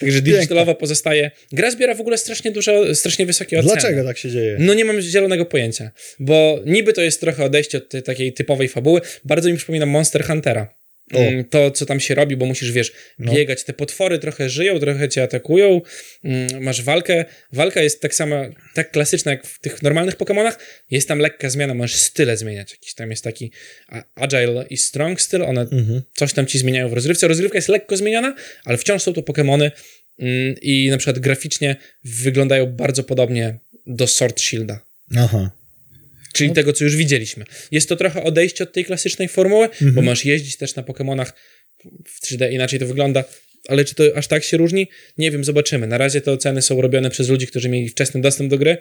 Także 0.00 0.22
digitalowa 0.22 0.74
pozostaje. 0.74 1.30
Gra 1.52 1.70
zbiera 1.70 1.94
w 1.94 2.00
ogóle 2.00 2.18
strasznie 2.18 2.50
dużo, 2.50 2.94
strasznie 2.94 3.26
wysokie 3.26 3.58
oceny. 3.58 3.72
Dlaczego 3.72 4.04
tak 4.04 4.18
się 4.18 4.30
dzieje? 4.30 4.56
No 4.58 4.74
nie 4.74 4.84
mam 4.84 5.00
zielonego 5.00 5.46
pojęcia, 5.46 5.90
bo 6.18 6.60
niby 6.66 6.92
to 6.92 7.02
jest 7.02 7.20
trochę 7.20 7.44
odejście 7.44 7.78
od 7.78 7.88
tej 7.88 8.02
takiej 8.02 8.32
typowej 8.32 8.68
fabuły. 8.68 9.00
Bardzo 9.24 9.50
mi 9.50 9.56
przypomina 9.56 9.86
Monster 9.86 10.24
Huntera. 10.24 10.81
Mm, 11.18 11.44
to, 11.44 11.70
co 11.70 11.86
tam 11.86 12.00
się 12.00 12.14
robi, 12.14 12.36
bo 12.36 12.46
musisz, 12.46 12.72
wiesz, 12.72 12.92
no. 13.18 13.32
biegać. 13.32 13.64
Te 13.64 13.72
potwory 13.72 14.18
trochę 14.18 14.48
żyją, 14.48 14.78
trochę 14.78 15.08
cię 15.08 15.22
atakują. 15.22 15.80
Mm, 16.24 16.62
masz 16.62 16.82
walkę. 16.82 17.24
Walka 17.52 17.82
jest 17.82 18.00
tak 18.00 18.14
sama, 18.14 18.48
tak 18.74 18.90
klasyczna 18.90 19.30
jak 19.30 19.46
w 19.46 19.60
tych 19.60 19.82
normalnych 19.82 20.16
Pokémonach. 20.16 20.52
Jest 20.90 21.08
tam 21.08 21.18
lekka 21.18 21.50
zmiana, 21.50 21.74
możesz 21.74 21.96
style 21.96 22.36
zmieniać. 22.36 22.70
Jakiś 22.70 22.94
tam 22.94 23.10
jest 23.10 23.24
taki 23.24 23.52
agile 24.14 24.64
i 24.70 24.76
strong 24.76 25.20
styl. 25.20 25.42
One 25.42 25.60
mhm. 25.60 26.02
coś 26.14 26.32
tam 26.32 26.46
ci 26.46 26.58
zmieniają 26.58 26.88
w 26.88 26.92
rozrywce. 26.92 27.28
Rozrywka 27.28 27.58
jest 27.58 27.68
lekko 27.68 27.96
zmieniona, 27.96 28.34
ale 28.64 28.78
wciąż 28.78 29.02
są 29.02 29.12
to 29.12 29.20
Pokémony 29.20 29.70
mm, 30.18 30.54
i 30.62 30.90
na 30.90 30.96
przykład 30.96 31.18
graficznie 31.18 31.76
wyglądają 32.04 32.66
bardzo 32.66 33.04
podobnie 33.04 33.58
do 33.86 34.06
Sword 34.06 34.40
Shielda. 34.40 34.80
Aha. 35.16 35.61
Czyli 36.32 36.48
no. 36.48 36.54
tego, 36.54 36.72
co 36.72 36.84
już 36.84 36.96
widzieliśmy. 36.96 37.44
Jest 37.70 37.88
to 37.88 37.96
trochę 37.96 38.24
odejście 38.24 38.64
od 38.64 38.72
tej 38.72 38.84
klasycznej 38.84 39.28
formuły, 39.28 39.64
mhm. 39.64 39.94
bo 39.94 40.02
masz 40.02 40.24
jeździć 40.24 40.56
też 40.56 40.74
na 40.74 40.82
Pokémonach 40.82 41.32
w 42.04 42.26
3D, 42.26 42.52
inaczej 42.52 42.78
to 42.78 42.86
wygląda. 42.86 43.24
Ale 43.68 43.84
czy 43.84 43.94
to 43.94 44.04
aż 44.16 44.26
tak 44.26 44.44
się 44.44 44.56
różni? 44.56 44.88
Nie 45.18 45.30
wiem, 45.30 45.44
zobaczymy. 45.44 45.86
Na 45.86 45.98
razie 45.98 46.20
te 46.20 46.32
oceny 46.32 46.62
są 46.62 46.80
robione 46.80 47.10
przez 47.10 47.28
ludzi, 47.28 47.46
którzy 47.46 47.68
mieli 47.68 47.88
wczesny 47.88 48.20
dostęp 48.20 48.50
do 48.50 48.58
gry, 48.58 48.76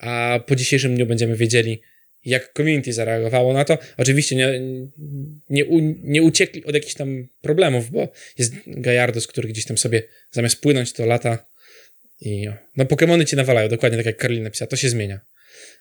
a 0.00 0.40
po 0.46 0.56
dzisiejszym 0.56 0.94
dniu 0.94 1.06
będziemy 1.06 1.36
wiedzieli, 1.36 1.80
jak 2.24 2.52
community 2.56 2.92
zareagowało 2.92 3.52
na 3.52 3.64
to. 3.64 3.78
Oczywiście 3.96 4.36
nie, 4.36 4.60
nie, 5.50 5.64
u, 5.64 5.80
nie 6.02 6.22
uciekli 6.22 6.64
od 6.64 6.74
jakichś 6.74 6.94
tam 6.94 7.28
problemów, 7.40 7.90
bo 7.90 8.12
jest 8.38 8.54
Gajardos, 8.66 9.26
który 9.26 9.48
gdzieś 9.48 9.64
tam 9.64 9.78
sobie 9.78 10.02
zamiast 10.30 10.60
płynąć 10.60 10.92
to 10.92 11.06
lata 11.06 11.46
i 12.20 12.48
no 12.76 12.84
Pokémony 12.84 13.24
ci 13.24 13.36
nawalają, 13.36 13.68
dokładnie 13.68 13.96
tak 13.96 14.06
jak 14.06 14.16
Karolina 14.16 14.44
napisała, 14.44 14.68
to 14.68 14.76
się 14.76 14.88
zmienia 14.88 15.20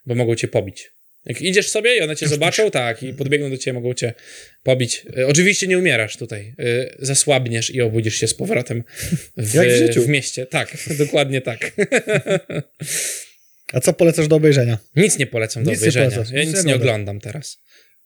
bo 0.06 0.16
mogą 0.16 0.36
cię 0.36 0.47
pobić. 0.47 0.91
Jak 1.26 1.41
idziesz 1.41 1.70
sobie 1.70 1.97
i 1.97 2.01
one 2.01 2.16
cię 2.16 2.28
zobaczą, 2.36 2.72
tak, 2.72 3.03
i 3.03 3.14
podbiegną 3.14 3.49
do 3.49 3.58
ciebie, 3.58 3.74
mogą 3.74 3.93
cię 3.93 4.14
pobić. 4.64 5.06
E, 5.18 5.28
oczywiście 5.28 5.68
nie 5.68 5.80
umierasz 5.80 6.18
tutaj. 6.18 6.56
E, 6.60 6.95
zasłabniesz 6.99 7.70
i 7.70 7.82
obudzisz 7.82 8.16
się 8.16 8.28
z 8.28 8.34
powrotem 8.34 8.84
w, 9.38 9.53
Jak 9.53 9.68
w, 9.68 9.78
życiu. 9.78 10.03
w 10.03 10.08
mieście. 10.08 10.45
Tak, 10.45 10.78
dokładnie 10.97 11.41
tak. 11.41 11.72
A 13.74 13.80
co 13.80 13.93
polecasz 13.93 14.28
do 14.28 14.36
obejrzenia? 14.36 14.78
Nic 14.95 15.18
nie 15.18 15.28
polecam 15.28 15.64
do 15.64 15.72
nic 15.72 15.80
obejrzenia. 15.80 16.18
Ja 16.32 16.43
nic, 16.43 16.53
nic 16.56 16.64
nie 16.64 16.76
oglądam 16.76 17.20
teraz. 17.20 17.58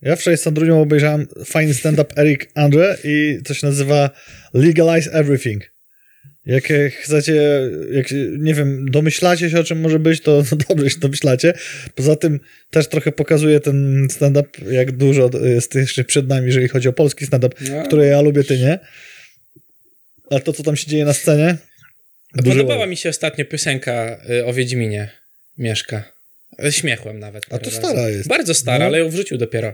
Ja 0.01 0.15
wczoraj 0.15 0.37
z 0.37 0.41
Sandrunią 0.41 0.81
obejrzałem 0.81 1.27
fajny 1.45 1.73
stand-up 1.73 2.13
Eric 2.17 2.47
Andre 2.55 2.97
i 3.03 3.39
to 3.45 3.53
się 3.53 3.67
nazywa 3.67 4.09
Legalize 4.53 5.11
Everything. 5.11 5.71
Jak 6.45 6.63
chcecie, 7.01 7.41
jak, 7.91 8.07
nie 8.37 8.53
wiem, 8.53 8.91
domyślacie 8.91 9.49
się 9.49 9.59
o 9.59 9.63
czym 9.63 9.79
może 9.79 9.99
być, 9.99 10.21
to, 10.21 10.43
to 10.49 10.55
dobrze 10.55 10.89
się 10.89 10.99
domyślacie. 10.99 11.53
Poza 11.95 12.15
tym 12.15 12.39
też 12.69 12.87
trochę 12.87 13.11
pokazuje 13.11 13.59
ten 13.59 14.07
stand-up, 14.11 14.49
jak 14.71 14.91
dużo 14.91 15.29
jest 15.43 15.75
jeszcze 15.75 16.03
przed 16.03 16.27
nami, 16.27 16.47
jeżeli 16.47 16.67
chodzi 16.67 16.87
o 16.87 16.93
polski 16.93 17.25
stand-up, 17.25 17.55
no. 17.69 17.83
który 17.83 18.05
ja 18.05 18.21
lubię, 18.21 18.43
ty 18.43 18.57
nie. 18.57 18.79
Ale 20.29 20.41
to, 20.41 20.53
co 20.53 20.63
tam 20.63 20.75
się 20.75 20.87
dzieje 20.87 21.05
na 21.05 21.13
scenie... 21.13 21.57
Podobała 22.45 22.85
mi 22.85 22.97
się 22.97 23.09
ostatnio 23.09 23.45
piosenka 23.45 24.21
y, 24.29 24.45
o 24.45 24.53
Wiedźminie 24.53 25.09
Mieszka. 25.57 26.13
Śmiechłem 26.69 27.19
nawet. 27.19 27.45
A 27.49 27.57
to 27.57 27.71
stara 27.71 28.09
jest. 28.09 28.27
Bardzo 28.27 28.53
stara, 28.53 28.79
no. 28.79 28.85
ale 28.85 28.99
ją 28.99 29.09
wrzucił 29.09 29.37
dopiero 29.37 29.73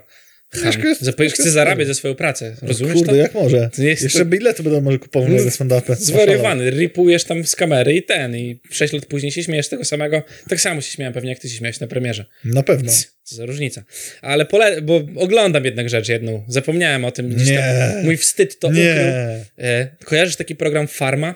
Mieszko 0.63 1.23
chce 1.33 1.51
zarabiać 1.51 1.87
za 1.87 1.93
swoją 1.93 2.15
pracę. 2.15 2.55
Rozumiesz 2.61 2.93
Kurde, 2.93 3.09
to? 3.11 3.15
jak 3.15 3.33
może? 3.33 3.69
Jest 3.77 4.03
Jeszcze 4.03 4.19
to- 4.19 4.25
bilety 4.25 4.63
będą 4.63 4.81
może 4.81 4.99
kupował 4.99 5.29
na 5.29 5.37
stand-upy. 5.37 5.95
Zwariowany, 5.95 6.69
ripujesz 6.69 7.23
tam 7.23 7.45
z 7.45 7.55
kamery 7.55 7.93
i 7.93 8.03
ten, 8.03 8.35
i 8.37 8.59
6 8.71 8.93
lat 8.93 9.05
później 9.05 9.31
się 9.31 9.43
śmiejesz 9.43 9.67
tego 9.69 9.85
samego. 9.85 10.23
Tak 10.49 10.61
samo 10.61 10.81
się 10.81 10.91
śmiałem 10.91 11.13
pewnie, 11.13 11.29
jak 11.29 11.39
ty 11.39 11.49
się 11.49 11.57
śmiałeś 11.57 11.79
na 11.79 11.87
premierze. 11.87 12.25
Na 12.45 12.63
pewno. 12.63 12.91
Co 13.23 13.35
za 13.35 13.45
różnica. 13.45 13.83
Ale 14.21 14.45
pole, 14.45 14.81
bo 14.81 15.01
oglądam 15.15 15.65
jednak 15.65 15.89
rzecz 15.89 16.09
jedną. 16.09 16.45
Zapomniałem 16.47 17.05
o 17.05 17.11
tym 17.11 17.29
gdzieś 17.29 17.49
Nie. 17.49 17.57
tam. 17.57 18.03
Mój 18.03 18.17
wstyd 18.17 18.59
to 18.59 18.67
ukrył. 18.67 18.83
Nie. 18.83 19.45
E, 19.59 19.87
kojarzysz 20.05 20.35
taki 20.35 20.55
program 20.55 20.87
Farma? 20.87 21.35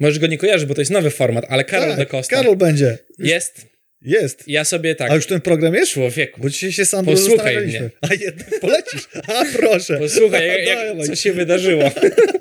Możesz 0.00 0.18
go 0.18 0.26
nie 0.26 0.38
kojarzyć, 0.38 0.68
bo 0.68 0.74
to 0.74 0.80
jest 0.80 0.90
nowy 0.90 1.10
format, 1.10 1.44
ale 1.48 1.64
Karol 1.64 1.88
Tak, 1.88 1.98
de 1.98 2.06
Costa 2.06 2.36
Karol 2.36 2.56
będzie. 2.56 2.98
jest. 3.18 3.66
Jest. 4.02 4.44
Ja 4.46 4.64
sobie 4.64 4.94
tak, 4.94 5.10
A 5.10 5.14
już 5.14 5.26
ten 5.26 5.40
program 5.40 5.74
jest? 5.74 5.92
człowieku, 5.92 6.40
Bo 6.40 6.50
dzisiaj 6.50 6.72
się 6.72 6.96
Andrew 6.96 7.18
Posłuchaj 7.18 7.54
zastanawialiśmy. 7.54 7.90
A 8.00 8.14
jednak 8.14 8.60
polecisz. 8.60 9.08
A 9.26 9.44
proszę. 9.52 9.98
posłuchaj, 9.98 10.48
jak, 10.48 10.66
jak, 10.66 11.06
co 11.06 11.16
się 11.16 11.32
wydarzyło. 11.32 11.90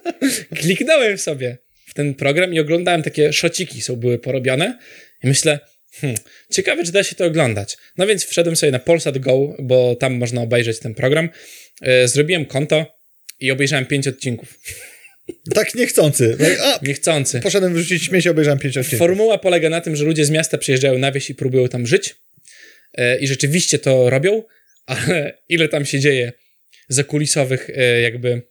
Kliknąłem 0.62 1.18
sobie 1.18 1.58
w 1.86 1.94
ten 1.94 2.14
program 2.14 2.54
i 2.54 2.60
oglądałem 2.60 3.04
takie 3.04 3.34
szociki, 3.34 3.82
są 3.82 3.96
były 3.96 4.20
porobione 4.20 4.78
i 5.24 5.28
myślę, 5.28 5.60
hmm, 5.94 6.18
ciekawe, 6.52 6.84
czy 6.84 6.92
da 6.92 7.04
się 7.04 7.16
to 7.16 7.26
oglądać. 7.26 7.78
No 7.98 8.08
więc 8.08 8.26
wszedłem 8.26 8.56
sobie 8.56 8.72
na 8.72 8.80
Polsat 8.80 9.18
Go, 9.18 9.56
bo 9.60 9.96
tam 9.96 10.14
można 10.14 10.42
obejrzeć 10.42 10.80
ten 10.80 10.96
program. 10.96 11.30
E, 11.82 12.08
zrobiłem 12.08 12.46
konto 12.46 12.98
i 13.40 13.52
obejrzałem 13.52 13.86
pięć 13.86 14.08
odcinków. 14.08 14.60
Tak 15.54 15.76
niechcący. 15.76 16.38
Tak, 16.40 16.60
A, 16.62 16.80
Niechcący. 16.86 17.40
poszedłem 17.40 17.74
wyrzucić 17.74 18.04
śmieci, 18.04 18.30
obejrzałem 18.30 18.60
pięć 18.60 18.78
odcinków. 18.78 19.00
Formuła 19.00 19.38
polega 19.38 19.70
na 19.70 19.82
tym, 19.82 19.96
że 19.96 20.06
ludzie 20.06 20.26
z 20.26 20.30
miasta 20.30 20.58
przyjeżdżają 20.58 20.98
na 20.98 21.12
wieś 21.12 21.30
i 21.30 21.36
próbują 21.36 21.68
tam 21.68 21.88
żyć 21.88 22.16
e, 22.94 23.20
i 23.20 23.28
rzeczywiście 23.28 23.80
to 23.80 24.10
robią, 24.10 24.44
ale 24.86 25.38
ile 25.50 25.70
tam 25.70 25.86
się 25.86 26.00
dzieje 26.00 26.32
zakulisowych 26.90 27.70
e, 27.70 28.02
jakby 28.02 28.42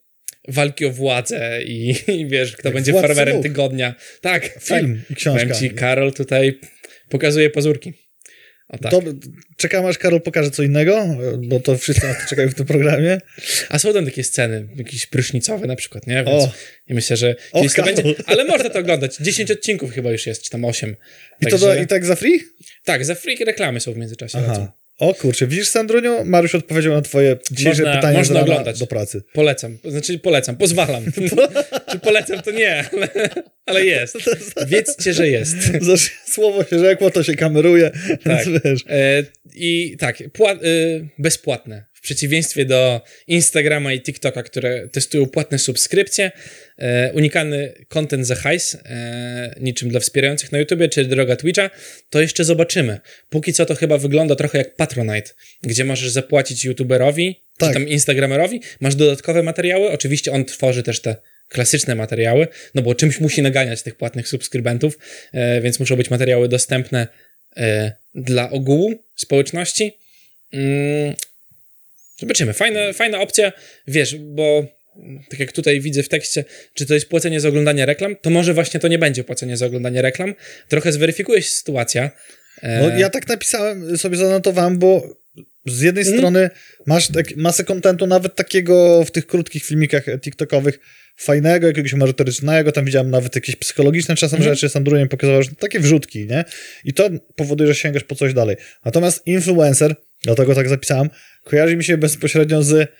walki 0.48 0.86
o 0.86 0.90
władzę 0.90 1.62
i, 1.64 1.94
i 2.20 2.26
wiesz, 2.26 2.56
kto 2.56 2.68
Jak 2.68 2.74
będzie 2.74 2.92
farmerem 2.92 3.42
tygodnia. 3.42 3.94
Tak, 4.20 4.58
Film 4.60 5.00
tak. 5.00 5.10
i 5.10 5.14
książka. 5.14 5.40
Powiem 5.40 5.60
ci, 5.60 5.70
Karol 5.70 6.12
tutaj 6.12 6.60
pokazuje 7.08 7.50
pazurki. 7.50 7.92
Tak. 8.82 8.92
Czekam 9.56 9.86
aż 9.86 9.98
Karol 9.98 10.20
pokaże 10.20 10.50
co 10.50 10.62
innego, 10.62 11.06
bo 11.38 11.60
to 11.60 11.78
wszyscy 11.78 12.06
na 12.06 12.14
to 12.14 12.20
czekają 12.28 12.48
w 12.48 12.54
tym 12.54 12.66
programie. 12.66 13.20
A 13.68 13.78
są 13.78 13.92
tam 13.92 14.04
takie 14.04 14.24
sceny, 14.24 14.68
jakieś 14.76 15.06
prysznicowe 15.06 15.66
na 15.66 15.76
przykład, 15.76 16.06
nie? 16.06 16.24
Więc 16.24 16.44
O. 16.44 16.52
i 16.86 16.94
myślę, 16.94 17.16
że 17.16 17.34
O, 17.52 17.64
to 17.76 17.82
będzie. 17.82 18.02
Ale 18.26 18.44
można 18.44 18.70
to 18.70 18.78
oglądać. 18.78 19.16
10 19.20 19.50
odcinków 19.50 19.92
chyba 19.92 20.10
już 20.10 20.26
jest, 20.26 20.42
czy 20.42 20.50
tam 20.50 20.64
8. 20.64 20.96
I 21.40 21.46
to 21.46 21.58
do, 21.58 21.74
i 21.74 21.86
tak 21.86 22.04
za 22.04 22.16
free? 22.16 22.40
Tak, 22.84 23.04
za 23.04 23.14
freak 23.14 23.40
reklamy 23.40 23.80
są 23.80 23.92
w 23.92 23.96
międzyczasie. 23.96 24.38
Aha. 24.38 24.72
O 24.98 25.14
kurczę, 25.14 25.46
widzisz 25.46 25.68
Sandruniu? 25.68 26.24
Mariusz 26.24 26.54
odpowiedział 26.54 26.92
na 26.92 27.02
twoje 27.02 27.36
dzisiejsze 27.50 27.82
Można- 27.82 27.96
pytanie 27.96 28.18
można 28.18 28.40
oglądać. 28.40 28.78
do 28.78 28.86
pracy. 28.86 29.22
Polecam. 29.32 29.78
Znaczy 29.84 30.18
polecam, 30.18 30.56
pozwalam. 30.56 31.04
Czy 31.90 31.98
polecam, 31.98 32.42
to 32.42 32.50
nie, 32.50 32.84
ale, 32.92 33.08
ale 33.66 33.84
jest. 33.84 34.16
Wiedzcie, 34.66 35.12
że 35.12 35.28
jest. 35.28 35.56
Słowo 36.26 36.64
się 36.64 36.78
rzekło, 36.78 37.10
to 37.10 37.22
się 37.22 37.34
kameruje, 37.34 37.90
Tak. 37.90 38.18
więc 38.46 38.62
wiesz. 38.64 38.84
E, 38.88 39.24
I 39.54 39.96
tak, 39.98 40.18
pła- 40.18 40.58
e, 40.64 41.08
bezpłatne. 41.18 41.84
W 42.06 42.08
przeciwieństwie 42.08 42.64
do 42.64 43.00
Instagrama 43.26 43.92
i 43.92 44.00
TikToka, 44.00 44.42
które 44.42 44.88
testują 44.88 45.26
płatne 45.26 45.58
subskrypcje, 45.58 46.32
e, 46.78 47.12
unikany 47.12 47.72
content 47.88 48.26
za 48.26 48.34
hajs, 48.34 48.74
e, 48.74 49.54
niczym 49.60 49.88
dla 49.88 50.00
wspierających 50.00 50.52
na 50.52 50.58
YouTubie, 50.58 50.88
czy 50.88 51.04
droga 51.04 51.36
Twitcha, 51.36 51.70
to 52.10 52.20
jeszcze 52.20 52.44
zobaczymy. 52.44 53.00
Póki 53.30 53.52
co 53.52 53.66
to 53.66 53.74
chyba 53.74 53.98
wygląda 53.98 54.36
trochę 54.36 54.58
jak 54.58 54.76
Patronite, 54.76 55.30
gdzie 55.62 55.84
możesz 55.84 56.10
zapłacić 56.10 56.64
YouTuberowi, 56.64 57.40
Tak. 57.58 57.68
czy 57.68 57.74
tam 57.74 57.88
Instagramerowi, 57.88 58.60
masz 58.80 58.94
dodatkowe 58.94 59.42
materiały, 59.42 59.90
oczywiście 59.90 60.32
on 60.32 60.44
tworzy 60.44 60.82
też 60.82 61.00
te 61.00 61.16
klasyczne 61.48 61.94
materiały, 61.94 62.48
no 62.74 62.82
bo 62.82 62.94
czymś 62.94 63.20
musi 63.20 63.42
naganiać 63.42 63.82
tych 63.82 63.96
płatnych 63.96 64.28
subskrybentów, 64.28 64.98
e, 65.32 65.60
więc 65.60 65.80
muszą 65.80 65.96
być 65.96 66.10
materiały 66.10 66.48
dostępne 66.48 67.06
e, 67.56 67.92
dla 68.14 68.50
ogółu 68.50 68.94
społeczności. 69.16 69.92
Mm, 70.52 71.14
zobaczymy. 72.20 72.52
Fajna, 72.52 72.92
fajna 72.92 73.20
opcja, 73.20 73.52
wiesz, 73.86 74.16
bo 74.16 74.66
mm, 74.96 75.22
tak 75.30 75.40
jak 75.40 75.52
tutaj 75.52 75.80
widzę 75.80 76.02
w 76.02 76.08
tekście, 76.08 76.44
czy 76.74 76.86
to 76.86 76.94
jest 76.94 77.08
płacenie 77.08 77.40
za 77.40 77.48
oglądanie 77.48 77.86
reklam, 77.86 78.16
to 78.22 78.30
może 78.30 78.54
właśnie 78.54 78.80
to 78.80 78.88
nie 78.88 78.98
będzie 78.98 79.24
płacenie 79.24 79.56
za 79.56 79.66
oglądanie 79.66 80.02
reklam. 80.02 80.34
Trochę 80.68 80.92
zweryfikuje 80.92 81.42
się 81.42 81.50
sytuacja. 81.50 82.10
E, 82.62 82.82
No, 82.82 82.98
ja 82.98 83.10
tak 83.10 83.28
napisałem, 83.28 83.98
sobie 83.98 84.16
zanotowałem, 84.16 84.78
bo 84.78 85.16
z 85.66 85.80
jednej 85.80 86.02
Mhm. 86.04 86.18
strony 86.18 86.50
masz 86.86 87.08
tak, 87.08 87.36
masę 87.36 87.64
kontentu, 87.64 88.06
nawet 88.06 88.34
takiego 88.34 89.04
w 89.04 89.10
tych 89.10 89.26
krótkich 89.26 89.64
filmikach 89.64 90.04
TikTokowych, 90.20 90.78
fajnego, 91.18 91.66
jakiegoś 91.66 91.92
merytorycznego, 91.92 92.72
tam 92.72 92.84
widziałem 92.84 93.10
nawet 93.10 93.34
jakieś 93.34 93.56
psychologiczne 93.56 94.14
czasem 94.16 94.36
Mhm. 94.38 94.54
rzeczy, 94.54 94.68
Sandrunie 94.68 95.02
mi 95.02 95.08
pokazywał, 95.08 95.42
że 95.42 95.50
takie 95.58 95.80
wrzutki, 95.80 96.26
nie? 96.26 96.44
I 96.84 96.92
to 96.92 97.10
powoduje, 97.36 97.68
że 97.68 97.74
sięgasz 97.80 98.04
po 98.04 98.14
coś 98.14 98.34
dalej. 98.34 98.56
Natomiast 98.84 99.26
influencer, 99.26 99.94
dlatego 100.24 100.54
tak 100.54 100.68
zapisałem, 100.68 101.10
kojarzy 101.46 101.76
mi 101.76 101.84
się 101.84 101.96
bezpośrednio 101.98 102.62
z 102.62 102.90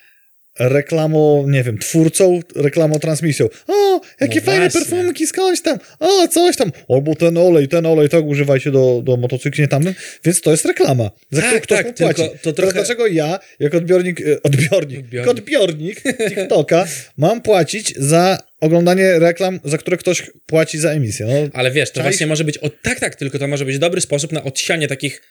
reklamą, 0.59 1.47
nie 1.49 1.63
wiem, 1.63 1.77
twórcą, 1.77 2.39
reklamą, 2.55 2.99
transmisją. 2.99 3.49
O, 3.67 4.01
jakie 4.21 4.39
No 4.39 4.45
fajne 4.45 4.69
perfumki, 4.69 5.27
skądś 5.27 5.61
tam, 5.61 5.77
o, 5.99 6.27
coś 6.27 6.55
tam, 6.55 6.71
albo 6.89 7.15
ten 7.15 7.37
olej, 7.37 7.67
ten 7.67 7.85
olej, 7.85 8.09
tak 8.09 8.23
używajcie 8.25 8.71
do, 8.71 9.01
do 9.03 9.17
motocykli, 9.17 9.61
nie 9.61 9.67
tamtym, 9.67 9.93
więc 10.25 10.41
to 10.41 10.51
jest 10.51 10.65
reklama, 10.65 11.11
za 11.31 11.41
Tak, 11.41 11.61
którą 11.61 11.79
ktoś 11.79 11.95
tak, 11.97 12.15
płaci. 12.15 12.29
to 12.41 12.53
trochę- 12.53 12.73
Dlaczego 12.73 13.07
ja, 13.07 13.39
jako 13.59 13.77
odbiornik, 13.77 14.21
e, 14.21 14.43
odbiornik, 14.43 14.99
Odbiornik. 14.99 15.27
odbiornik 15.29 16.01
TikToka, 16.29 16.87
mam 17.17 17.41
płacić 17.41 17.93
za 17.97 18.37
oglądanie 18.61 19.19
reklam, 19.19 19.59
za 19.63 19.77
które 19.77 19.97
ktoś 19.97 20.23
płaci 20.45 20.77
za 20.79 20.89
emisję? 20.91 21.25
No, 21.25 21.33
Ale 21.53 21.71
wiesz, 21.71 21.89
to 21.89 21.95
Czaisz? 21.95 22.05
właśnie 22.05 22.27
może 22.27 22.43
być, 22.43 22.57
o, 22.57 22.69
tak, 22.69 22.99
tak, 22.99 23.15
tylko 23.15 23.39
to 23.39 23.47
może 23.47 23.65
być 23.65 23.79
dobry 23.79 24.01
sposób 24.01 24.31
na 24.31 24.43
odsianie 24.43 24.87
takich 24.87 25.21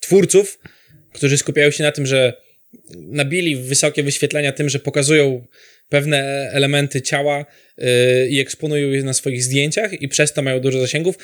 twórców, 0.00 0.58
którzy 1.14 1.38
skupiają 1.38 1.70
się 1.70 1.84
na 1.84 1.92
tym, 1.92 2.06
że 2.06 2.32
nabili 2.96 3.56
wysokie 3.56 4.02
wyświetlenia 4.02 4.52
tym, 4.52 4.68
że 4.68 4.78
pokazują 4.78 5.46
pewne 5.88 6.50
elementy 6.52 7.02
ciała 7.02 7.46
yy, 7.78 7.86
i 8.28 8.40
eksponują 8.40 8.88
je 8.88 9.02
na 9.02 9.14
swoich 9.14 9.42
zdjęciach 9.42 9.92
i 9.92 10.08
przez 10.08 10.32
to 10.32 10.42
mają 10.42 10.60
dużo 10.60 10.80
zasięgów 10.80 11.18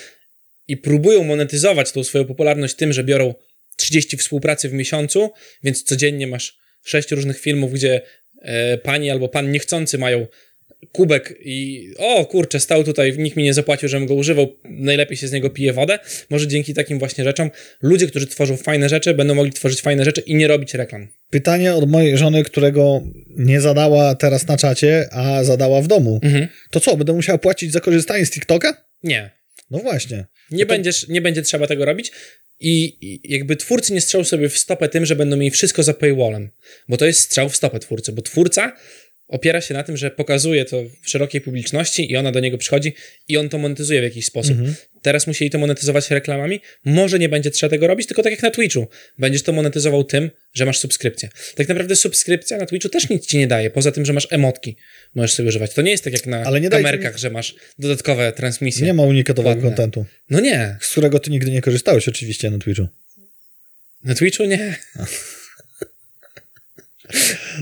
i 0.68 0.76
próbują 0.76 1.24
monetyzować 1.24 1.92
tą 1.92 2.04
swoją 2.04 2.24
popularność 2.24 2.74
tym, 2.74 2.92
że 2.92 3.04
biorą 3.04 3.34
30 3.76 4.16
współpracy 4.16 4.68
w 4.68 4.72
miesiącu, 4.72 5.30
więc 5.62 5.82
codziennie 5.82 6.26
masz 6.26 6.58
6 6.84 7.10
różnych 7.12 7.40
filmów, 7.40 7.72
gdzie 7.72 8.00
e, 8.42 8.78
pani 8.78 9.10
albo 9.10 9.28
pan 9.28 9.52
niechcący 9.52 9.98
mają 9.98 10.26
kubek 10.92 11.34
i 11.40 11.88
o 11.98 12.26
kurczę, 12.26 12.60
stał 12.60 12.84
tutaj, 12.84 13.18
nikt 13.18 13.36
mi 13.36 13.42
nie 13.42 13.54
zapłacił, 13.54 13.88
żebym 13.88 14.06
go 14.06 14.14
używał, 14.14 14.56
najlepiej 14.64 15.16
się 15.16 15.28
z 15.28 15.32
niego 15.32 15.50
pije 15.50 15.72
wodę. 15.72 15.98
Może 16.30 16.48
dzięki 16.48 16.74
takim 16.74 16.98
właśnie 16.98 17.24
rzeczom 17.24 17.50
ludzie, 17.82 18.06
którzy 18.06 18.26
tworzą 18.26 18.56
fajne 18.56 18.88
rzeczy, 18.88 19.14
będą 19.14 19.34
mogli 19.34 19.52
tworzyć 19.52 19.80
fajne 19.80 20.04
rzeczy 20.04 20.20
i 20.20 20.34
nie 20.34 20.48
robić 20.48 20.74
reklam. 20.74 21.08
pytanie 21.30 21.74
od 21.74 21.90
mojej 21.90 22.16
żony, 22.16 22.44
którego 22.44 23.00
nie 23.36 23.60
zadała 23.60 24.14
teraz 24.14 24.46
na 24.46 24.56
czacie, 24.56 25.08
a 25.12 25.44
zadała 25.44 25.82
w 25.82 25.86
domu. 25.86 26.20
Mhm. 26.22 26.48
To 26.70 26.80
co, 26.80 26.96
będę 26.96 27.12
musiał 27.12 27.38
płacić 27.38 27.72
za 27.72 27.80
korzystanie 27.80 28.26
z 28.26 28.30
TikToka? 28.30 28.84
Nie. 29.02 29.30
No 29.70 29.78
właśnie. 29.78 30.26
Nie, 30.50 30.66
będziesz, 30.66 31.08
nie 31.08 31.20
będzie 31.20 31.42
trzeba 31.42 31.66
tego 31.66 31.84
robić 31.84 32.12
i, 32.60 32.96
i 33.00 33.32
jakby 33.32 33.56
twórcy 33.56 33.92
nie 33.92 34.00
strzał 34.00 34.24
sobie 34.24 34.48
w 34.48 34.58
stopę 34.58 34.88
tym, 34.88 35.06
że 35.06 35.16
będą 35.16 35.36
mieli 35.36 35.50
wszystko 35.50 35.82
za 35.82 35.94
paywallem, 35.94 36.50
bo 36.88 36.96
to 36.96 37.06
jest 37.06 37.20
strzał 37.20 37.48
w 37.48 37.56
stopę 37.56 37.78
twórcy, 37.78 38.12
bo 38.12 38.22
twórca 38.22 38.72
opiera 39.30 39.60
się 39.60 39.74
na 39.74 39.82
tym, 39.82 39.96
że 39.96 40.10
pokazuje 40.10 40.64
to 40.64 40.82
w 41.02 41.08
szerokiej 41.10 41.40
publiczności 41.40 42.12
i 42.12 42.16
ona 42.16 42.32
do 42.32 42.40
niego 42.40 42.58
przychodzi 42.58 42.92
i 43.28 43.36
on 43.36 43.48
to 43.48 43.58
monetyzuje 43.58 44.00
w 44.00 44.04
jakiś 44.04 44.24
sposób. 44.26 44.56
Teraz 45.02 45.26
musieli 45.26 45.50
to 45.50 45.58
monetyzować 45.58 46.10
reklamami. 46.10 46.60
Może 46.84 47.18
nie 47.18 47.28
będzie 47.28 47.50
trzeba 47.50 47.70
tego 47.70 47.86
robić, 47.86 48.06
tylko 48.06 48.22
tak 48.22 48.32
jak 48.32 48.42
na 48.42 48.50
Twitchu. 48.50 48.86
Będziesz 49.18 49.42
to 49.42 49.52
monetyzował 49.52 50.04
tym, 50.04 50.30
że 50.54 50.66
masz 50.66 50.78
subskrypcję. 50.78 51.28
Tak 51.54 51.68
naprawdę 51.68 51.96
subskrypcja 51.96 52.56
na 52.58 52.66
Twitchu 52.66 52.88
też 52.88 53.08
nic 53.08 53.26
ci 53.26 53.38
nie 53.38 53.46
daje, 53.46 53.70
poza 53.70 53.92
tym, 53.92 54.04
że 54.04 54.12
masz 54.12 54.26
emotki. 54.30 54.76
Możesz 55.14 55.32
sobie 55.32 55.48
używać. 55.48 55.74
To 55.74 55.82
nie 55.82 55.90
jest 55.90 56.04
tak 56.04 56.12
jak 56.12 56.26
na 56.26 56.44
kamerkach, 56.70 57.18
że 57.18 57.30
masz 57.30 57.54
dodatkowe 57.78 58.32
transmisje. 58.32 58.86
Nie 58.86 58.94
ma 58.94 59.02
unikatowego 59.02 59.62
kontentu, 59.62 60.04
No 60.30 60.40
nie. 60.40 60.76
z 60.80 60.88
którego 60.88 61.18
ty 61.18 61.30
nigdy 61.30 61.50
nie 61.50 61.60
korzystałeś 61.62 62.08
oczywiście 62.08 62.50
na 62.50 62.58
Twitchu. 62.58 62.86
Na 64.04 64.14
Twitchu 64.14 64.44
nie. 64.44 64.76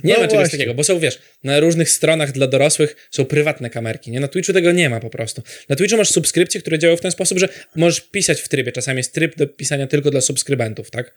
Nie 0.05 0.15
No 0.15 0.21
ma 0.21 0.27
czegoś 0.27 0.31
właśnie. 0.31 0.51
takiego, 0.51 0.75
bo 0.75 0.85
są, 0.85 0.99
wiesz, 0.99 1.19
na 1.45 1.61
różnych 1.61 1.91
stronach 1.91 2.33
dla 2.33 2.47
dorosłych 2.47 3.09
są 3.11 3.25
prywatne 3.25 3.71
kamerki, 3.71 4.11
nie? 4.11 4.21
Na 4.21 4.29
Twitchu 4.29 4.53
tego 4.53 4.73
nie 4.73 4.91
ma 4.91 5.01
po 5.01 5.11
prostu. 5.11 5.43
Na 5.69 5.77
Twitchu 5.77 5.97
masz 5.97 6.11
subskrypcje, 6.11 6.61
które 6.61 6.79
działają 6.79 6.97
w 6.97 7.01
ten 7.01 7.11
sposób, 7.11 7.39
że 7.39 7.49
możesz 7.77 8.01
pisać 8.01 8.41
w 8.41 8.49
trybie. 8.49 8.73
Czasami 8.73 8.97
jest 8.97 9.15
tryb 9.15 9.37
do 9.37 9.47
pisania 9.47 9.87
tylko 9.87 10.11
dla 10.11 10.21
subskrybentów, 10.21 10.91
tak? 10.91 11.15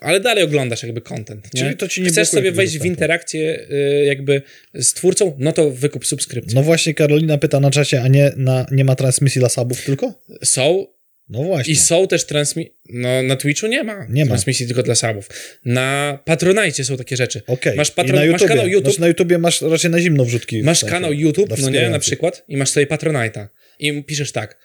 Ale 0.00 0.20
dalej 0.20 0.44
oglądasz 0.44 0.82
jakby 0.82 1.00
content, 1.00 1.54
nie? 1.54 1.60
Czyli 1.60 1.76
to 1.76 1.88
ci 1.88 2.02
nie 2.02 2.08
Chcesz 2.08 2.28
sobie 2.28 2.52
wejść 2.52 2.78
w 2.78 2.84
interakcję 2.84 3.66
y, 3.70 4.04
jakby 4.04 4.42
z 4.74 4.92
twórcą, 4.92 5.36
no 5.38 5.52
to 5.52 5.70
wykup 5.70 6.06
subskrypcję. 6.06 6.54
No 6.54 6.62
właśnie 6.62 6.94
Karolina 6.94 7.38
pyta 7.38 7.60
na 7.60 7.70
czacie, 7.70 8.02
a 8.02 8.08
nie, 8.08 8.32
na, 8.36 8.66
nie 8.70 8.84
ma 8.84 8.96
transmisji 8.96 9.38
dla 9.38 9.48
subów 9.48 9.84
tylko? 9.84 10.22
Są, 10.44 10.86
No 11.30 11.42
właśnie. 11.42 11.72
I 11.72 11.76
są 11.76 12.06
też 12.06 12.24
transmisje. 12.26 12.72
No, 12.88 13.22
na 13.22 13.36
Twitchu 13.36 13.66
nie 13.66 13.84
ma, 13.84 14.06
Nie 14.08 14.24
ma. 14.24 14.28
transmisji 14.28 14.66
tylko 14.66 14.82
dla 14.82 14.94
subów. 14.94 15.28
Na 15.64 16.18
Patronite 16.24 16.84
są 16.84 16.96
takie 16.96 17.16
rzeczy. 17.16 17.42
Okej. 17.46 17.76
Masz, 17.76 17.90
patron... 17.90 18.14
na 18.16 18.20
masz 18.20 18.26
YouTubie. 18.26 18.48
kanał 18.48 18.66
YouTube, 18.66 18.84
Znaczy 18.84 19.00
na 19.00 19.08
YouTubie 19.08 19.38
masz 19.38 19.62
raczej 19.62 19.90
na 19.90 20.00
zimno 20.00 20.24
wrzutki. 20.24 20.62
masz 20.62 20.78
sensie, 20.80 20.94
kanał 20.94 21.12
YouTube, 21.12 21.58
no 21.58 21.70
nie, 21.70 21.90
na 21.90 21.98
przykład, 21.98 22.44
i 22.48 22.56
masz 22.56 22.70
sobie 22.70 22.86
Patronite'a. 22.86 23.46
I 23.78 24.04
piszesz 24.04 24.32
tak. 24.32 24.58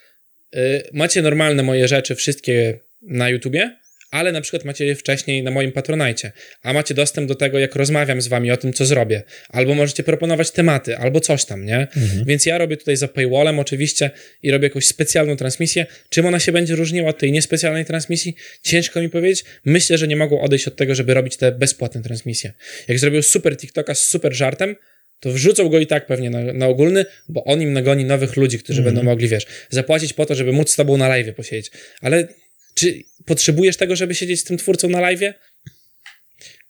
Y, 0.55 0.84
macie 0.93 1.22
normalne 1.22 1.63
moje 1.63 1.88
rzeczy, 1.88 2.16
wszystkie 2.16 2.80
na 3.01 3.30
YouTubie, 3.30 3.78
ale 4.16 4.32
na 4.32 4.41
przykład 4.41 4.66
macie 4.66 4.86
je 4.86 4.95
wcześniej 4.95 5.43
na 5.43 5.51
moim 5.51 5.72
Patronite, 5.72 6.32
a 6.63 6.74
macie 6.74 6.93
dostęp 6.93 7.28
do 7.28 7.36
tego, 7.36 7.59
jak 7.59 7.76
rozmawiam 7.76 8.22
z 8.22 8.28
wami 8.28 8.51
o 8.51 8.57
tym, 8.57 8.74
co 8.74 8.86
zrobię. 8.86 9.24
Albo 9.49 9.76
możecie 9.76 10.03
proponować 10.03 10.51
tematy, 10.51 10.97
albo 10.97 11.20
coś 11.20 11.45
tam, 11.45 11.66
nie? 11.66 11.78
Mhm. 11.78 12.26
Więc 12.26 12.45
ja 12.45 12.57
robię 12.57 12.78
tutaj 12.78 12.97
za 12.97 13.07
paywallem 13.07 13.59
oczywiście 13.59 14.11
i 14.43 14.51
robię 14.51 14.68
jakąś 14.68 14.86
specjalną 14.86 15.36
transmisję. 15.36 15.86
Czym 16.09 16.26
ona 16.26 16.39
się 16.39 16.51
będzie 16.51 16.76
różniła 16.76 17.09
od 17.09 17.18
tej 17.18 17.32
niespecjalnej 17.32 17.86
transmisji? 17.86 18.36
Ciężko 18.63 19.01
mi 19.01 19.09
powiedzieć. 19.09 19.45
Myślę, 19.66 19.97
że 19.97 20.07
nie 20.07 20.16
mogą 20.16 20.41
odejść 20.41 20.68
od 20.68 20.76
tego, 20.76 20.95
żeby 20.95 21.13
robić 21.13 21.38
te 21.38 21.51
bezpłatne 21.51 22.01
transmisje. 22.01 22.53
Jak 22.88 22.99
zrobił 22.99 23.24
super 23.24 23.57
TikToka 23.57 23.95
z 23.95 24.05
super 24.09 24.34
żartem, 24.34 24.76
to 25.20 25.32
wrzucą 25.32 25.70
go 25.70 25.80
i 25.80 25.88
tak 25.88 26.05
pewnie 26.05 26.30
na, 26.30 26.53
na 26.53 26.68
ogólny, 26.68 27.05
bo 27.30 27.43
on 27.43 27.61
im 27.61 27.74
nagoni 27.74 28.05
nowych 28.05 28.36
ludzi, 28.36 28.59
którzy 28.59 28.80
Mhm. 28.80 28.95
będą 28.95 29.11
mogli, 29.11 29.28
wiesz, 29.28 29.45
zapłacić 29.70 30.13
po 30.13 30.26
to, 30.26 30.36
żeby 30.36 30.51
móc 30.51 30.72
z 30.72 30.76
tobą 30.76 30.97
na 30.97 31.07
live 31.07 31.36
posiedzieć. 31.36 31.72
Ale 32.01 32.28
czy 32.76 33.04
potrzebujesz 33.26 33.78
tego, 33.78 33.96
żeby 33.96 34.16
siedzieć 34.16 34.40
z 34.40 34.44
tym 34.44 34.58
twórcą 34.58 34.90
na 34.90 35.00
live? 35.00 35.34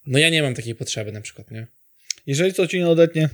No 0.05 0.19
ja 0.19 0.29
nie 0.29 0.41
mam 0.41 0.55
takiej 0.55 0.75
potrzeby 0.75 1.11
na 1.11 1.21
przykład, 1.21 1.51
nie? 1.51 1.67
Jeżeli 2.27 2.53
to 2.53 2.67
ci 2.67 2.77
nie 2.77 2.87
odetnie 2.87 3.29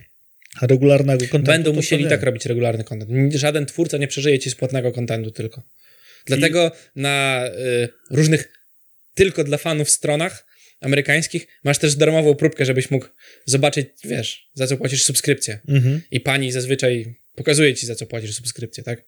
regularnego 0.62 1.28
kontentu, 1.28 1.52
Będą 1.52 1.74
musieli 1.74 2.10
tak 2.10 2.24
robić 2.24 2.46
regularny 2.46 2.84
content. 2.84 3.34
Żaden 3.34 3.66
twórca 3.66 3.98
nie 3.98 4.08
przeżyje 4.08 4.40
ci 4.40 4.50
z 4.50 4.56
płatnego 4.56 4.92
kontentu 4.92 5.32
tylko. 5.32 5.64
Dlatego 6.26 6.72
na 6.96 7.46
y, 7.48 7.90
różnych 8.12 8.54
tylko 9.14 9.44
dla 9.44 9.58
fanów 9.58 9.90
stronach 9.90 10.46
amerykańskich 10.82 11.48
masz 11.64 11.78
też 11.78 11.96
darmową 11.96 12.36
próbkę, 12.36 12.66
żebyś 12.66 12.92
mógł 12.92 13.06
zobaczyć, 13.46 13.88
wiesz, 14.04 14.50
za 14.54 14.68
co 14.68 14.78
płacisz 14.78 15.04
subskrypcję. 15.04 15.60
Mhm. 15.68 16.02
I 16.12 16.20
pani 16.20 16.52
zazwyczaj 16.52 17.16
pokazuje 17.36 17.76
ci, 17.76 17.86
za 17.86 17.96
co 17.96 18.06
płacisz 18.06 18.36
subskrypcję, 18.36 18.84
tak? 18.84 19.04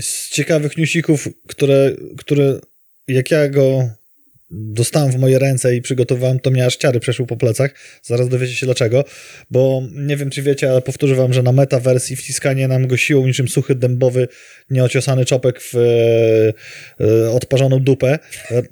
Z 0.00 0.30
ciekawych 0.30 0.76
newsików, 0.76 1.28
które, 1.48 1.96
które 2.18 2.60
jak 3.08 3.30
ja 3.30 3.48
go 3.48 3.88
dostałem 4.50 5.12
w 5.12 5.18
moje 5.18 5.38
ręce 5.38 5.76
i 5.76 5.82
przygotowałem, 5.82 6.40
to 6.40 6.50
mnie 6.50 6.66
aż 6.66 6.76
ciary 6.76 7.00
przeszły 7.00 7.26
po 7.26 7.36
plecach. 7.36 7.74
Zaraz 8.02 8.28
dowiecie 8.28 8.54
się 8.54 8.66
dlaczego, 8.66 9.04
bo 9.50 9.82
nie 9.94 10.16
wiem, 10.16 10.30
czy 10.30 10.42
wiecie, 10.42 10.70
ale 10.70 10.82
powtórzę 10.82 11.14
wam, 11.14 11.32
że 11.32 11.42
na 11.42 11.52
metawersji 11.52 12.16
wciskanie 12.16 12.68
nam 12.68 12.86
go 12.86 12.96
siłą 12.96 13.26
niczym 13.26 13.48
suchy, 13.48 13.74
dębowy, 13.74 14.28
nieociosany 14.70 15.24
czopek 15.24 15.60
w 15.60 15.74
e, 15.74 17.04
e, 17.04 17.30
odparzoną 17.30 17.80
dupę, 17.80 18.18
e, 18.50 18.62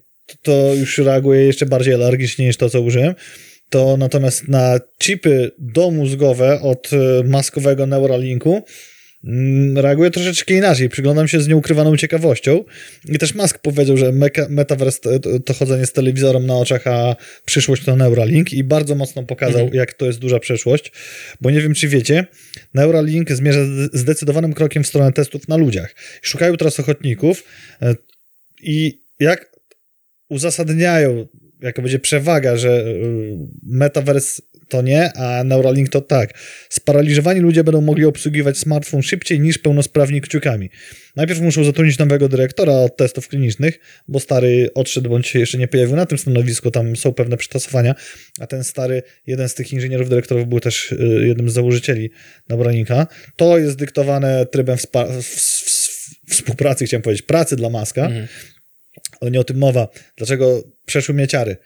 to 0.43 0.75
już 0.75 0.99
reaguje 0.99 1.45
jeszcze 1.45 1.67
bardziej 1.67 1.95
alergicznie 1.95 2.47
niż 2.47 2.57
to, 2.57 2.71
co 2.71 2.81
użyłem. 2.81 3.15
To 3.71 3.97
natomiast 3.97 4.49
na 4.49 4.81
chipy 5.03 5.51
domózgowe 5.59 6.61
od 6.61 6.91
e, 6.93 7.25
maskowego 7.25 7.87
Neuralinku 7.87 8.65
mm, 9.25 9.79
reaguje 9.79 10.11
troszeczkę 10.11 10.55
inaczej. 10.55 10.89
Przyglądam 10.89 11.29
się 11.29 11.41
z 11.41 11.49
nieukrywaną 11.49 11.97
ciekawością. 11.97 12.65
I 13.09 13.19
też 13.19 13.35
Musk 13.35 13.59
powiedział, 13.59 13.97
że 13.97 14.13
metaverse 14.49 15.01
to, 15.01 15.41
to, 15.41 15.55
chodzenie 15.55 15.87
z 15.87 15.93
telewizorem 15.93 16.47
na 16.47 16.57
oczach, 16.57 16.87
a 16.87 17.17
przyszłość 17.45 17.85
to 17.85 17.97
Neuralink 17.97 18.53
i 18.53 18.65
bardzo 18.65 18.95
mocno 18.95 19.23
pokazał, 19.23 19.61
Mhm. 19.61 19.75
jak 19.75 19.93
to 19.93 20.07
jest 20.07 20.19
duża 20.19 20.39
przyszłość, 20.39 20.93
bo 21.41 21.51
nie 21.51 21.61
wiem, 21.61 21.75
czy 21.75 21.89
wiecie, 21.89 22.27
Neuralink 22.75 23.33
zmierza 23.33 23.61
zdecydowanym 23.93 24.53
krokiem 24.53 24.85
w 24.85 24.87
stronę 24.87 25.13
testów 25.13 25.49
na 25.49 25.57
ludziach. 25.57 25.95
Szukają 26.23 26.57
teraz 26.57 26.81
ochotników 26.81 27.45
e, 27.83 27.95
i 28.63 29.01
jak 29.21 29.57
uzasadniają, 30.29 31.27
jaka 31.63 31.83
będzie 31.83 31.99
przewaga, 31.99 32.57
że 32.57 32.85
y, 32.87 33.37
metaverse 33.63 34.43
to 34.69 34.83
nie, 34.83 35.13
a 35.13 35.45
Neuralink 35.45 35.89
to 35.89 36.01
tak. 36.01 36.39
Sparaliżowani 36.71 37.41
ludzie 37.41 37.65
będą 37.65 37.81
mogli 37.81 38.05
obsługiwać 38.05 38.59
smartfon 38.59 39.03
szybciej 39.03 39.41
niż 39.41 39.59
pełnosprawni 39.59 40.21
kciukami. 40.21 40.71
Najpierw 41.17 41.41
muszą 41.41 41.65
zatrudnić 41.65 41.99
nowego 41.99 42.29
dyrektora 42.29 42.73
od 42.73 42.97
testów 42.97 43.29
klinicznych, 43.29 43.79
bo 44.09 44.21
stary 44.21 44.71
odszedł 44.75 45.11
bądź 45.11 45.29
się 45.29 45.39
jeszcze 45.39 45.59
nie 45.59 45.69
pojawił 45.69 45.97
na 45.97 46.07
tym 46.07 46.19
stanowisku, 46.19 46.71
tam 46.71 46.97
są 46.97 47.13
pewne 47.13 47.37
przetasowania, 47.37 47.95
a 48.41 48.47
ten 48.47 48.65
stary, 48.65 49.03
jeden 49.27 49.49
z 49.49 49.55
tych 49.55 49.73
inżynierów 49.73 50.09
dyrektorów 50.09 50.49
był 50.49 50.61
też 50.61 50.93
y, 50.93 51.23
jednym 51.27 51.51
z 51.51 51.53
założycieli 51.53 52.11
Neuralink,a 52.49 53.07
To 53.37 53.59
jest 53.59 53.77
dyktowane 53.77 54.47
trybem 54.47 54.77
w- 54.79 54.87
w- 54.87 55.23
w- 55.23 56.31
współpracy, 56.31 56.87
chciałem 56.87 57.03
powiedzieć, 57.03 57.23
pracy 57.27 57.57
dla 57.57 57.71
Maska, 57.71 58.07
Mhm. 58.07 58.27
ale 59.21 59.31
nie 59.31 59.41
o 59.41 59.45
tym 59.45 59.59
mowa. 59.59 59.89
Dlaczego 60.17 60.63
przeszły 60.87 61.15
mnie 61.15 61.29
ciary? 61.29 61.57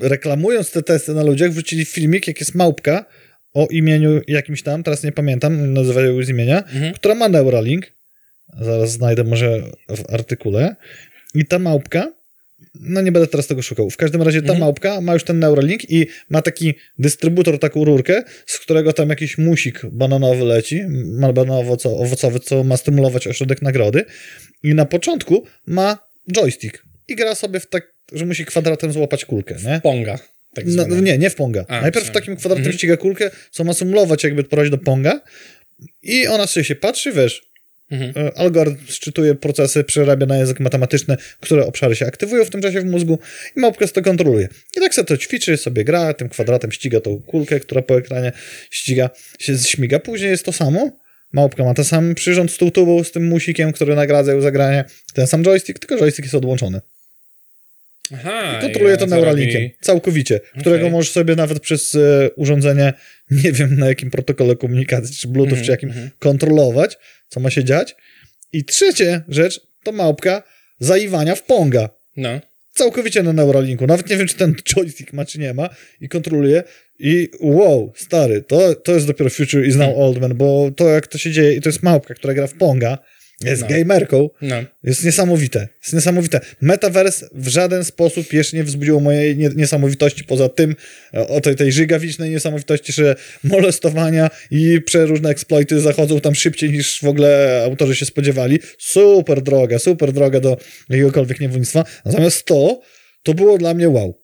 Reklamując 0.00 0.70
te 0.70 0.82
testy 0.82 1.14
na 1.14 1.22
ludziach, 1.22 1.50
wrzucili 1.50 1.84
filmik, 1.84 2.26
jak 2.28 2.40
jest 2.40 2.54
małpka 2.54 3.04
o 3.54 3.66
imieniu 3.70 4.20
jakimś 4.28 4.62
tam, 4.62 4.82
teraz 4.82 5.02
nie 5.04 5.12
pamiętam, 5.12 5.72
nazywają 5.72 6.22
z 6.22 6.28
imienia, 6.28 6.58
Mhm. 6.58 6.94
która 6.94 7.14
ma 7.14 7.28
Neuralink. 7.28 7.92
Zaraz 8.60 8.90
znajdę 8.92 9.24
może 9.24 9.62
w 9.88 10.12
artykule. 10.14 10.76
I 11.34 11.44
ta 11.44 11.58
małpka, 11.58 12.12
no 12.74 13.00
nie 13.02 13.12
będę 13.12 13.26
teraz 13.28 13.46
tego 13.46 13.62
szukał. 13.62 13.90
W 13.90 13.96
każdym 13.96 14.22
razie 14.22 14.38
ta 14.40 14.44
Mhm. 14.44 14.60
małpka 14.60 15.00
ma 15.00 15.14
już 15.14 15.24
ten 15.24 15.38
Neuralink 15.38 15.90
i 15.90 16.06
ma 16.30 16.42
taki 16.42 16.74
dystrybutor, 16.98 17.58
taką 17.58 17.84
rurkę, 17.84 18.22
z 18.46 18.58
którego 18.58 18.92
tam 18.92 19.08
jakiś 19.10 19.38
musik 19.38 19.80
bananowy 19.92 20.44
leci, 20.44 20.80
bananowo-owocowy, 21.32 22.40
co 22.40 22.64
ma 22.64 22.76
stymulować 22.76 23.26
ośrodek 23.26 23.62
nagrody. 23.62 24.04
I 24.62 24.74
na 24.74 24.84
początku 24.84 25.44
ma 25.66 25.98
joystick 26.32 26.84
i 27.08 27.16
gra 27.16 27.34
sobie 27.34 27.60
w 27.60 27.66
tak, 27.66 27.89
że 28.12 28.26
musi 28.26 28.44
kwadratem 28.44 28.92
złapać 28.92 29.24
kulkę, 29.24 29.56
nie? 29.66 29.80
Ponga. 29.82 30.18
Tak 30.54 30.64
No, 30.68 31.00
nie, 31.00 31.18
nie 31.18 31.30
w 31.30 31.34
Ponga. 31.34 31.64
A, 31.68 31.80
Najpierw 31.80 32.06
sorry. 32.06 32.20
takim 32.20 32.36
kwadratem 32.36 32.60
Mhm. 32.62 32.76
ściga 32.78 32.96
kulkę, 32.96 33.30
co 33.50 33.64
ma 33.64 33.72
symulować 33.74 34.24
jakby 34.24 34.44
prowadzić 34.44 34.70
do 34.70 34.78
Ponga 34.78 35.20
i 36.02 36.26
ona 36.26 36.46
sobie 36.46 36.64
się 36.64 36.74
patrzy, 36.74 37.12
wiesz, 37.12 37.50
Mhm. 37.90 38.26
e, 38.26 38.38
algorytm 38.38 38.78
szczytuje 38.88 39.34
procesy, 39.34 39.84
przerabia 39.84 40.26
na 40.26 40.36
język 40.36 40.60
matematyczny, 40.60 41.16
które 41.40 41.66
obszary 41.66 41.96
się 41.96 42.06
aktywują 42.06 42.44
w 42.44 42.50
tym 42.50 42.62
czasie 42.62 42.80
w 42.80 42.84
mózgu 42.84 43.18
i 43.56 43.60
małpka 43.60 43.88
to 43.88 44.02
kontroluje. 44.02 44.48
I 44.76 44.80
tak 44.80 44.94
sobie 44.94 45.06
to 45.06 45.16
ćwiczy, 45.16 45.56
sobie 45.56 45.84
gra, 45.84 46.14
tym 46.14 46.28
kwadratem 46.28 46.72
ściga 46.72 47.00
tą 47.00 47.22
kulkę, 47.22 47.60
która 47.60 47.82
po 47.82 47.98
ekranie 47.98 48.32
ściga, 48.70 49.10
się 49.38 49.58
śmiga. 49.58 49.98
Później 49.98 50.30
jest 50.30 50.44
to 50.44 50.52
samo. 50.52 50.90
Małpka 51.32 51.64
ma 51.64 51.74
ten 51.74 51.84
sam 51.84 52.14
przyrząd 52.14 52.52
z 52.52 52.56
tą 52.56 52.70
tubą, 52.70 53.04
z 53.04 53.10
tym 53.12 53.24
musikiem, 53.28 53.72
który 53.72 53.94
nagradza 53.94 54.32
ją 54.32 54.40
za 54.40 54.50
granie. 54.50 54.84
Ten 55.14 55.26
sam 55.26 55.42
joystick, 55.44 55.78
tylko 55.78 55.96
joystick 55.96 56.22
jest 56.24 56.34
odłączony. 56.34 56.80
Aha. 58.14 58.58
I 58.58 58.62
kontroluje 58.62 58.94
i 58.94 58.98
to 58.98 59.06
Neuralinkiem. 59.06 59.62
robi- 59.62 59.70
Całkowicie. 59.80 60.40
Którego 60.60 60.84
Okej. 60.84 60.90
możesz 60.90 61.12
sobie 61.12 61.36
nawet 61.36 61.60
przez 61.60 61.94
e, 61.94 62.30
urządzenie, 62.36 62.92
nie 63.44 63.52
wiem 63.52 63.76
na 63.78 63.88
jakim 63.88 64.10
protokole 64.10 64.56
komunikacji, 64.56 65.16
czy 65.16 65.28
Bluetooth, 65.28 65.48
Mhm, 65.50 65.64
czy 65.64 65.70
jakim, 65.70 65.88
mhm. 65.88 66.10
kontrolować, 66.18 66.98
co 67.28 67.40
ma 67.40 67.50
się 67.50 67.64
dziać. 67.64 67.96
I 68.52 68.64
trzecia 68.64 69.22
rzecz 69.28 69.60
to 69.82 69.92
małpka 69.92 70.42
zaiwania 70.78 71.34
w 71.34 71.42
Ponga. 71.42 71.88
No. 72.16 72.40
Całkowicie 72.74 73.22
na 73.22 73.32
Neuralinku. 73.32 73.86
Nawet 73.86 74.10
nie 74.10 74.16
wiem, 74.16 74.26
czy 74.26 74.36
ten 74.36 74.54
joystick 74.74 75.12
ma, 75.12 75.24
czy 75.24 75.38
nie 75.40 75.54
ma. 75.54 75.68
I 76.00 76.08
kontroluje. 76.08 76.62
I 76.98 77.28
wow, 77.40 77.92
stary, 77.96 78.42
to, 78.42 78.74
to 78.74 78.92
jest 78.92 79.06
dopiero 79.06 79.30
Future 79.30 79.66
is 79.66 79.76
now 79.76 79.86
Hmm. 79.86 80.02
old 80.02 80.20
man, 80.20 80.34
bo 80.36 80.70
to 80.76 80.88
jak 80.88 81.06
to 81.06 81.18
się 81.18 81.30
dzieje, 81.30 81.54
i 81.54 81.60
to 81.60 81.68
jest 81.68 81.82
małpka, 81.82 82.14
która 82.14 82.34
gra 82.34 82.46
w 82.46 82.54
Ponga, 82.54 82.98
jest 83.44 83.62
No. 83.62 83.68
gamerką, 83.68 84.30
No. 84.42 84.56
jest 84.84 85.04
niesamowite. 85.04 85.68
Jest 85.82 85.92
niesamowite. 85.92 86.40
Metaverse 86.60 87.28
w 87.34 87.48
żaden 87.48 87.84
sposób 87.84 88.32
jeszcze 88.32 88.56
nie 88.56 88.64
wzbudziło 88.64 89.00
mojej 89.00 89.36
nie, 89.36 89.48
niesamowitości 89.56 90.24
poza 90.24 90.48
tym, 90.48 90.76
e, 91.14 91.28
o 91.28 91.40
tej, 91.40 91.56
tej 91.56 91.72
żygawicznej 91.72 92.30
niesamowitości, 92.30 92.92
że 92.92 93.16
molestowania 93.44 94.30
i 94.50 94.80
przeróżne 94.86 95.30
eksploity 95.30 95.80
zachodzą 95.80 96.20
tam 96.20 96.34
szybciej 96.34 96.70
niż 96.70 97.00
w 97.00 97.06
ogóle 97.06 97.62
autorzy 97.64 97.96
się 97.96 98.06
spodziewali. 98.06 98.58
Super 98.78 99.42
droga, 99.42 99.78
super 99.78 100.12
droga 100.12 100.40
do 100.40 100.56
jakiegokolwiek 100.88 101.40
niewolnictwa. 101.40 101.84
Natomiast 102.04 102.44
to, 102.44 102.80
to 103.22 103.34
było 103.34 103.58
dla 103.58 103.74
mnie 103.74 103.88
wow. 103.88 104.14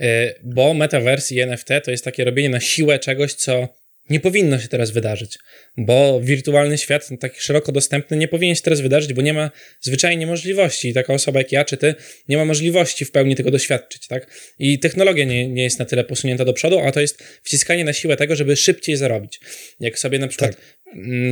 Y, 0.00 0.04
Bo 0.44 0.74
metaverse 0.74 1.34
i 1.34 1.40
NFT 1.40 1.68
to 1.84 1.90
jest 1.90 2.04
takie 2.04 2.24
robienie 2.24 2.48
na 2.48 2.60
siłę 2.60 2.98
czegoś, 2.98 3.34
co 3.34 3.68
nie 4.10 4.20
powinno 4.20 4.58
się 4.58 4.68
teraz 4.68 4.90
wydarzyć. 4.90 5.38
Bo 5.76 6.20
wirtualny 6.20 6.78
świat, 6.78 7.08
taki 7.20 7.40
szeroko 7.40 7.72
dostępny, 7.72 8.16
nie 8.16 8.28
powinien 8.28 8.56
się 8.56 8.62
teraz 8.62 8.80
wydarzyć, 8.80 9.12
bo 9.12 9.22
nie 9.22 9.32
ma 9.32 9.50
zwyczajnie 9.80 10.26
możliwości. 10.26 10.88
I 10.88 10.94
taka 10.94 11.14
osoba 11.14 11.40
jak 11.40 11.52
ja 11.52 11.64
czy 11.64 11.76
ty 11.76 11.94
nie 12.28 12.36
ma 12.36 12.44
możliwości 12.44 13.04
w 13.04 13.10
pełni 13.10 13.36
tego 13.36 13.50
doświadczyć, 13.50 14.06
tak? 14.06 14.26
I 14.58 14.78
technologia 14.78 15.24
nie, 15.24 15.48
nie 15.48 15.62
jest 15.62 15.78
na 15.78 15.84
tyle 15.84 16.04
posunięta 16.04 16.44
do 16.44 16.52
przodu, 16.52 16.78
a 16.78 16.92
to 16.92 17.00
jest 17.00 17.22
wciskanie 17.42 17.84
na 17.84 17.92
siłę 17.92 18.16
tego, 18.16 18.36
żeby 18.36 18.56
szybciej 18.56 18.96
zarobić. 18.96 19.40
Jak 19.80 19.98
sobie 19.98 20.18
na 20.18 20.28
przykład 20.28 20.56
Mm, 20.56 20.81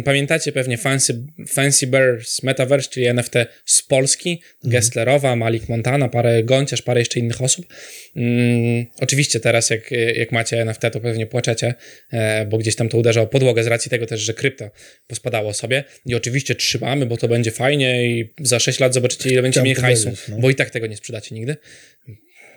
Pamiętacie 0.04 0.52
pewnie 0.52 0.78
Fancy, 0.78 1.26
Fancy 1.48 1.86
Bears 1.86 2.42
Metaverse, 2.42 2.90
czyli 2.90 3.06
NFT 3.06 3.34
z 3.64 3.82
Polski, 3.82 4.40
Mhm. 4.64 4.72
Gesslerowa, 4.72 5.36
Malik 5.36 5.68
Montana, 5.68 6.08
parę 6.08 6.44
Gonciarz, 6.44 6.82
parę 6.82 7.00
jeszcze 7.00 7.20
innych 7.20 7.42
osób. 7.42 7.66
Mm, 8.16 8.86
oczywiście 9.00 9.40
teraz 9.40 9.70
jak, 9.70 9.90
jak 10.16 10.32
macie 10.32 10.61
NFT, 10.61 10.82
to 10.92 11.00
pewnie 11.00 11.26
płaczecie, 11.26 11.74
e, 12.12 12.46
bo 12.46 12.58
gdzieś 12.58 12.76
tam 12.76 12.88
to 12.88 12.98
uderza 12.98 13.20
o 13.20 13.26
podłogę 13.26 13.64
z 13.64 13.66
racji 13.66 13.90
tego 13.90 14.06
też, 14.06 14.20
że 14.20 14.34
krypto 14.34 14.70
pospadało 15.06 15.54
sobie. 15.54 15.84
I 16.06 16.14
oczywiście 16.14 16.54
trzymamy, 16.54 17.06
bo 17.06 17.16
to 17.16 17.28
będzie 17.28 17.50
fajnie 17.50 18.06
i 18.06 18.30
za 18.40 18.58
6 18.58 18.80
lat 18.80 18.94
zobaczycie, 18.94 19.30
ile 19.30 19.42
będzie 19.42 19.74
to 19.74 19.80
hajsu, 19.80 20.11
no. 20.28 20.38
bo 20.38 20.50
i 20.50 20.54
tak 20.54 20.70
tego 20.70 20.86
nie 20.86 20.96
sprzedacie 20.96 21.34
nigdy 21.34 21.56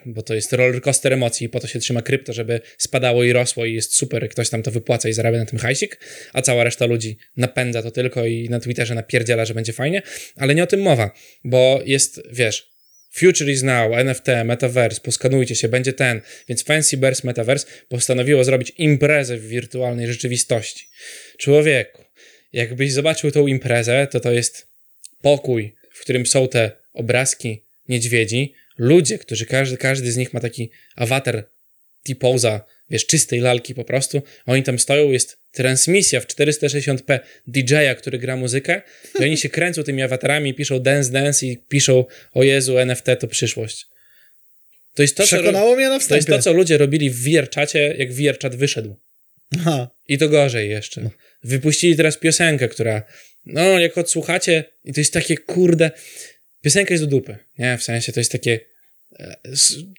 bo 0.06 0.24
to 0.24 0.36
jest 0.36 0.54
rollercoaster 0.54 1.14
emocji 1.14 1.50
po 1.50 1.60
to 1.60 1.68
się 1.68 1.80
trzyma 1.80 2.02
krypto, 2.02 2.34
żeby 2.34 2.62
spadało 2.78 3.24
i 3.24 3.34
rosło 3.34 3.66
i 3.66 3.74
jest 3.74 3.96
super, 3.96 4.30
ktoś 4.30 4.50
tam 4.50 4.64
to 4.64 4.72
wypłaca 4.72 5.10
i 5.10 5.14
zarabia 5.14 5.38
na 5.38 5.46
tym 5.46 5.60
hajsik, 5.60 6.00
a 6.34 6.42
cała 6.42 6.64
reszta 6.64 6.86
ludzi 6.86 7.18
napędza 7.38 7.82
to 7.82 7.92
tylko 7.92 8.26
i 8.26 8.50
na 8.50 8.60
Twitterze 8.60 8.96
napierdziela, 8.96 9.46
że 9.46 9.54
będzie 9.54 9.74
fajnie, 9.74 10.02
ale 10.36 10.56
nie 10.56 10.64
o 10.64 10.68
tym 10.68 10.82
mowa, 10.82 11.12
bo 11.44 11.82
jest, 11.86 12.22
wiesz, 12.32 12.74
Future 13.16 13.50
is 13.50 13.64
now, 13.64 13.94
NFT, 13.94 14.28
Metaverse, 14.46 15.02
poskanujcie 15.02 15.56
się, 15.56 15.68
będzie 15.68 15.94
ten, 15.94 16.22
więc 16.50 16.64
Fancy 16.64 16.98
Bears 16.98 17.24
Metaverse 17.24 17.68
postanowiło 17.90 18.44
zrobić 18.44 18.74
imprezę 18.78 19.38
w 19.38 19.48
wirtualnej 19.48 20.08
rzeczywistości. 20.08 20.88
Człowieku, 21.38 22.04
jakbyś 22.54 22.92
zobaczył 22.92 23.32
tą 23.32 23.48
imprezę, 23.48 24.08
to 24.12 24.20
to 24.20 24.32
jest 24.32 24.68
pokój, 25.22 25.76
w 25.92 26.02
którym 26.02 26.26
są 26.26 26.48
te 26.48 26.72
obrazki 26.94 27.64
niedźwiedzi, 27.90 28.54
ludzie, 28.78 29.18
którzy 29.18 29.46
każdy, 29.46 29.78
każdy 29.78 30.12
z 30.12 30.18
nich 30.18 30.34
ma 30.34 30.40
taki 30.40 30.72
awatar 30.96 31.50
T-poza, 32.04 32.66
wiesz, 32.90 33.06
czystej 33.06 33.40
lalki 33.40 33.76
po 33.76 33.84
prostu. 33.84 34.22
Oni 34.46 34.64
tam 34.64 34.80
stoją, 34.80 35.12
jest 35.12 35.38
transmisja 35.52 36.20
w 36.20 36.28
460p 36.28 37.20
DJ-a, 37.48 37.96
który 37.96 38.20
gra 38.20 38.36
muzykę 38.36 38.82
i 39.20 39.24
oni 39.24 39.38
się 39.38 39.50
kręcą 39.50 39.84
tymi 39.84 40.02
awatarami 40.02 40.54
piszą 40.54 40.80
dance, 40.80 41.12
dance 41.12 41.46
i 41.46 41.58
piszą 41.58 42.06
o 42.34 42.44
Jezu, 42.44 42.78
NFT 42.78 43.06
to 43.20 43.28
przyszłość. 43.28 43.86
To 44.94 45.02
jest 45.02 45.18
to, 45.18 45.24
co, 45.24 45.36
Przekonało 45.38 45.76
mnie 45.76 45.90
na 45.90 45.96
to 45.96 46.00
wstępie. 46.00 46.16
jest 46.18 46.28
to, 46.28 46.40
co 46.40 46.54
ludzie 46.54 46.78
robili 46.78 47.10
w 47.10 47.24
VR-czacie, 47.24 47.96
jak 47.98 48.14
VR-czat 48.14 48.56
wyszedł. 48.56 48.96
Aha. 49.60 49.90
I 50.08 50.18
to 50.18 50.30
gorzej 50.30 50.70
jeszcze. 50.70 51.10
Wypuścili 51.44 51.96
teraz 51.96 52.18
piosenkę, 52.18 52.68
która, 52.68 53.04
no, 53.46 53.80
jak 53.80 53.98
odsłuchacie, 53.98 54.64
i 54.86 54.94
to 54.94 55.02
jest 55.02 55.14
takie, 55.14 55.38
kurde, 55.38 55.92
piosenka 56.64 56.94
jest 56.94 57.04
do 57.04 57.10
dupy, 57.10 57.38
nie? 57.58 57.78
W 57.78 57.84
sensie 57.84 58.14
to 58.14 58.20
jest 58.20 58.32
takie 58.32 58.60
e, 59.20 59.36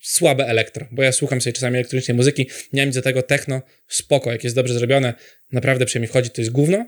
słabe 0.02 0.46
elektro, 0.46 0.88
bo 0.90 1.02
ja 1.02 1.12
słucham 1.12 1.40
sobie 1.40 1.52
czasami 1.52 1.76
elektronicznej 1.76 2.16
muzyki, 2.16 2.46
nie 2.72 2.86
mam 2.86 2.92
do 2.92 3.02
tego, 3.02 3.22
techno, 3.22 3.62
spoko, 3.88 4.32
jak 4.32 4.44
jest 4.44 4.56
dobrze 4.56 4.74
zrobione, 4.74 5.14
naprawdę 5.52 5.86
przyjemnie 5.86 6.08
wchodzi, 6.08 6.30
to 6.30 6.40
jest 6.40 6.52
gówno, 6.52 6.86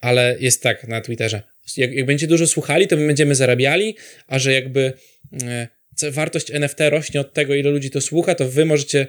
ale 0.00 0.36
jest 0.40 0.62
tak 0.62 0.88
na 0.88 1.00
Twitterze. 1.00 1.42
Jak, 1.76 1.92
jak 1.92 2.06
będziecie 2.06 2.28
dużo 2.28 2.46
słuchali, 2.46 2.88
to 2.88 2.96
my 2.96 3.06
będziemy 3.06 3.34
zarabiali, 3.34 3.96
a 4.26 4.38
że 4.38 4.52
jakby 4.52 4.92
e, 5.42 6.10
wartość 6.10 6.50
NFT 6.50 6.80
rośnie 6.80 7.20
od 7.20 7.32
tego, 7.32 7.54
ile 7.54 7.70
ludzi 7.70 7.90
to 7.90 8.00
słucha, 8.00 8.34
to 8.34 8.48
wy 8.48 8.64
możecie 8.64 9.06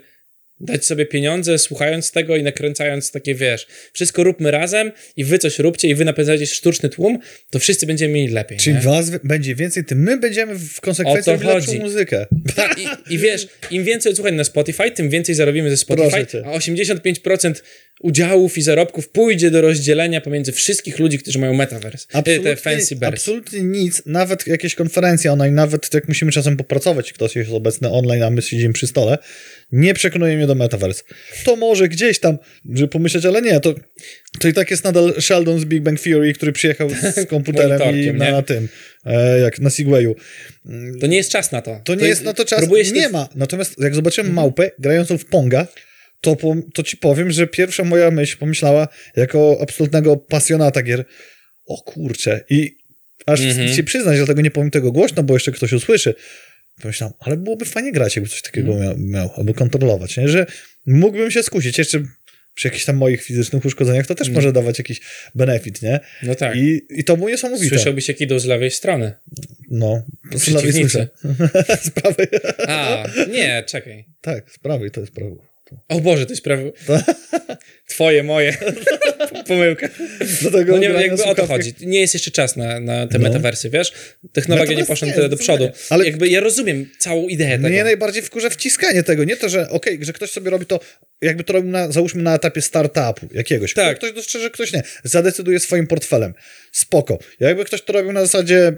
dać 0.60 0.86
sobie 0.86 1.06
pieniądze, 1.06 1.60
słuchając 1.60 2.12
tego 2.12 2.36
i 2.36 2.44
nakręcając 2.44 3.12
takie, 3.12 3.36
wiesz, 3.36 3.68
wszystko 3.94 4.24
róbmy 4.24 4.52
razem 4.52 4.92
i 5.18 5.24
wy 5.24 5.40
coś 5.40 5.60
róbcie 5.60 5.88
i 5.88 5.96
wy 5.96 6.06
napędzacie 6.06 6.48
sztuczny 6.48 6.90
tłum, 6.90 7.20
to 7.50 7.60
wszyscy 7.60 7.86
będziemy 7.86 8.14
mieli 8.14 8.34
lepiej. 8.34 8.58
Czym 8.58 8.74
nie? 8.74 8.82
was 8.82 9.10
będzie 9.24 9.56
więcej, 9.56 9.86
tym 9.86 10.04
my 10.04 10.18
będziemy 10.18 10.56
w 10.56 10.82
konsekwencji 10.82 11.32
robić 11.32 11.48
lepszą 11.48 11.66
chodzi. 11.68 11.80
muzykę. 11.80 12.26
Tak, 12.56 12.80
i, 12.80 13.14
I 13.14 13.18
wiesz, 13.18 13.48
im 13.72 13.84
więcej 13.84 14.12
odsłuchań 14.12 14.36
na 14.36 14.44
Spotify, 14.44 14.92
tym 14.92 15.10
więcej 15.10 15.36
zarobimy 15.36 15.70
ze 15.70 15.78
Spotify, 15.78 16.26
a 16.46 16.58
85% 16.58 17.54
udziałów 18.02 18.58
i 18.58 18.62
zarobków 18.62 19.10
pójdzie 19.10 19.52
do 19.52 19.62
rozdzielenia 19.62 20.22
pomiędzy 20.22 20.52
wszystkich 20.52 21.00
ludzi, 21.00 21.20
którzy 21.20 21.40
mają 21.40 21.54
metaverse. 21.54 22.08
Te, 22.24 22.40
te 22.40 22.56
fancy 22.56 22.96
bears. 22.96 23.14
absolutnie 23.14 23.60
nic, 23.64 24.02
nawet 24.06 24.48
jakieś 24.48 24.76
konferencje 24.76 25.32
online, 25.32 25.56
nawet 25.56 25.94
jak 25.94 26.08
musimy 26.08 26.32
czasem 26.32 26.58
popracować, 26.58 27.14
ktoś 27.14 27.36
jest 27.36 27.52
obecny 27.52 27.90
online, 27.90 28.24
a 28.24 28.30
my 28.30 28.42
siedzimy 28.42 28.74
przy 28.74 28.88
stole, 28.88 29.18
nie 29.72 29.94
przekonuje 29.94 30.38
mnie 30.38 30.48
do 30.48 30.56
Metaverse. 30.56 31.04
To 31.44 31.56
może 31.56 31.90
gdzieś 31.90 32.20
tam, 32.20 32.38
żeby 32.74 32.88
pomyśleć, 32.88 33.26
ale 33.26 33.42
nie, 33.42 33.60
to, 33.60 33.76
to 34.40 34.48
i 34.48 34.54
tak 34.54 34.72
jest 34.72 34.84
nadal 34.84 35.14
Sheldon 35.22 35.60
z 35.60 35.66
Big 35.66 35.84
Bang 35.84 36.00
Theory, 36.02 36.34
który 36.34 36.52
przyjechał 36.52 36.90
z 36.90 37.26
komputerem 37.30 37.96
i 37.96 38.14
na 38.14 38.32
nie? 38.32 38.44
tym, 38.44 38.68
e, 39.06 39.40
jak 39.40 39.60
na 39.60 39.70
Segwayu. 39.70 40.16
To 41.02 41.08
nie 41.08 41.18
jest 41.18 41.32
czas 41.32 41.52
na 41.52 41.62
to. 41.62 41.82
To 41.84 41.96
nie 41.96 42.08
jest 42.08 42.24
na 42.24 42.34
to 42.34 42.46
czas, 42.46 42.70
nie 42.70 43.02
tym- 43.02 43.12
ma. 43.12 43.30
Natomiast 43.36 43.76
jak 43.80 43.96
zobaczyłem 43.96 44.34
małpę 44.34 44.72
grającą 44.80 45.18
w 45.18 45.26
Ponga, 45.26 45.68
to, 46.26 46.38
to 46.74 46.84
ci 46.84 46.98
powiem, 46.98 47.32
że 47.32 47.48
pierwsza 47.48 47.84
moja 47.84 48.12
myśl 48.12 48.38
pomyślała, 48.38 48.88
jako 49.16 49.58
absolutnego 49.62 50.18
pasjonata 50.18 50.82
gier, 50.84 51.06
o 51.68 51.78
kurczę, 51.82 52.44
i 52.50 52.78
aż 53.26 53.42
Mhm. 53.42 53.74
się 53.74 53.84
przyznać, 53.84 54.18
dlatego 54.18 54.42
nie 54.42 54.52
powiem 54.52 54.72
tego 54.72 54.92
głośno, 54.92 55.24
bo 55.24 55.34
jeszcze 55.34 55.52
ktoś 55.52 55.74
usłyszy. 55.74 56.16
Pomyślałem, 56.82 57.14
ale 57.20 57.38
byłoby 57.38 57.66
fajnie 57.66 57.92
grać, 57.92 58.16
jakby 58.16 58.30
coś 58.30 58.42
takiego 58.42 58.72
Mhm. 58.74 58.90
miał, 58.90 58.98
miał, 59.08 59.30
albo 59.38 59.54
kontrolować, 59.54 60.18
nie? 60.18 60.28
że 60.30 60.46
mógłbym 60.86 61.32
się 61.32 61.44
skusić. 61.44 61.78
Jeszcze 61.78 62.04
przy 62.54 62.68
jakichś 62.68 62.86
tam 62.86 62.96
moich 62.98 63.24
fizycznych 63.24 63.66
uszkodzeniach 63.66 64.08
to 64.08 64.16
też 64.16 64.30
może 64.30 64.54
dawać 64.54 64.78
jakiś 64.78 65.02
benefit, 65.36 65.82
nie? 65.82 66.00
No 66.24 66.36
tak. 66.36 66.56
I, 66.58 66.82
I 66.90 67.04
to 67.04 67.18
było 67.18 67.30
niesamowite. 67.30 67.76
Słyszałbyś 67.76 68.08
jak 68.08 68.22
idą 68.22 68.40
z 68.40 68.46
lewej 68.46 68.72
strony. 68.72 69.14
No, 69.72 70.06
z 70.36 70.48
lewej 70.48 70.74
słyszę. 70.74 71.08
z 71.84 71.90
prawej. 71.90 72.28
A, 72.68 73.04
nie, 73.32 73.64
czekaj. 73.68 74.06
tak, 74.22 74.52
z 74.52 74.60
prawej 74.60 74.92
to 74.92 75.02
jest 75.02 75.14
prawo. 75.14 75.55
O 75.88 76.00
Boże, 76.00 76.26
to 76.26 76.32
jest 76.32 76.44
prawo. 76.44 76.64
Twoje, 77.90 78.24
moje. 78.24 78.58
Pomyłka. 79.48 79.90
Dlatego 80.42 80.72
No 80.74 80.78
nie, 80.78 80.90
grania 80.90 81.06
jakby 81.08 81.24
o 81.24 81.36
to 81.36 81.48
chodzi. 81.48 81.74
Nie 81.82 82.00
jest 82.00 82.14
jeszcze 82.14 82.32
czas 82.32 82.56
na, 82.56 82.80
na 82.80 83.08
te 83.08 83.20
No. 83.20 83.24
metawersy, 83.28 83.70
wiesz? 83.70 83.94
Technologia 84.34 84.66
nie 84.72 84.76
Natomiast 84.76 84.90
poszła 84.90 85.08
nie, 85.08 85.14
tyle 85.14 85.30
do 85.30 85.38
przodu. 85.38 85.64
nie. 85.64 85.72
Ale- 85.90 86.06
jakby 86.06 86.28
ja 86.30 86.40
rozumiem 86.40 86.90
całą 87.00 87.28
ideę 87.28 87.58
tego. 87.58 87.70
Mnie 87.70 87.84
najbardziej 87.84 88.22
wkurza 88.24 88.50
wciskanie 88.50 89.04
tego. 89.04 89.24
Nie 89.24 89.38
to, 89.38 89.50
że 89.50 89.70
okej, 89.70 90.00
że 90.02 90.14
ktoś 90.14 90.32
sobie 90.32 90.50
robi 90.52 90.66
to, 90.66 90.80
jakby 91.22 91.44
to 91.44 91.54
robił 91.54 91.72
na, 91.72 91.92
załóżmy 91.92 92.24
na 92.24 92.36
etapie 92.36 92.62
startupu 92.62 93.28
jakiegoś. 93.34 93.74
Tak. 93.74 93.98
Ktoś 93.98 94.14
dostrzeże, 94.14 94.50
ktoś 94.50 94.74
nie. 94.74 94.84
Zadecyduje 95.04 95.60
swoim 95.60 95.88
portfelem. 95.88 96.34
Spoko. 96.72 97.18
Jakby 97.40 97.66
ktoś 97.66 97.82
to 97.82 97.94
robił 97.94 98.12
na 98.12 98.22
zasadzie 98.22 98.74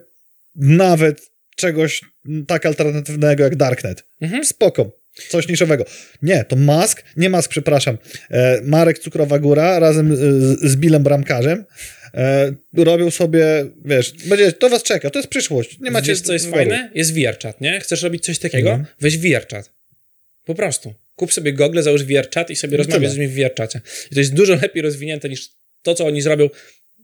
nawet 0.56 1.22
czegoś 1.56 2.02
tak 2.48 2.66
alternatywnego 2.66 3.44
jak 3.44 3.56
Darknet. 3.56 4.04
Mhm. 4.22 4.46
Spoko. 4.46 4.92
Coś 5.30 5.48
niszowego. 5.48 5.86
Nie, 6.22 6.46
to 6.46 6.56
Mask, 6.56 7.04
nie 7.18 7.30
Mask, 7.30 7.52
przepraszam, 7.52 7.98
e, 8.32 8.62
Marek 8.64 9.00
Cukrowa 9.00 9.40
Góra 9.40 9.80
razem 9.80 10.16
z, 10.16 10.20
z 10.62 10.76
Billem 10.76 11.04
Bramkarzem 11.04 11.66
e, 12.14 12.52
robią 12.78 13.12
sobie, 13.12 13.66
wiesz, 13.86 14.14
będzie, 14.26 14.52
to 14.52 14.70
was 14.70 14.84
czeka, 14.84 15.10
to 15.10 15.20
jest 15.20 15.30
przyszłość. 15.30 15.80
Nie 15.80 15.92
macie 15.92 16.12
Wiesz, 16.12 16.22
co 16.22 16.34
jest 16.34 16.46
wyboru. 16.46 16.64
fajne? 16.64 16.92
Jest 16.96 17.14
VR-chat, 17.14 17.62
nie? 17.62 17.80
Chcesz 17.80 18.02
robić 18.02 18.26
coś 18.26 18.40
takiego? 18.40 18.70
Mhm. 18.70 18.88
Weź 19.00 19.18
VR-chat. 19.18 19.72
Po 20.46 20.56
prostu. 20.56 20.94
Kup 21.16 21.34
sobie 21.34 21.54
gogle, 21.54 21.84
załóż 21.84 22.04
VR-chat 22.04 22.50
i 22.50 22.56
sobie 22.56 22.78
rozmawiaj 22.78 23.10
z 23.10 23.18
nimi 23.18 23.28
w 23.28 23.36
VR-chacie. 23.36 23.82
I 24.12 24.14
to 24.14 24.20
jest 24.20 24.34
dużo 24.34 24.56
lepiej 24.56 24.82
rozwinięte 24.82 25.30
niż 25.30 25.50
to, 25.82 25.96
co 25.96 26.06
oni 26.06 26.22
zrobią 26.22 26.50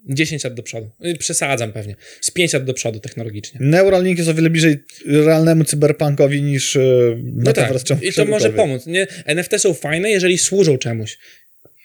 10 0.10 0.43
lat 0.43 0.54
do 0.54 0.64
przodu. 0.64 0.89
Y, 1.06 1.18
Przesadzam 1.18 1.72
pewnie. 1.72 1.95
Z 2.22 2.32
5 2.32 2.54
lat 2.54 2.64
do 2.64 2.74
przodu 2.74 2.99
technologicznie. 2.99 3.60
Neuralink 3.64 4.18
jest 4.18 4.30
o 4.30 4.34
wiele 4.34 4.49
bliżej 4.49 4.78
realnemu 5.06 5.64
cyberpunkowi 5.64 6.41
niż 6.41 6.76
e, 6.76 6.80
No 7.24 7.54
tak. 7.54 7.72
I 8.01 8.14
to 8.14 8.26
może 8.26 8.49
pomóc. 8.49 8.86
Nie? 8.86 9.08
NFT 9.26 9.62
są 9.62 9.74
fajne, 9.74 10.10
jeżeli 10.10 10.38
służą 10.38 10.78
czemuś. 10.78 11.18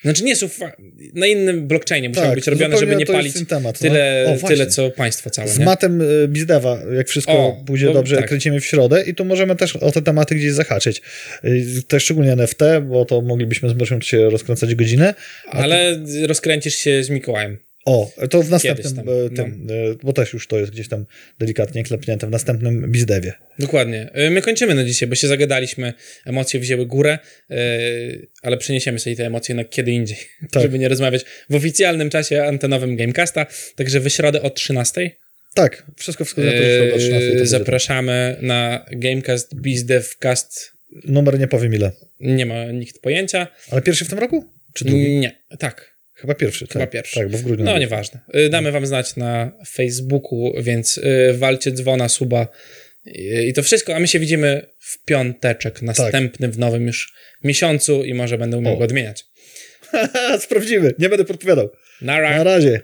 Znaczy 0.03 0.25
nie 0.25 0.37
są 0.37 0.49
fa- 0.49 0.77
na 1.15 1.27
innym 1.27 1.67
blockchainie 1.69 2.09
musiały 2.09 2.27
Tak, 2.27 2.35
być 2.35 2.47
robione, 2.47 2.79
żeby 2.79 2.97
nie 2.97 3.07
palić 3.07 3.35
temat, 3.49 3.81
no. 3.83 3.89
tyle, 3.89 4.25
O, 4.27 4.31
właśnie. 4.31 4.49
tyle, 4.49 4.67
co 4.67 4.91
państwo 4.91 5.31
całe. 5.31 5.49
Z 5.49 5.59
Nie? 5.59 5.65
matem 5.65 6.03
e, 6.03 6.29
Bizdewa, 6.29 6.79
jak 6.97 7.09
wszystko 7.09 7.33
O, 7.33 7.65
pójdzie 7.67 7.87
bo- 7.87 7.93
dobrze, 7.93 8.17
tak. 8.17 8.29
kręcimy 8.29 8.61
w 8.61 8.67
środę 8.67 9.03
i 9.07 9.15
tu 9.15 9.25
możemy 9.25 9.57
też 9.57 9.77
o 9.77 9.93
te 9.93 10.03
tematy 10.03 10.35
gdzieś 10.35 10.53
zahaczyć. 10.53 11.03
Też 11.89 12.03
szczególnie 12.05 12.33
NFT, 12.33 12.61
bo 12.89 13.05
to 13.05 13.23
moglibyśmy 13.23 13.69
z 13.69 14.05
się 14.05 14.31
rozkręcać 14.31 14.75
godzinę. 14.75 15.15
Ale 15.47 16.01
rozkręcisz 16.27 16.75
się 16.75 17.05
z 17.05 17.11
Mikołajem. 17.11 17.59
O, 17.89 18.13
to 18.31 18.43
w 18.43 18.51
następnym 18.51 18.97
tam, 18.97 19.05
no. 19.05 19.13
e, 19.25 19.31
tym, 19.31 19.67
e, 19.71 19.95
bo 20.03 20.13
też 20.13 20.33
już 20.33 20.47
to 20.47 20.59
jest 20.59 20.73
gdzieś 20.73 20.89
tam 20.89 21.07
delikatnie 21.39 21.85
klepnięte, 21.85 22.27
w 22.27 22.31
następnym 22.31 22.93
Bizdewie. 22.93 23.33
Dokładnie. 23.59 24.11
Y, 24.27 24.31
My 24.31 24.43
kończymy 24.43 24.75
na 24.75 24.85
dzisiaj, 24.85 25.09
bo 25.09 25.15
się 25.15 25.29
zagadaliśmy, 25.29 25.93
emocje 26.27 26.61
wzięły 26.61 26.87
górę, 26.87 27.19
ale 28.43 28.57
przeniesiemy 28.57 28.99
sobie 28.99 29.17
te 29.17 29.27
emocje 29.27 29.55
na 29.55 29.65
kiedy 29.65 29.91
indziej, 29.91 30.19
Tak. 30.53 30.63
żeby 30.63 30.79
nie 30.79 30.89
rozmawiać 30.89 31.25
w 31.51 31.55
oficjalnym 31.55 32.11
czasie 32.11 32.45
antenowym 32.45 32.97
Gamecasta. 32.97 33.47
Także 33.77 34.01
w 34.01 34.09
środę 34.09 34.43
o 34.43 34.51
13. 34.51 35.11
Tak, 35.55 35.87
wszystko 35.97 36.25
wskazuje 36.25 36.53
na 36.53 36.61
to, 36.61 36.67
że 36.67 36.79
to 36.79 36.93
do 36.93 36.99
13 36.99 37.27
to 37.29 37.35
będzie 37.35 37.47
zapraszamy 37.47 38.37
na 38.41 38.87
Gamecast 38.93 39.55
BizDevCast. 39.55 40.73
Numer 41.05 41.39
nie 41.39 41.49
powiem 41.49 41.75
ile. 41.75 41.93
Nie 42.21 42.47
ma 42.47 42.65
nikt 42.65 43.01
pojęcia. 43.01 43.47
Ale 43.71 43.83
pierwszy 43.83 44.05
w 44.05 44.09
tym 44.09 44.19
roku? 44.19 44.45
Czy 44.75 44.85
drugi? 44.85 45.19
Nie, 45.19 45.43
tak. 45.59 45.98
Chyba 46.21 46.35
pierwszy. 46.35 46.67
Chyba 46.67 46.81
tak. 46.81 46.91
pierwszy. 46.91 47.15
Tak, 47.21 47.31
bo 47.31 47.39
w 47.39 47.43
grudniu. 47.43 47.65
No 47.65 47.79
nieważne. 47.79 48.21
Y, 48.35 48.49
Damy 48.49 48.73
wam 48.73 48.87
znać 48.87 49.17
na 49.17 49.53
Facebooku, 49.69 50.53
więc 50.63 50.99
y, 50.99 51.35
walcie 51.39 51.73
dzwona, 51.73 52.09
suba 52.09 52.49
i 53.47 53.53
to 53.53 53.63
wszystko, 53.63 53.97
a 53.97 54.01
my 54.01 54.09
się 54.09 54.19
widzimy 54.19 54.67
w 54.79 55.05
piąteczek 55.05 55.83
następny 55.83 56.49
w 56.49 56.59
nowym 56.59 56.87
już 56.87 57.15
miesiącu 57.45 58.05
i 58.05 58.15
może 58.15 58.39
będę 58.39 58.57
umiał 58.57 58.75
O. 58.75 58.77
go 58.77 58.85
odmieniać. 58.85 59.25
Sprawdzimy. 60.45 60.95
Nie 60.99 61.09
będę 61.09 61.25
podpowiadał. 61.25 61.71
Nara. 62.03 62.37
Na 62.37 62.45
razie. 62.45 62.81